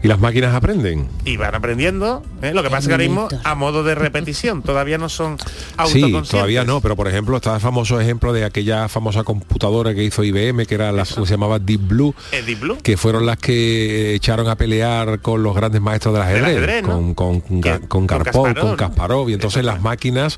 Y 0.03 0.07
las 0.07 0.19
máquinas 0.19 0.53
aprenden. 0.55 1.07
Y 1.25 1.37
van 1.37 1.55
aprendiendo. 1.55 2.23
¿eh? 2.41 2.53
Lo 2.53 2.63
que 2.63 2.69
pasa 2.69 2.79
es 2.81 2.87
que 2.87 2.93
ahora 2.93 3.03
mismo 3.03 3.27
a 3.43 3.55
modo 3.55 3.83
de 3.83 3.95
repetición, 3.95 4.61
todavía 4.61 4.97
no 4.97 5.09
son 5.09 5.37
Sí, 5.37 5.43
autoconscientes. 5.77 6.29
todavía 6.29 6.63
no, 6.63 6.81
pero 6.81 6.95
por 6.95 7.07
ejemplo 7.07 7.37
está 7.37 7.55
el 7.55 7.61
famoso 7.61 7.99
ejemplo 7.99 8.33
de 8.33 8.45
aquella 8.45 8.87
famosa 8.89 9.23
computadora 9.23 9.93
que 9.93 10.03
hizo 10.03 10.23
IBM, 10.23 10.65
que 10.65 10.75
era 10.75 10.91
la 10.91 11.03
que 11.03 11.13
se 11.13 11.25
llamaba 11.25 11.59
Deep 11.59 11.81
Blue, 11.87 12.13
¿El 12.31 12.45
Deep 12.45 12.59
Blue? 12.59 12.77
que 12.83 12.97
fueron 12.97 13.25
las 13.25 13.37
que 13.37 14.13
echaron 14.15 14.47
a 14.47 14.55
pelear 14.55 15.19
con 15.21 15.43
los 15.43 15.55
grandes 15.55 15.81
maestros 15.81 16.13
del 16.13 16.23
ajedrez, 16.23 16.43
ajedrez, 16.57 16.83
¿no? 16.83 16.89
con, 16.89 17.13
con, 17.13 17.41
con, 17.41 17.61
Karpov, 18.07 18.23
Kasparov, 18.43 18.55
con 18.59 18.71
¿no? 18.71 18.77
Kasparov, 18.77 19.29
y 19.29 19.33
entonces 19.33 19.63
las 19.63 19.81
máquinas 19.81 20.37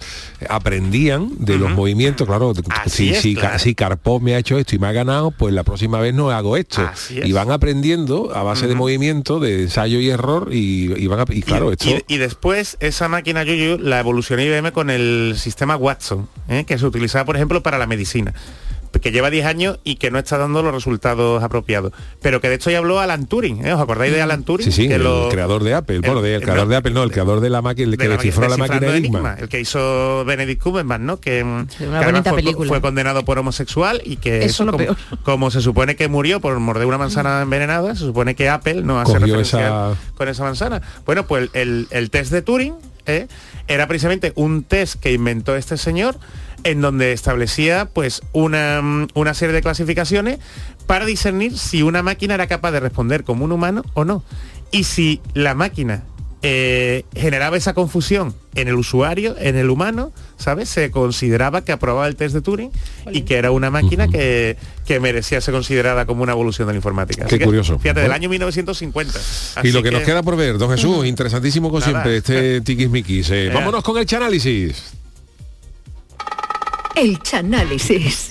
aprendían 0.49 1.29
de 1.37 1.57
los 1.57 1.71
movimientos, 1.71 2.27
claro, 2.27 2.53
si, 2.87 3.11
es, 3.11 3.21
si, 3.21 3.35
claro. 3.35 3.59
si 3.59 3.75
Karpov 3.75 4.21
me 4.21 4.35
ha 4.35 4.37
hecho 4.39 4.57
esto 4.57 4.75
y 4.75 4.79
me 4.79 4.87
ha 4.87 4.91
ganado, 4.91 5.31
pues 5.31 5.53
la 5.53 5.63
próxima 5.63 5.99
vez 5.99 6.13
no 6.13 6.29
hago 6.31 6.57
esto. 6.57 6.81
Así 6.81 7.18
es. 7.19 7.27
Y 7.27 7.31
van 7.31 7.51
aprendiendo 7.51 8.35
a 8.35 8.43
base 8.43 8.67
de 8.67 8.75
movimiento, 8.75 9.39
de 9.39 9.63
ensayo 9.63 9.99
y 9.99 10.09
error, 10.09 10.49
y, 10.51 10.91
y 11.01 11.07
van 11.07 11.19
a- 11.21 11.25
y 11.29 11.41
claro, 11.41 11.69
y, 11.69 11.73
esto... 11.73 11.89
y- 12.07 12.15
y 12.15 12.17
después 12.17 12.77
esa 12.79 13.07
máquina 13.07 13.43
Yuyu 13.43 13.77
la 13.77 13.99
evolucionó 13.99 14.41
IBM 14.41 14.71
con 14.71 14.89
el 14.89 15.35
sistema 15.37 15.75
Watson, 15.75 16.27
¿eh? 16.47 16.65
que 16.65 16.77
se 16.77 16.85
utilizaba, 16.85 17.25
por 17.25 17.35
ejemplo, 17.35 17.61
para 17.63 17.77
la 17.77 17.87
medicina 17.87 18.33
que 18.99 19.11
lleva 19.11 19.29
10 19.29 19.45
años 19.45 19.79
y 19.83 19.95
que 19.95 20.11
no 20.11 20.19
está 20.19 20.37
dando 20.37 20.61
los 20.63 20.73
resultados 20.73 21.43
apropiados. 21.43 21.91
Pero 22.21 22.41
que 22.41 22.49
de 22.49 22.55
hecho 22.55 22.69
ya 22.71 22.79
habló 22.79 22.99
Alan 22.99 23.25
Turing, 23.27 23.65
¿eh? 23.65 23.73
¿Os 23.73 23.81
acordáis 23.81 24.13
de 24.13 24.21
Alan 24.21 24.43
Turing? 24.43 24.65
Sí, 24.65 24.71
sí, 24.71 24.87
que 24.87 24.95
el 24.95 25.03
lo- 25.03 25.29
creador 25.29 25.63
de 25.63 25.73
Apple, 25.73 25.99
bueno, 25.99 26.21
de- 26.21 26.29
el 26.29 26.35
el- 26.35 26.41
creador 26.43 26.65
no, 26.65 26.69
de 26.71 26.75
Apple, 26.77 26.91
no, 26.91 27.03
el 27.03 27.11
creador 27.11 27.39
de 27.41 27.49
la 27.49 27.61
máquina, 27.61 27.85
el 27.85 27.91
de 27.91 27.97
que 27.97 28.07
la 28.07 28.15
descifró 28.15 28.47
la 28.47 28.57
máquina 28.57 28.95
Enigma. 28.95 29.35
el 29.39 29.49
que 29.49 29.59
hizo 29.59 30.23
Benedict 30.25 30.61
Cumberbatch, 30.61 31.01
¿no? 31.01 31.19
Que, 31.19 31.43
mm, 31.43 31.67
que 31.77 31.87
una 31.87 32.01
bonita 32.05 32.29
fue, 32.31 32.39
película. 32.41 32.67
fue 32.69 32.81
condenado 32.81 33.23
por 33.25 33.37
homosexual 33.39 34.01
y 34.05 34.17
que 34.17 34.43
Eso 34.45 34.65
lo 34.65 34.71
como, 34.73 34.83
peor. 34.83 34.97
como 35.23 35.51
se 35.51 35.61
supone 35.61 35.95
que 35.95 36.07
murió 36.07 36.39
por 36.39 36.57
morder 36.59 36.85
una 36.85 36.97
manzana 36.97 37.41
envenenada, 37.41 37.95
se 37.95 38.05
supone 38.05 38.35
que 38.35 38.49
Apple 38.49 38.81
no 38.83 38.99
hace 38.99 39.11
Cogió 39.13 39.25
referencia 39.25 39.59
esa- 39.59 39.95
con 40.15 40.27
esa 40.27 40.43
manzana. 40.43 40.81
Bueno, 41.05 41.25
pues 41.25 41.49
el, 41.53 41.87
el 41.91 42.09
test 42.09 42.31
de 42.31 42.41
Turing 42.41 42.73
¿eh? 43.05 43.27
era 43.67 43.87
precisamente 43.87 44.33
un 44.35 44.63
test 44.63 44.99
que 44.99 45.13
inventó 45.13 45.55
este 45.55 45.77
señor 45.77 46.17
en 46.63 46.81
donde 46.81 47.13
establecía 47.13 47.89
pues 47.93 48.21
una, 48.33 48.81
mm, 48.81 49.07
una 49.13 49.33
serie 49.33 49.53
de 49.53 49.61
clasificaciones 49.61 50.39
para 50.87 51.05
discernir 51.05 51.57
si 51.57 51.83
una 51.83 52.03
máquina 52.03 52.33
era 52.33 52.47
capaz 52.47 52.71
de 52.71 52.79
responder 52.79 53.23
como 53.23 53.45
un 53.45 53.51
humano 53.51 53.83
o 53.93 54.05
no. 54.05 54.23
Y 54.71 54.83
si 54.83 55.21
la 55.33 55.55
máquina 55.55 56.03
eh, 56.41 57.03
generaba 57.15 57.57
esa 57.57 57.73
confusión 57.73 58.33
en 58.55 58.69
el 58.69 58.75
usuario, 58.75 59.35
en 59.37 59.57
el 59.57 59.69
humano, 59.69 60.13
¿sabes? 60.37 60.69
Se 60.69 60.89
consideraba 60.89 61.65
que 61.65 61.73
aprobaba 61.73 62.07
el 62.07 62.15
test 62.15 62.33
de 62.33 62.41
Turing 62.41 62.71
y 63.11 63.23
que 63.23 63.35
era 63.35 63.51
una 63.51 63.69
máquina 63.69 64.07
que, 64.07 64.55
que 64.85 65.01
merecía 65.01 65.41
ser 65.41 65.53
considerada 65.53 66.05
como 66.05 66.23
una 66.23 66.31
evolución 66.31 66.67
de 66.67 66.73
la 66.73 66.77
informática. 66.77 67.25
Qué 67.25 67.39
que, 67.39 67.45
curioso. 67.45 67.77
Fíjate, 67.77 68.01
del 68.01 68.13
año 68.13 68.29
1950. 68.29 69.19
Y 69.63 69.71
lo 69.71 69.83
que, 69.83 69.91
nos 69.91 70.03
queda 70.03 70.23
por 70.23 70.37
ver, 70.37 70.57
don 70.57 70.69
Jesús, 70.71 71.05
interesantísimo 71.05 71.69
como 71.69 71.81
Nada. 71.81 71.91
siempre, 71.91 72.17
este 72.17 72.61
tiquismiquis. 72.65 73.29
Eh. 73.31 73.51
vámonos 73.53 73.83
con 73.83 73.97
el 73.97 74.05
chanálisis. 74.05 74.98
El 76.99 77.17
Chanálisis. 77.19 78.27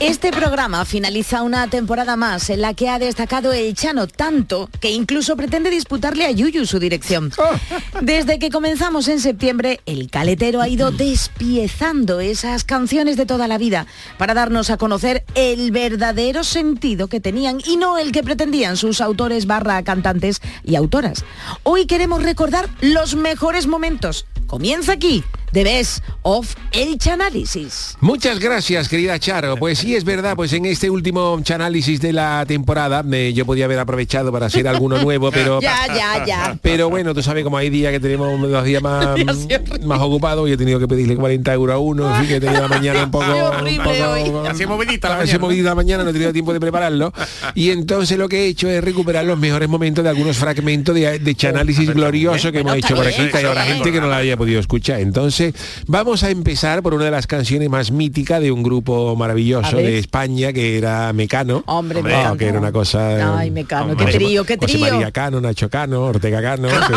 Este 0.00 0.30
programa 0.30 0.86
finaliza 0.86 1.42
una 1.42 1.68
temporada 1.68 2.16
más 2.16 2.48
en 2.48 2.62
la 2.62 2.72
que 2.72 2.88
ha 2.88 2.98
destacado 2.98 3.52
el 3.52 3.74
Chano 3.74 4.06
tanto 4.06 4.70
que 4.80 4.90
incluso 4.90 5.36
pretende 5.36 5.68
disputarle 5.68 6.24
a 6.24 6.30
Yuyu 6.30 6.64
su 6.64 6.78
dirección. 6.78 7.30
Desde 8.00 8.38
que 8.38 8.48
comenzamos 8.48 9.08
en 9.08 9.20
septiembre, 9.20 9.80
el 9.84 10.08
caletero 10.10 10.62
ha 10.62 10.68
ido 10.68 10.92
despiezando 10.92 12.20
esas 12.20 12.64
canciones 12.64 13.18
de 13.18 13.26
toda 13.26 13.48
la 13.48 13.58
vida 13.58 13.86
para 14.16 14.32
darnos 14.32 14.70
a 14.70 14.78
conocer 14.78 15.24
el 15.34 15.72
verdadero 15.72 16.42
sentido 16.42 17.08
que 17.08 17.20
tenían 17.20 17.58
y 17.66 17.76
no 17.76 17.98
el 17.98 18.12
que 18.12 18.22
pretendían 18.22 18.78
sus 18.78 19.02
autores 19.02 19.44
barra 19.44 19.82
cantantes 19.84 20.40
y 20.64 20.76
autoras. 20.76 21.22
Hoy 21.64 21.84
queremos 21.84 22.22
recordar 22.22 22.70
los 22.80 23.14
mejores 23.14 23.66
momentos. 23.66 24.24
Comienza 24.46 24.92
aquí, 24.92 25.22
The 25.54 25.62
Best 25.62 26.02
of 26.22 26.52
El 26.72 26.98
Chanálisis. 26.98 27.96
Muchas 28.00 28.40
gracias, 28.40 28.88
querida 28.88 29.20
Charo. 29.20 29.56
Pues 29.56 29.78
sí, 29.78 29.94
es 29.94 30.02
verdad, 30.02 30.34
pues 30.34 30.52
en 30.52 30.66
este 30.66 30.90
último 30.90 31.38
chanálisis 31.44 32.00
de 32.00 32.12
la 32.12 32.44
temporada 32.44 33.04
eh, 33.12 33.32
yo 33.32 33.46
podía 33.46 33.66
haber 33.66 33.78
aprovechado 33.78 34.32
para 34.32 34.46
hacer 34.46 34.66
alguno 34.66 34.98
nuevo, 35.00 35.30
pero... 35.30 35.60
Ya, 35.64 35.86
ya, 35.86 36.26
ya. 36.26 36.58
Pero 36.60 36.90
bueno, 36.90 37.14
tú 37.14 37.22
sabes 37.22 37.44
como 37.44 37.56
hay 37.56 37.70
días 37.70 37.92
que 37.92 38.00
tenemos 38.00 38.38
los 38.40 38.64
días 38.64 38.82
más, 38.82 39.16
más 39.84 40.00
ocupados 40.00 40.48
y 40.48 40.52
he 40.52 40.56
tenido 40.56 40.80
que 40.80 40.88
pedirle 40.88 41.14
40 41.14 41.52
euros 41.54 41.74
a 41.74 41.78
uno, 41.78 42.12
fin, 42.16 42.26
que 42.26 42.34
he 42.36 42.40
tenido 42.40 42.60
la 42.62 42.68
mañana 42.68 43.04
un 43.04 43.10
poco... 43.12 43.24
un 43.64 43.76
poco- 43.76 44.48
Así 44.48 44.66
movidita 44.66 45.08
la 45.08 45.14
Así 45.18 45.26
mañana. 45.26 45.38
movidita 45.38 45.68
la 45.68 45.74
mañana, 45.76 46.02
no 46.04 46.10
he 46.10 46.12
tenido 46.12 46.32
tiempo 46.32 46.52
de 46.52 46.58
prepararlo. 46.58 47.12
Y 47.54 47.70
entonces 47.70 48.18
lo 48.18 48.28
que 48.28 48.40
he 48.40 48.46
hecho 48.48 48.68
es 48.68 48.82
recuperar 48.82 49.24
los 49.24 49.38
mejores 49.38 49.68
momentos 49.68 50.02
de 50.02 50.10
algunos 50.10 50.36
fragmentos 50.36 50.94
de, 50.96 51.20
de 51.20 51.34
chanálisis 51.36 51.88
glorioso 51.94 52.50
que 52.50 52.58
hemos 52.58 52.74
hecho 52.76 52.96
por 52.96 53.06
aquí, 53.06 53.28
que 53.30 53.38
hay 53.38 53.44
ahora 53.44 53.62
gente 53.64 53.92
que 53.92 54.00
no 54.00 54.08
la 54.08 54.16
haya 54.16 54.36
podido 54.36 54.58
escuchar. 54.58 55.00
Entonces, 55.00 55.43
vamos 55.86 56.22
a 56.22 56.30
empezar 56.30 56.82
por 56.82 56.94
una 56.94 57.04
de 57.04 57.10
las 57.10 57.26
canciones 57.26 57.68
más 57.68 57.90
míticas 57.90 58.40
de 58.40 58.52
un 58.52 58.62
grupo 58.62 59.16
maravilloso 59.16 59.76
de 59.76 59.98
España, 59.98 60.52
que 60.52 60.78
era 60.78 61.12
Mecano. 61.12 61.62
Hombre, 61.66 62.02
Mecano. 62.02 62.36
que 62.36 62.46
era 62.46 62.58
una 62.58 62.72
cosa... 62.72 63.38
Ay, 63.38 63.50
Mecano, 63.50 63.96
qué 63.96 64.06
trío, 64.06 64.44
qué 64.44 64.56
José 64.56 64.78
trío. 64.78 64.92
María 64.92 65.10
Cano, 65.12 65.40
Nacho 65.40 65.68
Cano, 65.68 66.02
Ortega 66.02 66.40
Cano, 66.40 66.68
que, 66.88 66.94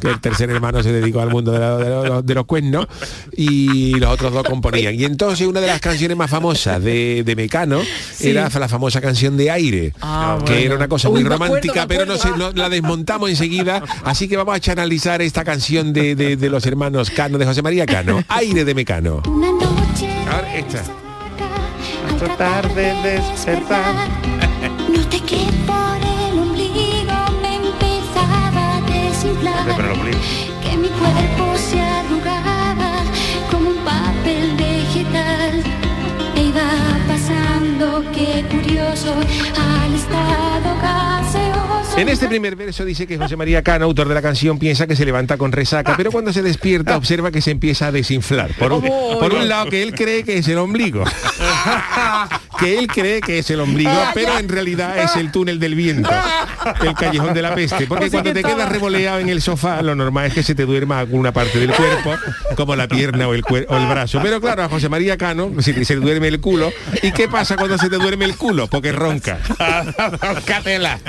que 0.00 0.08
el 0.08 0.20
tercer 0.20 0.50
hermano 0.50 0.82
se 0.82 0.92
dedicó 0.92 1.20
al 1.20 1.30
mundo 1.30 1.52
de, 1.52 1.58
la- 1.60 1.76
de 1.76 1.90
los- 1.90 2.26
de 2.26 2.34
los 2.34 2.44
cuernos 2.46 2.86
y 3.36 3.94
los 3.94 4.10
otros 4.10 4.32
dos 4.32 4.44
componían. 4.44 4.94
Y 4.94 5.04
entonces 5.04 5.46
una 5.46 5.60
de 5.60 5.66
las 5.66 5.80
canciones 5.80 6.16
más 6.16 6.30
famosas 6.30 6.82
de, 6.82 7.22
de 7.24 7.36
Mecano 7.36 7.80
Sí. 8.14 8.30
era 8.30 8.48
la 8.48 8.68
famosa 8.68 9.00
canción 9.00 9.36
de 9.36 9.50
Aire, 9.50 9.92
Ah, 10.00 10.38
que 10.44 10.52
bueno. 10.52 10.66
era 10.66 10.76
una 10.76 10.88
cosa 10.88 11.08
Uy, 11.08 11.20
muy 11.20 11.28
romántica, 11.30 11.86
pero 11.86 12.04
no, 12.06 12.14
no- 12.36 12.52
la 12.52 12.68
desmontamos 12.68 13.30
enseguida. 13.30 13.82
Así 14.04 14.28
que 14.28 14.36
vamos 14.36 14.54
a 14.54 14.60
chanalizar 14.60 15.22
esta 15.22 15.44
canción 15.44 15.92
de, 15.92 16.14
de- 16.14 16.36
de 16.36 16.50
los 16.50 16.64
hermanos 16.66 17.10
Cano, 17.10 17.38
de 17.38 17.46
José 17.46 17.62
María 17.62 17.86
Cano, 17.86 18.22
Aire 18.28 18.64
de 18.64 18.74
Mecano. 18.74 19.22
Ahora 20.30 20.56
esta. 20.56 20.82
A 22.08 22.16
tratar 22.18 22.74
de 22.74 22.94
despertar. 23.02 23.94
Noté 24.88 25.20
que 25.20 25.36
por 25.36 25.59
desinflar. 29.64 29.70
Hombre, 29.70 29.74
pero 29.76 29.88
lo 29.88 30.00
obligo. 30.00 30.18
Que 30.62 30.76
mi 30.76 30.88
cuerpo 30.88 31.56
se 31.58 31.80
arrugaba 31.80 33.02
como 33.50 33.70
un 33.70 33.76
papel 33.84 34.56
vegetal. 34.56 35.62
E 36.36 36.42
iba 36.42 36.62
pasando, 37.06 38.04
qué 38.12 38.44
curioso, 38.50 39.14
al 39.14 39.94
estado 39.94 40.76
gaseoso. 40.82 41.98
En 41.98 42.08
este 42.08 42.28
primer 42.28 42.56
verso 42.56 42.84
dice 42.84 43.06
que 43.06 43.18
José 43.18 43.36
María 43.36 43.62
Cano, 43.62 43.84
autor 43.84 44.08
de 44.08 44.14
la 44.14 44.22
canción, 44.22 44.58
piensa 44.58 44.86
que 44.86 44.96
se 44.96 45.04
levanta 45.04 45.36
con 45.36 45.52
resaca, 45.52 45.94
pero 45.96 46.10
cuando 46.10 46.32
se 46.32 46.42
despierta 46.42 46.96
observa 46.96 47.30
que 47.30 47.42
se 47.42 47.50
empieza 47.50 47.88
a 47.88 47.92
desinflar. 47.92 48.54
Por 48.54 48.72
un, 48.72 48.82
por 48.82 49.34
un 49.34 49.48
lado 49.48 49.68
que 49.68 49.82
él 49.82 49.94
cree 49.94 50.22
que 50.24 50.38
es 50.38 50.48
el 50.48 50.58
ombligo. 50.58 51.04
que 52.58 52.78
él 52.78 52.86
cree 52.86 53.20
que 53.20 53.38
es 53.38 53.50
el 53.50 53.60
ombligo, 53.60 53.90
pero 54.14 54.38
en 54.38 54.48
realidad 54.48 54.98
es 54.98 55.16
el 55.16 55.30
túnel 55.32 55.58
del 55.58 55.74
viento, 55.74 56.10
el 56.82 56.94
callejón 56.94 57.32
de 57.34 57.42
la 57.42 57.54
peste. 57.54 57.86
Porque 57.86 58.04
Así 58.06 58.12
cuando 58.12 58.32
que 58.32 58.42
te 58.42 58.48
quedas 58.48 58.68
revoleado 58.68 59.18
en 59.20 59.28
el 59.28 59.40
sofá, 59.40 59.82
lo 59.82 59.94
normal 59.94 60.26
es 60.26 60.34
que 60.34 60.42
se 60.42 60.54
te 60.54 60.66
duerma 60.66 60.98
alguna 60.98 61.32
parte 61.32 61.58
del 61.58 61.72
cuerpo, 61.72 62.14
como 62.56 62.76
la 62.76 62.88
pierna 62.88 63.28
o 63.28 63.34
el, 63.34 63.42
o 63.68 63.76
el 63.76 63.86
brazo. 63.86 64.20
Pero 64.22 64.40
claro, 64.40 64.64
a 64.64 64.68
José 64.68 64.88
María 64.88 65.16
Cano 65.16 65.52
se, 65.60 65.84
se 65.84 65.94
duerme 65.96 66.28
el 66.28 66.40
culo. 66.40 66.72
¿Y 67.02 67.12
qué 67.12 67.28
pasa 67.28 67.56
cuando 67.56 67.78
se 67.78 67.88
te 67.88 67.96
duerme 67.96 68.24
el 68.24 68.36
culo? 68.36 68.66
Porque 68.68 68.92
ronca. 68.92 69.38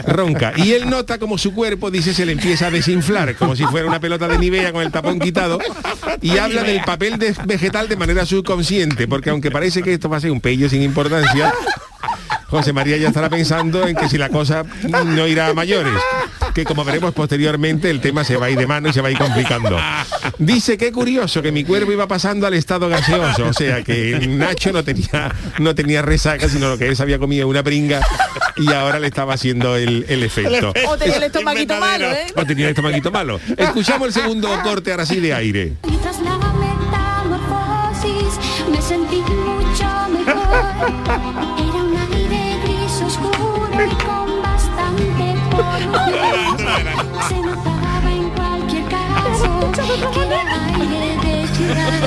ronca. 0.06 0.54
Y 0.56 0.74
él 0.74 0.90
nota 0.90 1.18
como 1.18 1.38
su 1.38 1.54
cuerpo, 1.54 1.92
dice, 1.92 2.14
se 2.14 2.26
le 2.26 2.34
empieza 2.34 2.68
a 2.68 2.72
desinflar, 2.72 3.36
como 3.36 3.56
si 3.56 3.64
fuera 3.66 3.88
una 3.88 4.00
pelota 4.00 4.28
de 4.28 4.38
Nivea 4.38 4.72
con 4.72 4.82
el 4.84 4.92
tapón 4.92 5.20
quitado. 5.20 5.60
Y 6.22 6.38
habla 6.38 6.64
del 6.64 6.82
papel 6.82 7.18
de- 7.18 7.36
vegetal 7.46 7.88
de 7.88 7.96
manera 7.96 8.26
subconsciente, 8.26 9.08
porque 9.08 9.30
aunque 9.30 9.52
parece 9.52 9.82
que 9.84 9.94
esto 9.94 10.10
va 10.10 10.18
a 10.18 10.22
ser 10.22 10.32
un 10.32 10.41
pello 10.42 10.68
sin 10.70 10.82
importancia, 10.82 11.54
José 12.48 12.74
María 12.74 12.98
ya 12.98 13.08
estará 13.08 13.30
pensando 13.30 13.88
en 13.88 13.96
que 13.96 14.10
si 14.10 14.18
la 14.18 14.28
cosa 14.30 14.64
no 15.06 15.26
irá 15.28 15.48
a 15.48 15.54
mayores. 15.54 15.94
que 16.54 16.66
como 16.66 16.84
veremos 16.84 17.14
posteriormente 17.14 17.90
el 17.90 18.02
tema 18.02 18.26
se 18.26 18.36
va 18.36 18.48
a 18.48 18.50
ir 18.50 18.58
de 18.58 18.68
mano 18.68 18.90
y 18.90 18.94
se 18.94 19.00
va 19.00 19.08
a 19.08 19.12
ir 19.12 19.18
complicando. 19.18 19.78
Dice 20.38 20.78
que 20.78 20.92
curioso 20.92 21.42
que 21.42 21.50
mi 21.52 21.64
cuerpo 21.64 21.94
iba 21.94 22.08
pasando 22.08 22.46
al 22.46 22.54
estado 22.56 22.90
gaseoso, 22.90 23.46
o 23.46 23.54
sea 23.54 23.84
que 23.84 24.28
Nacho 24.28 24.74
no 24.74 24.84
tenía, 24.84 25.34
no 25.60 25.74
tenía 25.76 26.02
resaca, 26.02 26.50
sino 26.50 26.68
lo 26.68 26.78
que 26.78 26.88
él 26.88 26.96
se 26.98 27.04
había 27.04 27.20
comido 27.20 27.48
una 27.48 27.64
pringa 27.64 28.02
y 28.58 28.70
ahora 28.74 29.00
le 29.00 29.08
estaba 29.08 29.36
haciendo 29.36 29.78
el, 29.78 30.06
el 30.10 30.24
efecto. 30.24 30.74
O 30.88 30.98
tenía 30.98 31.16
el 31.18 31.24
estomaguito 31.24 31.80
malo, 31.80 32.12
¿eh? 32.12 32.28
O 32.36 32.46
tenía 32.46 32.66
el 32.66 32.72
estomaguito 32.72 33.12
malo. 33.12 33.40
Escuchamos 33.56 34.08
el 34.10 34.14
segundo 34.14 34.50
corte 34.62 34.92
ahora 34.92 35.06
sí 35.06 35.22
de 35.22 35.34
aire. 35.34 35.74
Me 38.72 38.82
sentí 38.82 39.22
mucho 39.22 39.88
mejor. 40.10 40.38
Era 41.58 41.80
un 41.84 41.98
aire 42.14 42.60
gris 42.64 43.02
oscuro 43.02 43.70
y 43.74 43.96
con 44.04 44.42
bastante 44.42 45.36
polvo. 45.52 46.00
Se 47.28 47.38
notaba 47.42 48.12
en 48.12 48.30
cualquier 48.32 48.86
caso 48.86 49.72
que 49.74 49.82
era 50.26 50.42
aire 50.66 51.06
de 51.24 51.48
ciudad. 51.56 52.02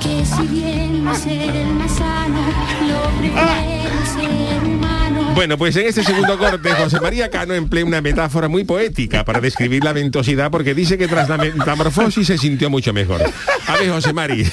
Que 0.00 0.24
si 0.24 0.46
bien 0.46 1.04
no 1.04 1.12
es 1.12 1.26
el 1.26 1.74
más 1.74 1.92
sano, 1.92 2.40
lo 2.88 3.00
prefiere 3.18 3.82
el 3.84 4.06
ser 4.06 4.64
humano. 4.64 5.05
Bueno, 5.36 5.58
pues 5.58 5.76
en 5.76 5.86
este 5.86 6.02
segundo 6.02 6.38
corte 6.38 6.72
José 6.72 6.98
María 6.98 7.28
Cano 7.28 7.52
emplea 7.52 7.84
una 7.84 8.00
metáfora 8.00 8.48
muy 8.48 8.64
poética 8.64 9.22
para 9.22 9.38
describir 9.38 9.84
la 9.84 9.92
ventosidad 9.92 10.50
porque 10.50 10.72
dice 10.72 10.96
que 10.96 11.08
tras 11.08 11.28
la 11.28 11.36
metamorfosis 11.36 12.26
se 12.26 12.38
sintió 12.38 12.70
mucho 12.70 12.94
mejor. 12.94 13.22
A 13.66 13.76
ver, 13.76 13.90
José 13.90 14.14
Mari, 14.14 14.44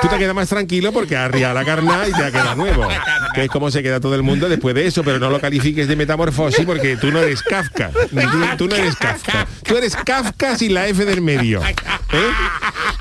tú 0.00 0.08
te 0.08 0.16
quedas 0.16 0.34
más 0.34 0.48
tranquilo 0.48 0.90
porque 0.90 1.18
arriado 1.18 1.52
la 1.52 1.66
carna 1.66 2.08
y 2.08 2.12
te 2.12 2.24
ha 2.24 2.30
quedado 2.30 2.54
nuevo. 2.54 2.88
Que 3.34 3.44
es 3.44 3.50
como 3.50 3.70
se 3.70 3.82
queda 3.82 4.00
todo 4.00 4.14
el 4.14 4.22
mundo 4.22 4.48
después 4.48 4.74
de 4.74 4.86
eso, 4.86 5.04
pero 5.04 5.18
no 5.18 5.28
lo 5.28 5.38
califiques 5.38 5.86
de 5.86 5.96
metamorfosis 5.96 6.64
porque 6.64 6.96
tú 6.96 7.12
no 7.12 7.18
eres 7.18 7.42
Kafka. 7.42 7.90
Tú, 7.90 8.56
tú 8.56 8.68
no 8.68 8.76
eres 8.76 8.96
Kafka. 8.96 9.46
Tú 9.62 9.76
eres 9.76 9.94
Kafka 9.96 10.56
sin 10.56 10.72
la 10.72 10.88
F 10.88 11.04
del 11.04 11.20
medio. 11.20 11.60
¿eh? 11.62 11.74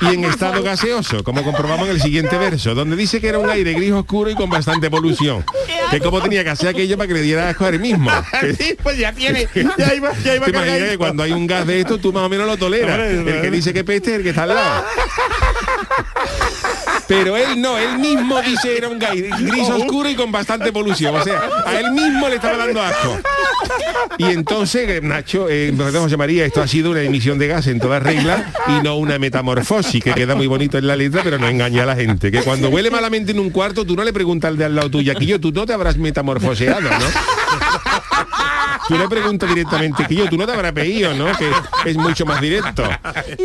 Y 0.01 0.13
en 0.13 0.23
estado 0.25 0.63
gaseoso, 0.63 1.23
como 1.23 1.43
comprobamos 1.43 1.87
en 1.87 1.95
el 1.95 2.01
siguiente 2.01 2.37
verso, 2.37 2.75
donde 2.75 2.95
dice 2.95 3.19
que 3.19 3.27
era 3.27 3.39
un 3.39 3.49
aire 3.49 3.73
gris 3.73 3.91
oscuro 3.91 4.29
y 4.29 4.35
con 4.35 4.49
bastante 4.49 4.89
polución. 4.89 5.43
Que 5.91 5.99
como 5.99 6.21
tenía 6.21 6.43
que 6.43 6.51
hacer 6.51 6.69
aquello 6.69 6.88
para 6.97 7.07
que 7.07 7.13
le 7.15 7.21
diera 7.21 7.49
asco 7.49 7.65
a 7.65 7.69
él 7.69 7.79
mismo. 7.79 8.09
Sí, 8.57 8.75
pues 8.81 8.97
ya 8.97 9.11
tiene, 9.13 9.47
ya 9.77 9.93
iba, 9.93 10.13
ya 10.23 10.35
iba 10.35 10.45
¿Te 10.45 10.51
cargadito. 10.51 10.89
que 10.91 10.97
cuando 10.97 11.23
hay 11.23 11.31
un 11.31 11.45
gas 11.47 11.65
de 11.67 11.79
esto 11.81 11.97
tú 11.97 12.11
más 12.13 12.23
o 12.23 12.29
menos 12.29 12.47
lo 12.47 12.57
toleras? 12.57 12.97
Hombre, 13.17 13.35
El 13.37 13.41
que 13.41 13.51
dice 13.51 13.73
que 13.73 13.83
peste 13.83 14.11
es 14.11 14.17
el 14.17 14.23
que 14.23 14.29
está 14.29 14.43
al 14.43 14.49
lado. 14.49 14.85
Pero 17.07 17.35
él 17.37 17.59
no, 17.59 17.77
él 17.77 17.97
mismo 17.97 18.39
dice 18.41 18.77
era 18.77 18.87
un 18.87 18.99
gris 18.99 19.67
oscuro 19.69 20.09
y 20.09 20.15
con 20.15 20.31
bastante 20.31 20.71
polución. 20.71 21.15
O 21.15 21.23
sea, 21.23 21.41
a 21.65 21.79
él 21.79 21.91
mismo 21.91 22.29
le 22.29 22.35
estaba 22.35 22.57
dando 22.57 22.81
asco. 22.81 23.19
Y 24.17 24.25
entonces, 24.25 24.87
eh, 24.89 25.01
Nacho, 25.01 25.47
eh, 25.49 25.73
José 25.75 26.17
María, 26.17 26.45
esto 26.45 26.61
ha 26.61 26.67
sido 26.67 26.91
una 26.91 27.01
emisión 27.01 27.39
de 27.39 27.47
gas 27.47 27.67
en 27.67 27.79
toda 27.79 27.99
regla 27.99 28.53
y 28.67 28.83
no 28.83 28.95
una 28.97 29.17
metamorfosis, 29.17 30.03
que 30.03 30.13
queda 30.13 30.35
muy 30.35 30.47
bonito 30.47 30.77
en 30.77 30.87
la 30.87 30.95
letra, 30.95 31.21
pero 31.23 31.39
no 31.39 31.47
engaña 31.47 31.83
a 31.83 31.85
la 31.85 31.95
gente. 31.95 32.31
Que 32.31 32.41
cuando 32.41 32.69
huele 32.69 32.91
malamente 32.91 33.31
en 33.31 33.39
un 33.39 33.49
cuarto, 33.49 33.85
tú 33.85 33.95
no 33.95 34.03
le 34.03 34.13
preguntas 34.13 34.49
al 34.49 34.57
de 34.57 34.65
al 34.65 34.75
lado 34.75 34.91
tuyo, 34.91 35.11
aquí 35.11 35.25
yo, 35.25 35.39
tú 35.39 35.51
no 35.51 35.65
te 35.65 35.73
habrás 35.73 35.97
metamorfoseado, 35.97 36.81
¿no? 36.81 37.38
Tú 38.89 38.97
le 38.97 39.07
preguntas 39.07 39.47
directamente 39.47 40.05
que 40.05 40.15
yo, 40.15 40.27
tú 40.27 40.35
no 40.37 40.45
te 40.45 40.51
habrás 40.51 40.73
pedido, 40.73 41.13
¿no? 41.13 41.25
Que 41.37 41.49
es 41.89 41.95
mucho 41.95 42.25
más 42.25 42.41
directo. 42.41 42.83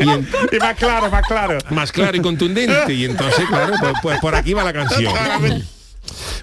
Y, 0.01 0.09
en- 0.09 0.28
Y 0.51 0.57
más 0.59 0.74
claro, 0.76 1.11
más 1.11 1.22
claro. 1.26 1.59
más 1.70 1.92
claro 1.92 2.16
y 2.16 2.20
contundente. 2.20 2.92
Y 2.92 3.05
entonces, 3.05 3.45
claro, 3.49 3.74
pues, 3.78 3.92
pues 4.03 4.18
por 4.20 4.34
aquí 4.34 4.55
va 4.55 4.64
la 4.64 4.72
canción. 4.72 5.12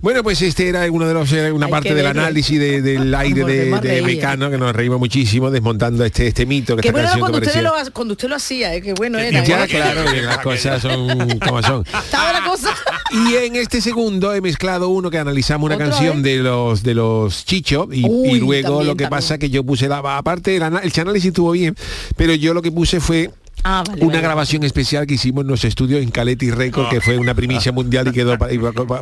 Bueno, 0.01 0.23
pues 0.23 0.41
este 0.41 0.67
era 0.69 0.89
uno 0.91 1.07
de 1.07 1.13
los 1.13 1.31
eh, 1.33 1.51
una 1.51 1.67
Hay 1.67 1.71
parte 1.71 1.93
del 1.93 2.07
análisis 2.07 2.59
de- 2.59 2.81
del 2.81 3.13
aire 3.13 3.43
de, 3.45 3.79
de. 3.79 4.01
Mecano, 4.01 4.49
que 4.49 4.57
nos 4.57 4.75
reímos 4.75 4.97
muchísimo 4.97 5.51
desmontando 5.51 6.03
este 6.03 6.25
este 6.27 6.47
mito 6.47 6.75
que 6.75 6.81
Qué 6.81 6.87
esta 6.87 6.91
bueno 7.01 7.07
era 7.07 7.11
canción 7.11 7.19
cuando 7.29 7.41
que 7.41 7.47
usted, 7.47 7.61
lo, 7.85 7.93
cuando 7.93 8.11
usted 8.13 8.27
lo 8.29 8.35
hacía, 8.35 8.73
¿eh? 8.73 8.81
qué 8.81 8.93
bueno 8.93 9.19
era. 9.19 9.43
Ya, 9.43 9.63
¿eh? 9.65 9.67
claro, 9.67 10.05
que 10.11 10.21
las 10.23 10.37
cosas 10.39 10.81
son 10.81 11.37
como 11.39 11.61
son. 11.61 11.85
Estaba 11.85 12.33
la 12.33 12.43
cosa. 12.43 12.75
Y 13.11 13.35
en 13.35 13.55
este 13.57 13.81
segundo 13.81 14.33
he 14.33 14.41
mezclado 14.41 14.89
uno 14.89 15.09
que 15.11 15.17
analizamos 15.17 15.65
una 15.67 15.75
¿Otra 15.75 15.89
canción 15.89 16.23
de 16.23 16.37
los 16.37 16.81
de 16.83 16.93
los 16.93 17.45
Chicho 17.45 17.89
y, 17.91 18.05
Uy, 18.07 18.29
y 18.29 18.39
luego 18.39 18.69
también, 18.69 18.87
lo 18.87 18.95
que 18.95 19.03
también. 19.03 19.09
pasa 19.09 19.37
que 19.37 19.49
yo 19.49 19.63
puse 19.63 19.87
la 19.89 19.97
aparte 20.17 20.55
el, 20.55 20.63
el 20.63 20.91
análisis 21.01 21.27
estuvo 21.27 21.51
bien, 21.51 21.75
pero 22.15 22.33
yo 22.33 22.53
lo 22.53 22.61
que 22.61 22.71
puse 22.71 22.99
fue 22.99 23.29
Ah, 23.63 23.83
vale, 23.87 24.01
una 24.01 24.13
vale. 24.13 24.21
grabación 24.23 24.63
especial 24.63 25.05
que 25.05 25.13
hicimos 25.15 25.43
en 25.43 25.49
los 25.49 25.63
estudios 25.65 26.01
en 26.01 26.09
Caletti 26.09 26.49
Record, 26.49 26.89
que 26.89 26.99
fue 26.99 27.17
una 27.17 27.35
primicia 27.35 27.71
mundial 27.71 28.07
y 28.07 28.11
quedó 28.11 28.35
para, 28.37 28.53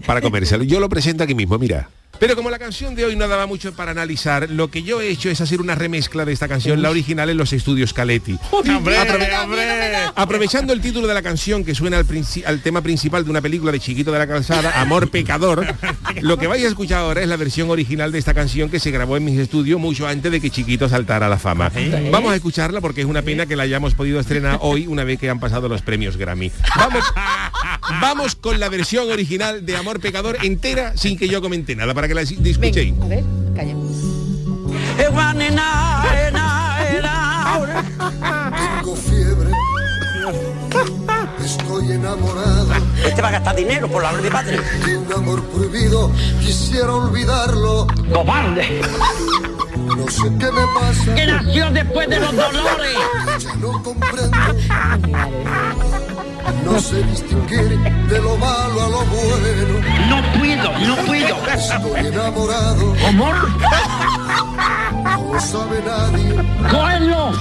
para 0.02 0.22
comérselo. 0.22 0.66
Yo 0.66 0.82
lo 0.82 0.90
presento 0.90 1.24
aquí 1.24 1.34
mismo, 1.34 1.58
mira. 1.58 1.90
Pero 2.20 2.36
como 2.36 2.50
la 2.50 2.60
canción 2.60 2.96
de 2.96 3.06
hoy 3.06 3.16
no 3.16 3.28
daba 3.28 3.46
mucho 3.48 3.74
para 3.74 3.92
analizar, 3.92 4.50
lo 4.50 4.70
que 4.70 4.84
yo 4.84 5.00
he 5.02 5.08
hecho 5.10 5.30
es 5.30 5.40
hacer 5.42 5.62
una 5.62 5.76
remezcla 5.76 6.26
de 6.26 6.34
esta 6.34 6.48
canción, 6.48 6.82
la 6.82 6.90
original 6.90 7.30
en 7.30 7.38
los 7.38 7.54
estudios 7.54 7.94
Caletti. 7.94 8.38
Hombre, 8.52 8.98
Aprove- 9.00 9.44
hombre. 9.44 9.66
Aprovechando 10.16 10.74
el 10.74 10.82
título 10.82 11.08
de 11.08 11.14
la 11.14 11.22
canción 11.22 11.64
que 11.64 11.74
suena 11.74 11.98
al 12.46 12.62
tema 12.62 12.82
principal 12.82 13.24
de 13.24 13.30
una 13.32 13.42
película 13.42 13.72
de 13.72 13.80
Chiquito 13.80 14.12
de 14.12 14.20
la 14.20 14.28
Calzada, 14.28 14.82
Amor 14.82 15.10
Pecador, 15.10 15.66
lo 16.22 16.38
que 16.38 16.48
vais 16.48 16.64
a 16.66 16.68
escuchar 16.68 17.00
ahora 17.00 17.22
es 17.22 17.28
la 17.30 17.38
versión 17.38 17.70
original 17.70 18.12
de 18.12 18.20
esta 18.20 18.34
canción 18.34 18.70
que 18.70 18.80
se 18.82 18.92
grabó 18.92 19.16
en 19.16 19.24
mis 19.24 19.40
estudios 19.40 19.80
mucho 19.80 20.06
antes 20.06 20.30
de 20.32 20.42
que 20.42 20.50
Chiquito 20.50 20.90
saltara 20.90 21.28
a 21.28 21.30
la 21.30 21.40
fama. 21.40 21.72
Vamos 22.12 22.34
a 22.34 22.36
escucharla 22.36 22.82
porque 22.82 23.02
es 23.02 23.08
una 23.08 23.22
pena 23.22 23.46
que 23.46 23.56
la 23.56 23.64
hayamos 23.64 23.94
podido 23.96 24.20
estrenar 24.20 24.58
hoy 24.62 24.88
una 24.88 25.06
vez 25.06 25.20
que 25.20 25.30
han 25.30 25.40
pasado 25.40 25.70
los 25.70 25.82
premios 25.84 26.18
Grammy. 26.18 26.52
Vamos, 26.76 27.06
vamos 28.02 28.36
con 28.36 28.60
la 28.60 28.68
versión 28.68 29.10
original 29.10 29.66
de 29.66 29.78
Amor 29.78 30.02
Pecador 30.02 30.38
entera 30.44 30.98
sin 30.98 31.18
que 31.18 31.30
yo 31.30 31.42
comente 31.42 31.76
nada 31.78 31.94
para 31.94 32.09
que 32.10 32.16
la 32.16 32.22
escuchéis. 32.22 32.98
Venga, 32.98 33.06
a 33.06 33.08
ver, 33.08 33.24
calla. 33.56 33.76
Tengo 38.80 38.96
fiebre. 38.96 39.52
Estoy 41.44 41.92
enamorado 41.92 42.74
Este 43.06 43.22
va 43.22 43.28
a 43.28 43.32
gastar 43.32 43.56
dinero 43.56 43.88
por 43.88 44.02
la 44.02 44.16
de 44.16 44.32
padre. 44.32 44.60
de 44.86 44.98
un 44.98 45.14
amor 45.14 45.44
prohibido. 45.50 46.12
Quisiera 46.42 46.94
olvidarlo. 46.94 47.86
¡Cobarde! 48.12 48.82
No 49.98 50.08
sé 50.08 50.24
qué 50.40 50.52
me 50.52 50.62
pasa. 50.80 51.16
Que 51.16 51.26
nació 51.28 51.70
después 51.72 52.10
de 52.10 52.20
los 52.20 52.36
dolores. 52.36 52.98
Ya 53.40 53.56
no 53.56 53.84
comprendo. 53.84 54.38
No 56.66 56.80
sé 56.80 57.04
distinguir 57.04 57.80
de 58.10 58.20
lo 58.22 58.38
malo 58.38 58.84
a 58.86 58.90
lo 58.90 59.02
bueno. 59.06 59.80
No 60.10 60.40
puedo, 60.40 60.80
no 60.88 60.96
puedo. 61.06 61.36
Estoy 61.48 62.06
enamorado. 62.08 62.96
Amor, 63.08 63.36
No 65.04 65.34
lo 65.34 65.40
sabe 65.40 65.82
nadie. 65.86 66.36
cógelo. 66.70 67.32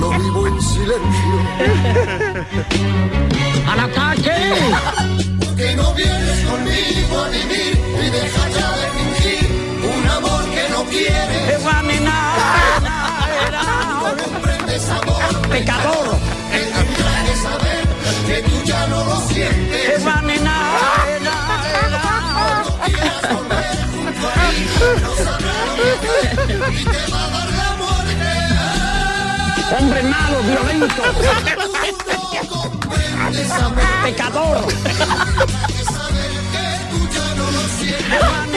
Lo 0.00 0.10
vivo 0.10 0.46
en 0.48 0.60
silencio. 0.62 1.34
Al 3.70 3.80
ataque. 3.80 4.54
Que 5.56 5.76
no 5.76 5.94
vienes 5.94 6.44
conmigo 6.46 7.18
a 7.24 7.28
vivir 7.28 7.80
y 8.04 8.10
deja 8.10 8.48
ya 8.48 8.70
de 8.76 8.91
no 10.82 10.90
quieres. 10.90 11.62
No 14.02 14.16
comprendes 14.24 14.88
amor. 14.88 15.48
Pecador. 15.48 16.18
Que 16.50 16.58
tendrá 16.58 17.24
que 17.24 17.36
saber 17.36 17.82
que 18.26 18.42
tú 18.48 18.62
ya 18.64 18.86
no 18.88 19.04
lo 19.04 19.20
sientes. 19.28 20.02
No 20.02 20.16
quieras 22.84 23.22
volver 23.32 23.76
junto 23.92 24.26
a 24.28 24.30
mí. 24.50 24.66
No 25.02 25.10
sabrá 25.24 25.54
lo 25.66 25.72
que 25.76 25.90
y 26.72 26.84
te 26.84 27.02
va 27.12 27.22
a 27.24 27.28
dar 27.30 27.50
la 27.50 27.70
muerte. 27.80 28.30
Hombre 29.78 30.02
malo, 30.02 30.42
violento. 30.42 31.02
Tú 32.04 32.20
no 32.32 32.42
comprendes 32.48 33.50
amor. 33.52 33.84
Pecador. 34.02 34.66
Que 34.66 35.84
saber 35.84 36.32
que 36.52 36.66
tú 36.90 36.98
ya 37.14 37.26
no 37.34 37.44
lo 37.50 37.62
sientes. 37.78 38.51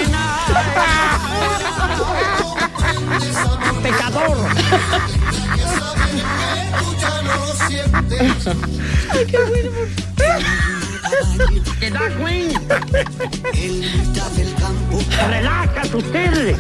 Pecador. 3.84 4.38
Tú 6.80 6.96
ya 7.00 7.22
no 7.22 7.34
lo 7.46 7.54
sientes. 7.68 8.44
¿Te 11.80 11.90
das 11.92 12.14
cuenta? 12.20 12.80
En 13.54 13.80
mitad 13.80 14.32
del 14.32 14.54
campo 14.56 15.00
Relájate 15.30 15.98
usted. 15.98 16.56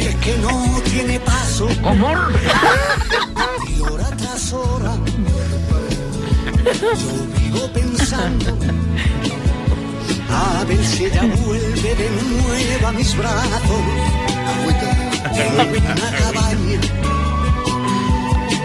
Es 0.00 0.16
que 0.16 0.36
no 0.38 0.80
tiene 0.84 1.20
paso 1.20 1.68
Amor. 1.84 2.32
y 3.68 3.80
hora 3.80 4.08
tras 4.16 4.52
hora 4.52 4.94
yo 6.64 7.26
vivo 7.40 7.72
pensando 7.72 8.56
a 10.30 10.64
ver 10.64 10.84
si 10.84 11.06
ella 11.06 11.22
vuelve 11.44 11.94
de 11.94 12.10
nuevo 12.10 12.86
a 12.86 12.92
mis 12.92 13.16
brazos 13.16 13.82
en 15.34 15.52
una 15.54 16.10
cabaña 16.18 16.80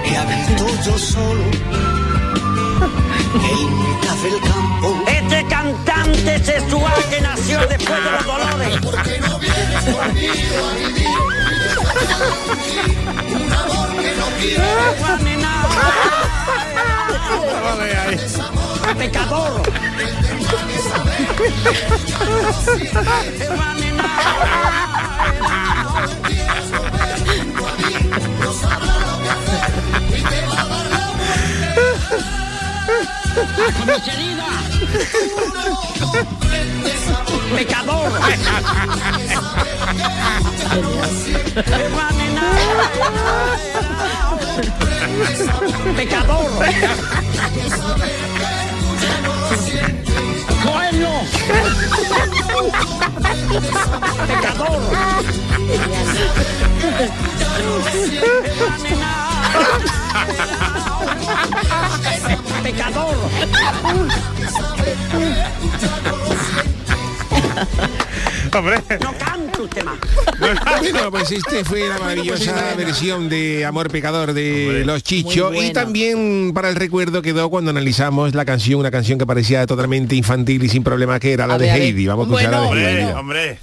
que 0.04 0.18
habito 0.18 0.66
yo 0.86 0.98
solo 0.98 1.44
en 3.34 3.70
mitad 3.80 4.16
del 4.24 4.40
campo 4.42 4.88
Este 5.08 5.46
cantante 5.48 6.44
sexual 6.44 6.94
que 7.10 7.22
nació 7.22 7.60
después 7.68 8.04
de 8.04 8.12
los 8.12 8.26
dolores. 8.26 8.80
porque 8.84 9.20
no 9.20 9.40
vienes 9.40 9.84
conmigo 9.86 10.58
a 10.66 10.74
vivir 10.76 11.08
Un 13.36 13.54
amor 13.54 13.88
que 14.02 14.12
no 14.16 14.28
quiere. 14.40 14.64
Vale, 17.64 17.98
ahí. 17.98 18.18
Pecador. 33.38 33.72
Comisaría. 33.86 34.48
Pecador. 37.56 38.12
Pecador. 45.96 46.50
Coelho. 50.64 51.16
Pecador. 54.28 54.82
Pecador. 62.68 63.16
Hombre. 68.54 68.78
No 69.02 69.14
canto 69.18 69.64
usted 69.64 69.86
más. 69.86 69.98
Bueno, 70.38 70.60
pues 71.12 71.32
este 71.32 71.64
fue 71.64 71.88
la 71.88 71.98
maravillosa 71.98 72.76
versión 72.76 73.30
de 73.30 73.66
Amor 73.66 73.90
Pecador 73.90 74.34
de 74.34 74.84
Los 74.86 75.02
Chichos 75.04 75.54
y 75.54 75.56
bueno. 75.56 75.72
también 75.72 76.52
para 76.54 76.68
el 76.68 76.76
recuerdo 76.76 77.22
quedó 77.22 77.50
cuando 77.50 77.72
analizamos 77.72 78.36
la 78.36 78.44
canción, 78.44 78.82
una 78.82 78.92
canción 78.92 79.18
que 79.18 79.26
parecía 79.26 79.66
totalmente 79.66 80.16
infantil 80.16 80.62
y 80.62 80.68
sin 80.68 80.84
problema 80.84 81.22
que 81.22 81.32
era 81.32 81.48
la 81.48 81.54
A 81.54 81.58
de 81.60 81.68
ver. 81.68 81.82
Heidi. 81.82 82.06
Vamos 82.08 82.28
a 82.28 82.32
escuchar 82.32 82.52
la 82.52 82.60
de 82.60 82.68
Hombre, 82.68 83.02
Heidi. 83.02 83.12
hombre. 83.14 83.60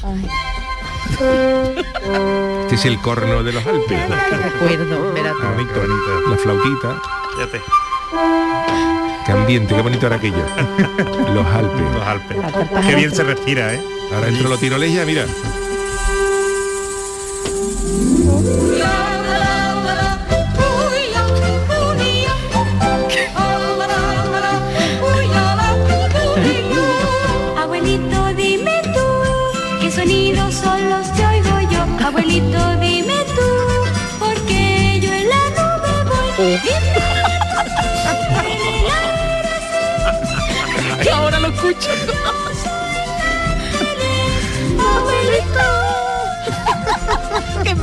Este 2.62 2.74
es 2.74 2.84
el 2.86 2.98
corno 3.00 3.42
de 3.42 3.52
los 3.52 3.66
Alpes. 3.66 3.98
Recuerdo, 4.09 5.09
espérate. 5.09 5.38
Qué 5.74 5.78
bonito. 5.78 6.30
La 6.30 6.36
flautita. 6.38 7.02
Fíjate. 7.34 7.61
Qué 9.27 9.33
ambiente, 9.33 9.75
qué 9.75 9.81
bonito 9.81 10.07
era 10.07 10.17
aquello. 10.17 10.45
Los 11.35 11.47
Alpes. 11.47 11.81
Los 11.81 12.07
Alpes. 12.07 12.37
Qué 12.87 12.95
bien 12.95 13.15
se 13.15 13.25
respira, 13.25 13.73
¿eh? 13.75 13.81
Ahora 14.12 14.29
entro 14.29 14.49
los 14.49 14.61
tiroles 14.61 14.93
ya, 14.93 15.05
mira. 15.05 15.27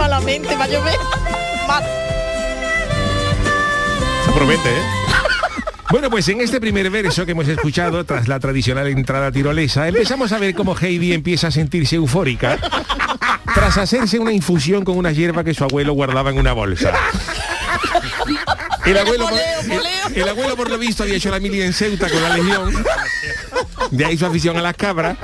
Malamente 0.02 0.56
va 0.56 0.64
a 0.64 0.68
llover. 0.68 0.98
Mal. 1.68 1.84
Se 4.26 4.32
promete, 4.32 4.70
¿eh? 4.70 4.84
Bueno, 5.92 6.10
pues 6.10 6.28
en 6.30 6.42
este 6.42 6.60
primer 6.60 6.90
verso 6.90 7.24
que 7.24 7.34
hemos 7.34 7.48
escuchado, 7.48 8.04
tras 8.04 8.28
la 8.28 8.40
tradicional 8.40 8.88
entrada 8.88 9.32
tirolesa, 9.32 9.88
empezamos 9.88 10.32
a 10.32 10.40
ver 10.40 10.56
cómo 10.56 10.76
Heidi 10.76 11.14
empieza 11.14 11.48
a 11.48 11.52
sentirse 11.52 11.98
eufórica 11.98 12.58
tras 13.54 13.78
hacerse 13.78 14.18
una 14.18 14.32
infusión 14.32 14.84
con 14.84 14.98
una 14.98 15.12
hierba 15.12 15.44
que 15.44 15.54
su 15.54 15.66
abuelo 15.66 15.94
guardaba 15.94 16.32
en 16.32 16.40
una 16.40 16.54
bolsa. 16.54 16.94
El 18.86 18.98
abuelo, 18.98 19.30
el 20.16 20.28
abuelo, 20.28 20.56
por 20.56 20.70
lo 20.70 20.80
visto, 20.80 21.04
había 21.04 21.18
hecho 21.18 21.30
la 21.30 21.40
mili 21.40 21.62
en 21.62 21.74
Ceuta 21.74 22.10
con 22.10 22.24
la 22.24 22.38
Legión. 22.38 22.84
De 23.92 24.06
ahí 24.06 24.18
su 24.18 24.26
afición 24.26 24.58
a 24.58 24.62
las 24.64 24.76
cabras. 24.76 25.16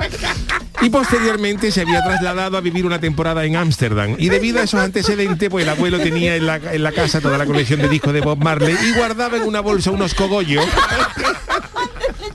Y 0.80 0.90
posteriormente 0.90 1.72
se 1.72 1.80
había 1.80 2.02
trasladado 2.02 2.56
a 2.56 2.60
vivir 2.60 2.86
una 2.86 3.00
temporada 3.00 3.44
en 3.44 3.56
Ámsterdam. 3.56 4.14
Y 4.18 4.28
debido 4.28 4.60
a 4.60 4.62
esos 4.62 4.80
antecedentes, 4.80 5.48
pues 5.50 5.64
el 5.64 5.68
abuelo 5.70 5.98
tenía 5.98 6.36
en 6.36 6.46
la, 6.46 6.56
en 6.56 6.82
la 6.82 6.92
casa 6.92 7.20
toda 7.20 7.36
la 7.36 7.46
colección 7.46 7.80
de 7.80 7.88
discos 7.88 8.12
de 8.12 8.20
Bob 8.20 8.38
Marley 8.42 8.76
y 8.86 8.92
guardaba 8.92 9.36
en 9.36 9.42
una 9.42 9.60
bolsa 9.60 9.90
unos 9.90 10.14
cogollos. 10.14 10.64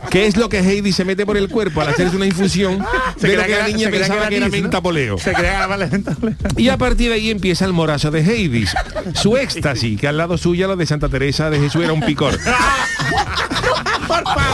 Que 0.10 0.28
es 0.28 0.38
lo 0.38 0.48
que 0.48 0.60
Heidi 0.60 0.91
se 0.91 1.06
mete 1.06 1.26
por 1.26 1.38
el 1.38 1.50
cuerpo 1.50 1.82
al 1.82 1.88
hacerse 1.88 2.16
una 2.16 2.28
infusión 2.28 2.86
Se 3.18 3.30
de 3.30 3.36
lo 3.36 3.46
que 3.46 3.58
la 3.58 3.68
niña 3.68 3.89
pensaba 3.89 4.28
que 4.28 4.38
era 4.38 4.48
menta 4.48 4.80
poleo. 4.80 5.18
Se 5.18 5.34
crea 5.34 5.66
vale. 5.66 5.89
Y 6.56 6.70
a 6.70 6.78
partir 6.78 7.10
de 7.10 7.16
ahí 7.16 7.32
empieza 7.32 7.66
el 7.66 7.74
morazo 7.74 8.12
de 8.12 8.22
Heidi. 8.22 8.66
Su 9.16 9.38
éxtasis, 9.38 10.00
que 10.00 10.08
al 10.08 10.18
lado 10.18 10.38
suya 10.38 10.68
lo 10.68 10.76
de 10.76 10.86
Santa 10.86 11.10
Teresa 11.10 11.50
de 11.50 11.60
Jesús 11.60 11.84
era 11.84 11.94
un 11.94 12.02
picor. 12.02 12.38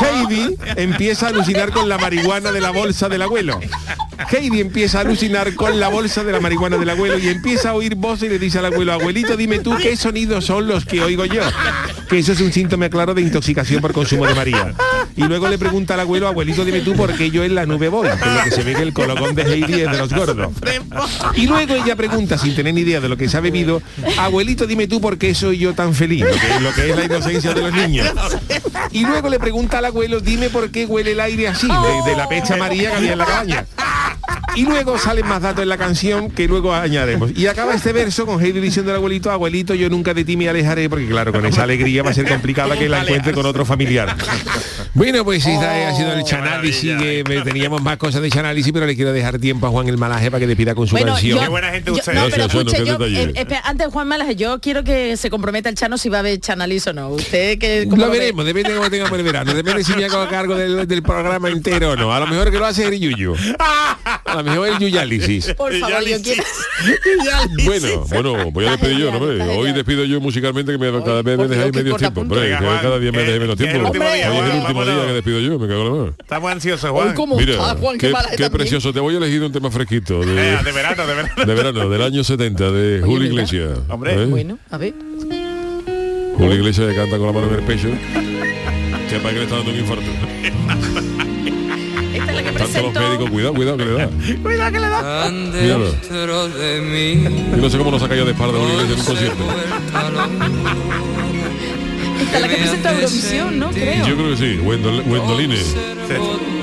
Heidi 0.01 0.55
empieza 0.75 1.27
a 1.27 1.29
alucinar 1.29 1.71
con 1.71 1.89
la 1.89 1.97
marihuana 1.97 2.51
de 2.51 2.61
la 2.61 2.71
bolsa 2.71 3.09
del 3.09 3.21
abuelo. 3.21 3.59
Heidi 4.31 4.61
empieza 4.61 4.99
a 4.99 5.01
alucinar 5.01 5.55
con 5.55 5.79
la 5.79 5.87
bolsa 5.87 6.23
de 6.23 6.31
la 6.31 6.39
marihuana 6.39 6.77
del 6.77 6.89
abuelo 6.89 7.17
y 7.17 7.29
empieza 7.29 7.69
a 7.69 7.73
oír 7.73 7.95
voces 7.95 8.23
y 8.23 8.29
le 8.29 8.39
dice 8.39 8.59
al 8.59 8.65
abuelo, 8.65 8.93
abuelito, 8.93 9.37
dime 9.37 9.59
tú 9.59 9.75
qué 9.77 9.95
sonidos 9.95 10.45
son 10.45 10.67
los 10.67 10.85
que 10.85 11.01
oigo 11.01 11.25
yo. 11.25 11.41
Que 12.09 12.19
eso 12.19 12.33
es 12.33 12.41
un 12.41 12.51
síntoma 12.51 12.89
claro 12.89 13.13
de 13.13 13.21
intoxicación 13.21 13.81
por 13.81 13.93
consumo 13.93 14.25
de 14.25 14.35
María. 14.35 14.73
Y 15.15 15.23
luego 15.23 15.47
le 15.49 15.57
pregunta 15.57 15.95
al 15.95 16.01
abuelo, 16.01 16.27
abuelito, 16.27 16.63
dime 16.63 16.81
tú 16.81 16.95
por 16.95 17.13
qué 17.15 17.29
yo 17.29 17.43
en 17.43 17.55
la 17.55 17.65
nube 17.65 17.89
voy. 17.89 18.07
Que 18.07 18.13
es 18.13 18.35
lo 18.35 18.43
que 18.43 18.51
se 18.51 18.63
ve 18.63 18.73
que 18.73 18.83
el 18.83 18.93
colocón 18.93 19.35
de 19.35 19.43
Heidi 19.43 19.81
es 19.81 19.91
de 19.91 19.97
los 19.97 20.13
gordos. 20.13 20.51
Y 21.35 21.47
luego 21.47 21.73
ella 21.75 21.95
pregunta, 21.95 22.37
sin 22.37 22.55
tener 22.55 22.73
ni 22.73 22.81
idea 22.81 22.99
de 22.99 23.09
lo 23.09 23.17
que 23.17 23.27
se 23.27 23.37
ha 23.37 23.41
bebido, 23.41 23.81
abuelito, 24.17 24.65
dime 24.65 24.87
tú 24.87 25.01
por 25.01 25.17
qué 25.17 25.35
soy 25.35 25.57
yo 25.57 25.73
tan 25.73 25.93
feliz, 25.93 26.21
lo 26.21 26.31
que, 26.31 26.59
lo 26.61 26.73
que 26.73 26.89
es 26.89 26.95
la 26.95 27.05
inocencia 27.05 27.53
de 27.53 27.61
los 27.61 27.73
niños. 27.73 28.07
Y 28.91 29.05
luego 29.05 29.29
le 29.29 29.39
pregunta 29.39 29.79
al 29.79 29.85
abuelo, 29.85 30.19
dime 30.19 30.49
por 30.49 30.71
qué 30.71 30.85
huele 30.85 31.11
el 31.11 31.19
aire 31.19 31.47
así, 31.47 31.67
de, 31.67 32.09
de 32.09 32.17
la 32.17 32.27
pecha 32.27 32.55
María 32.55 32.91
que 32.91 32.97
había 32.97 33.11
en 33.13 33.17
la 33.17 33.25
cabaña. 33.25 33.65
Y 34.55 34.63
luego 34.63 34.97
salen 34.97 35.27
más 35.27 35.41
datos 35.41 35.61
en 35.61 35.69
la 35.69 35.77
canción 35.77 36.31
que 36.31 36.47
luego 36.47 36.73
añadimos. 36.73 37.31
Y 37.35 37.47
acaba 37.47 37.73
este 37.75 37.93
verso 37.93 38.25
con 38.25 38.43
Heidi 38.43 38.59
diciendo 38.59 38.91
al 38.91 38.97
abuelito, 38.97 39.31
abuelito, 39.31 39.75
yo 39.75 39.89
nunca 39.89 40.13
de 40.13 40.23
ti 40.25 40.35
me 40.37 40.49
alejaré, 40.49 40.89
porque 40.89 41.07
claro, 41.07 41.31
con 41.31 41.45
esa 41.45 41.63
alegría 41.63 42.03
va 42.03 42.09
a 42.09 42.13
ser 42.13 42.27
complicada 42.27 42.77
que 42.77 42.89
la 42.89 43.01
encuentre 43.01 43.33
con 43.33 43.45
otro 43.45 43.63
familiar. 43.65 44.15
Bueno, 44.93 45.23
pues 45.23 45.43
sí, 45.43 45.51
este 45.51 45.65
ha 45.65 45.95
sido 45.95 46.13
el 46.13 46.23
chanálisis, 46.23 46.97
que 46.97 47.23
me- 47.27 47.41
teníamos 47.41 47.81
más 47.81 47.97
cosas 47.97 48.21
de 48.21 48.29
chanálisis, 48.29 48.71
pero 48.73 48.85
le 48.85 48.95
quiero 48.95 49.13
dejar 49.13 49.37
tiempo 49.39 49.67
a 49.67 49.69
Juan 49.69 49.87
el 49.87 49.97
Malaje 49.97 50.31
para 50.31 50.39
que 50.39 50.47
despida 50.47 50.73
con 50.75 50.87
su 50.87 50.91
Bueno, 50.95 51.13
canción. 51.13 51.37
yo- 51.37 51.43
Qué 51.43 51.49
buena 51.49 51.69
gente 51.71 51.91
yo- 51.91 51.97
usted. 51.97 52.13
no, 52.13 52.25
pero 52.29 52.45
escuche, 52.45 52.85
yo, 52.85 52.97
eh, 53.05 53.31
espera, 53.35 53.61
antes 53.65 53.87
de 53.87 53.93
Juan 53.93 54.07
Malaje, 54.07 54.35
yo 54.35 54.59
quiero 54.59 54.83
que 54.83 55.15
se 55.15 55.29
comprometa 55.29 55.69
el 55.69 55.75
Chano 55.75 55.97
si 55.97 56.09
va 56.09 56.17
a 56.17 56.19
haber 56.21 56.39
Chanalis 56.39 56.87
o 56.87 56.93
no. 56.93 57.09
Usted 57.09 57.57
que 57.59 57.85
Lo 57.85 58.09
ve? 58.09 58.19
veremos, 58.19 58.45
depende 58.45 58.71
de 58.71 58.77
cómo 58.77 58.89
tengamos 58.89 59.17
el 59.17 59.23
verano, 59.23 59.53
depende 59.53 59.83
si 59.83 59.93
me 59.93 60.05
hago 60.05 60.27
cargo 60.27 60.55
del, 60.55 60.87
del 60.87 61.03
programa 61.03 61.49
entero 61.49 61.91
o 61.91 61.95
no. 61.95 62.11
A 62.13 62.19
lo 62.19 62.27
mejor 62.27 62.51
que 62.51 62.57
lo 62.57 62.65
hace 62.65 62.87
el 62.87 62.99
Yuyu. 62.99 63.35
A 63.59 64.35
lo 64.35 64.43
mejor 64.43 64.69
el 64.69 64.79
Yuyálisis. 64.79 65.53
Por 65.53 65.73
favor, 65.79 66.03
yo 66.05 66.21
quiero. 66.21 66.43
Bueno, 67.65 68.05
bueno, 68.09 68.51
voy 68.51 68.65
a 68.65 68.71
despedir 68.71 68.97
yo, 68.99 69.11
¿no? 69.11 69.19
Hoy 69.53 69.71
despido 69.71 70.03
yo 70.05 70.19
musicalmente 70.19 70.71
que 70.71 70.77
me, 70.77 70.91
cada 71.03 71.21
vez 71.21 71.37
me 71.37 71.47
dejáis 71.47 71.73
medio 71.73 71.95
tiempo. 71.95 72.25
cada 72.27 72.99
día 72.99 73.11
me 73.11 73.19
dejéis 73.19 73.39
menos 73.39 73.55
tiempo. 73.57 73.85
último 73.87 74.05
Hoy 74.05 74.11
día, 74.17 74.27
es 74.27 74.33
el 74.33 74.37
Juan, 74.49 74.61
último 74.61 74.78
día 74.85 74.93
vámonos. 74.95 75.07
que 75.07 75.13
despido 75.13 75.39
yo, 75.39 75.59
me 75.59 75.67
cago 75.67 75.81
en 75.81 75.85
la 75.87 75.95
mano. 75.99 76.13
Estamos 76.19 76.51
ansiosos, 76.51 76.89
Juan. 76.91 77.13
¿Cómo 77.13 77.37
Mira, 77.37 77.53
está, 77.53 77.75
Juan? 77.75 77.97
Qué 77.97 78.11
qué, 78.31 78.35
qué 78.37 78.49
precioso. 78.49 78.91
Te 78.93 78.99
voy 78.99 79.15
a 79.15 79.17
elegir 79.17 79.41
un 79.43 79.51
tema 79.51 79.69
fresquito 79.71 80.21
Eh, 80.23 80.25
de, 80.25 80.33
de 80.63 80.71
verano, 80.71 81.05
de 81.07 81.13
verano. 81.15 81.29
de 81.45 81.53
verano, 81.53 81.89
del 81.89 82.01
año 82.01 82.23
70, 82.23 82.71
de 82.71 83.01
Julio. 83.03 83.27
Iglesias. 83.27 83.79
Hombre. 83.89 84.13
¿Eh? 84.23 84.25
Bueno, 84.25 84.57
a 84.71 84.77
ver. 84.77 84.93
Julio 86.37 86.55
Iglesias 86.55 86.89
que 86.89 86.95
canta 86.95 87.17
con 87.17 87.27
la 87.27 87.33
mano 87.33 87.47
en 87.47 87.55
el 87.55 87.63
pecho. 87.65 87.89
Que 89.09 89.17
para 89.19 89.29
que 89.33 89.39
le 89.39 89.43
está 89.43 89.55
dando 89.57 89.71
un 89.71 89.77
infarto. 89.79 90.03
Esta 92.13 92.31
es 92.31 92.35
la 92.35 92.43
que 92.43 92.51
Tanto 92.59 92.81
los 92.81 92.93
médicos, 92.93 93.29
cuidado, 93.29 93.53
cuidado 93.53 93.77
que 93.77 93.85
le 93.85 93.91
da. 93.93 94.09
Cuidado 94.41 94.71
que 94.71 94.79
le 94.79 94.87
da. 94.89 95.29
Míralo. 95.31 95.91
Yo 96.09 97.57
no 97.57 97.69
sé 97.69 97.77
cómo 97.77 97.91
nos 97.91 98.01
ha 98.03 98.07
caído 98.09 98.25
de 98.25 98.31
espalda 98.31 98.57
Julio 98.57 98.73
Iglesias 98.83 98.93
en 98.93 98.99
un 98.99 99.05
concierto. 99.05 99.43
Esta 102.19 102.39
la 102.39 102.47
que 102.47 102.55
presentó 102.57 102.89
Eurovisión, 102.89 103.59
¿no? 103.59 103.69
Creo. 103.71 104.05
Yo 104.07 104.15
creo 104.15 104.29
que 104.31 104.37
sí, 104.37 104.59
Wendol- 104.63 105.03
Wendoline. 105.07 105.55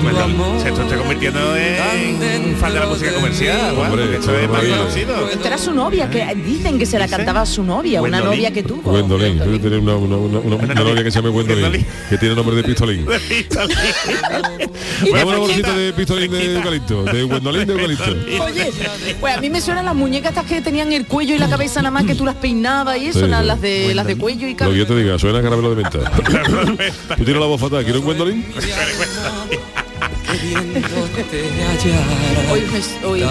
Bueno, 0.01 0.61
se 0.61 0.69
está 0.69 0.95
convirtiendo 0.97 1.55
en 1.57 2.45
un 2.49 2.55
fan 2.55 2.73
de 2.73 2.79
la 2.79 2.85
música 2.85 3.11
comercial, 3.13 3.75
Hombre, 3.77 4.15
esto 4.15 4.37
es 4.37 4.49
más 4.49 4.63
es 4.63 4.69
conocido. 4.69 5.29
Esta 5.29 5.47
era 5.47 5.57
su 5.57 5.73
novia, 5.73 6.09
que 6.09 6.35
dicen 6.35 6.77
que 6.77 6.85
se 6.85 6.99
la 6.99 7.07
cantaba 7.07 7.41
a 7.41 7.45
su 7.45 7.63
novia, 7.63 8.01
una 8.01 8.19
novia 8.21 8.51
que 8.51 8.63
tuvo. 8.63 8.81
Gwendolyn, 8.91 9.39
debe 9.39 9.59
tener 9.59 9.79
una, 9.79 9.95
una, 9.95 10.17
una, 10.17 10.39
una- 10.39 10.55
una 10.57 10.73
novia 10.75 11.03
que 11.03 11.11
se 11.11 11.17
llama 11.19 11.29
Gwendolyn, 11.29 11.85
que 12.09 12.17
tiene 12.17 12.35
nombre 12.35 12.55
de 12.57 12.63
pistolín. 12.63 13.05
Dame 13.49 13.73
una 15.23 15.37
bolsita 15.37 15.73
de 15.75 15.93
pistolín 15.93 16.31
de 16.31 16.55
eucalipto, 16.55 17.03
de 17.03 17.23
Gwendolyn 17.23 17.65
de 17.67 17.73
eucalipto. 17.73 18.11
Oye, 18.43 18.71
pues 19.19 19.37
a 19.37 19.41
mí 19.41 19.49
me 19.49 19.61
suenan 19.61 19.85
las 19.85 19.95
muñecas 19.95 20.31
estas 20.31 20.45
que 20.45 20.61
tenían 20.61 20.91
el 20.91 21.05
cuello 21.05 21.35
y 21.35 21.37
la 21.39 21.49
cabeza 21.49 21.81
nada 21.81 21.91
más 21.91 22.03
que 22.05 22.15
tú 22.15 22.25
las 22.25 22.35
peinabas 22.35 22.97
y 22.97 23.07
eso, 23.07 23.19
Sí, 23.19 23.25
eran 23.25 23.41
sí. 23.41 23.47
las 23.47 23.61
de 23.61 23.95
las 23.95 24.05
de 24.05 24.17
cuello 24.17 24.47
y 24.47 24.51
Lo 24.51 24.57
que 24.57 24.63
cabeza. 24.65 24.77
yo 24.77 24.87
te 24.87 24.95
diga, 24.97 25.17
suena 25.19 25.39
a 25.39 25.41
caramelo 25.49 25.75
de 25.75 25.83
menta. 25.83 25.99
Tú 27.17 27.23
tienes 27.23 27.41
la 27.41 27.45
voz 27.47 27.59
fatal, 27.61 27.83
¿quieres 27.83 27.99
un 28.01 28.05
Gwendolyn? 28.05 28.45
Hoy. 32.51 32.67
Julio 33.01 33.29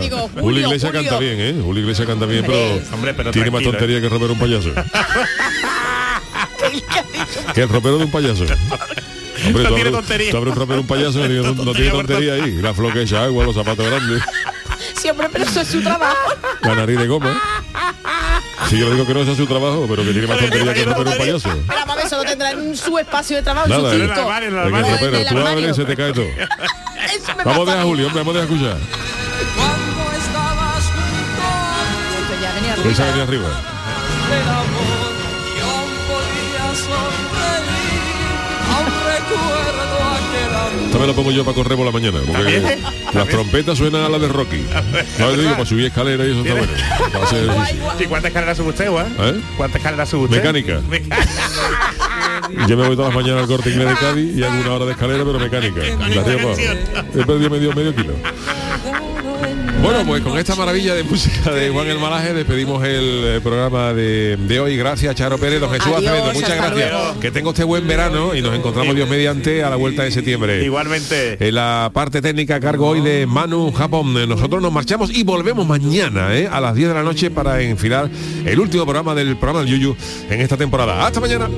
digo, 0.00 0.28
Julio 0.28 0.40
Julio, 0.40 0.66
Iglesias 0.66 0.92
canta 0.92 1.18
bien, 1.18 1.36
¿eh? 1.40 1.60
Julio 1.62 1.82
Iglesias 1.82 2.06
canta 2.06 2.26
bien, 2.26 2.44
pero, 2.46 2.80
Hombre, 2.94 3.12
pero 3.14 3.30
tiene 3.32 3.50
más 3.50 3.62
tontería 3.62 4.00
que 4.00 4.08
romper 4.08 4.30
un 4.30 4.38
payaso. 4.38 4.70
que 7.54 7.62
el 7.62 7.68
ropero 7.68 7.98
de 7.98 8.04
un 8.04 8.10
payaso. 8.10 8.42
Hombre, 8.44 9.52
No 9.52 9.52
tú 9.52 9.58
tiene 9.58 9.68
abres, 9.68 9.92
tontería. 9.92 10.30
tú 10.30 10.36
abres 10.36 10.52
un 10.54 10.58
ropero 10.60 10.74
de 10.76 10.80
un 10.80 10.86
payaso 10.86 11.24
y 11.26 11.28
no, 11.28 11.52
no 11.64 11.72
tiene 11.72 11.90
tontería 11.90 12.34
ahí. 12.34 12.52
La 12.62 12.72
floca 12.74 13.00
echa 13.00 13.24
agua, 13.24 13.44
los 13.44 13.54
zapatos 13.54 13.86
grandes, 13.86 14.22
Sí, 15.00 15.08
hombre, 15.10 15.28
pero 15.32 15.44
eso 15.44 15.60
es 15.60 15.68
su 15.68 15.80
trabajo. 15.82 16.16
la 16.62 16.74
nariz 16.74 16.98
de 16.98 17.06
goma. 17.06 17.40
Si 18.68 18.78
yo 18.78 18.86
le 18.88 18.94
digo 18.94 19.06
que 19.06 19.14
no 19.14 19.24
sea 19.24 19.34
su 19.34 19.46
trabajo, 19.46 19.86
pero 19.88 20.02
que 20.04 20.10
tiene 20.12 20.26
más 20.26 20.38
tontería 20.38 20.74
que 20.74 20.84
romper 20.84 21.06
un 21.06 21.16
payaso. 21.18 21.48
Pero 21.48 21.78
vamos 21.80 21.90
a 21.90 21.96
ver, 21.96 22.06
eso 22.06 22.16
lo 22.16 22.24
tendrá 22.24 22.50
en 22.50 22.76
su 22.76 22.98
espacio 22.98 23.36
de 23.36 23.42
trabajo, 23.42 23.66
en 23.66 23.70
Nada, 23.82 23.90
su 23.90 23.96
¿eh? 23.96 24.00
circo. 24.00 24.14
Venga, 24.26 24.38
el 24.38 24.54
O 24.54 24.66
en 24.68 24.74
el 24.74 25.26
tú 25.28 25.38
abres 25.38 25.46
armario. 25.48 25.74
se 25.74 25.84
te 25.84 25.96
cae 25.96 26.12
todo. 26.12 26.24
Eso 27.08 27.34
me 27.36 27.44
Vamos 27.44 27.60
a 27.60 27.70
dejar 27.70 27.78
a 27.78 27.84
Julio, 27.84 28.06
hombre, 28.08 28.20
vamos 28.22 28.36
a 28.36 28.40
dejar 28.40 28.54
escuchar. 28.56 28.76
Esto 32.18 32.34
ya 32.42 32.52
venía 32.54 32.74
Esa 32.74 33.02
arriba. 33.04 33.06
venía 33.10 33.22
arriba. 33.24 33.48
del 34.28 34.48
amor 34.48 35.14
y 35.56 35.60
aún 35.60 35.92
podía 36.08 36.66
sonreír 36.74 38.02
aún 38.74 38.90
recuerdo 39.06 39.67
me 40.98 41.06
la 41.06 41.12
pongo 41.12 41.30
yo 41.30 41.44
para 41.44 41.54
correr 41.54 41.76
por 41.76 41.86
la 41.86 41.92
mañana, 41.92 42.18
porque 42.26 42.42
¿También? 42.42 42.82
las 43.14 43.28
trompetas 43.28 43.78
suenan 43.78 44.02
a 44.02 44.08
la 44.08 44.18
de 44.18 44.28
Rocky. 44.28 44.64
No 45.18 45.32
digo, 45.32 45.50
para 45.52 45.66
subir 45.66 45.86
escalera 45.86 46.24
y 46.24 46.30
eso 46.30 46.40
está 46.40 46.54
bueno. 46.54 46.72
¿Y 48.00 48.04
cuántas 48.06 48.28
escaleras 48.30 48.56
sube 48.56 48.68
usted, 48.70 48.88
Juan? 48.88 49.06
¿Eh? 49.18 49.40
¿Cuántas 49.56 49.76
escaleras 49.80 50.08
sube 50.08 50.24
usted? 50.24 50.36
Mecánica. 50.38 50.80
Yo 52.66 52.76
me 52.76 52.86
voy 52.86 52.96
todas 52.96 53.14
las 53.14 53.22
mañanas 53.22 53.42
al 53.42 53.48
corte 53.48 53.70
inglés 53.70 53.88
de 53.88 53.94
Cádiz 53.96 54.36
y 54.36 54.42
hago 54.42 54.60
una 54.60 54.72
hora 54.72 54.84
de 54.86 54.92
escalera, 54.92 55.24
pero 55.24 55.38
mecánica. 55.38 55.80
Abajo. 55.82 56.54
He 57.14 57.24
perdido 57.24 57.50
medio, 57.50 57.72
medio 57.74 57.94
kilo. 57.94 58.14
Bueno, 59.82 60.04
pues 60.04 60.22
con 60.22 60.36
esta 60.36 60.56
maravilla 60.56 60.94
de 60.94 61.04
música 61.04 61.50
de 61.52 61.70
Juan 61.70 61.86
El 61.86 61.98
Malaje 61.98 62.34
despedimos 62.34 62.84
el 62.84 63.22
eh, 63.24 63.40
programa 63.40 63.92
de, 63.94 64.36
de 64.36 64.60
hoy. 64.60 64.76
Gracias, 64.76 65.14
Charo 65.14 65.38
Pérez, 65.38 65.60
don 65.60 65.70
Jesús 65.70 65.86
Adiós, 65.96 66.10
Acevedo. 66.12 66.32
Muchas 66.32 66.56
gracias. 66.56 66.90
luego. 66.92 67.20
Que 67.20 67.30
tenga 67.30 67.50
usted 67.50 67.64
buen 67.64 67.86
verano 67.86 68.34
y 68.34 68.42
nos 68.42 68.54
encontramos 68.54 68.94
Dios 68.94 69.08
mediante 69.08 69.62
a 69.62 69.70
la 69.70 69.76
vuelta 69.76 70.02
de 70.02 70.10
septiembre. 70.10 70.64
Igualmente. 70.64 71.36
En 71.46 71.54
la 71.54 71.90
parte 71.94 72.20
técnica 72.20 72.56
a 72.56 72.60
cargo 72.60 72.88
hoy 72.88 73.00
de 73.00 73.26
Manu 73.26 73.72
Japón. 73.72 74.14
Nosotros 74.28 74.60
nos 74.60 74.72
marchamos 74.72 75.16
y 75.16 75.22
volvemos 75.22 75.66
mañana 75.66 76.36
eh, 76.36 76.48
a 76.50 76.60
las 76.60 76.74
10 76.74 76.88
de 76.88 76.94
la 76.94 77.02
noche 77.02 77.30
para 77.30 77.60
enfilar 77.60 78.10
el 78.44 78.58
último 78.58 78.84
programa 78.84 79.14
del 79.14 79.36
programa 79.36 79.60
del 79.60 79.70
Yuyu 79.78 79.96
en 80.28 80.40
esta 80.40 80.56
temporada. 80.56 81.06
Hasta 81.06 81.20
mañana. 81.20 81.48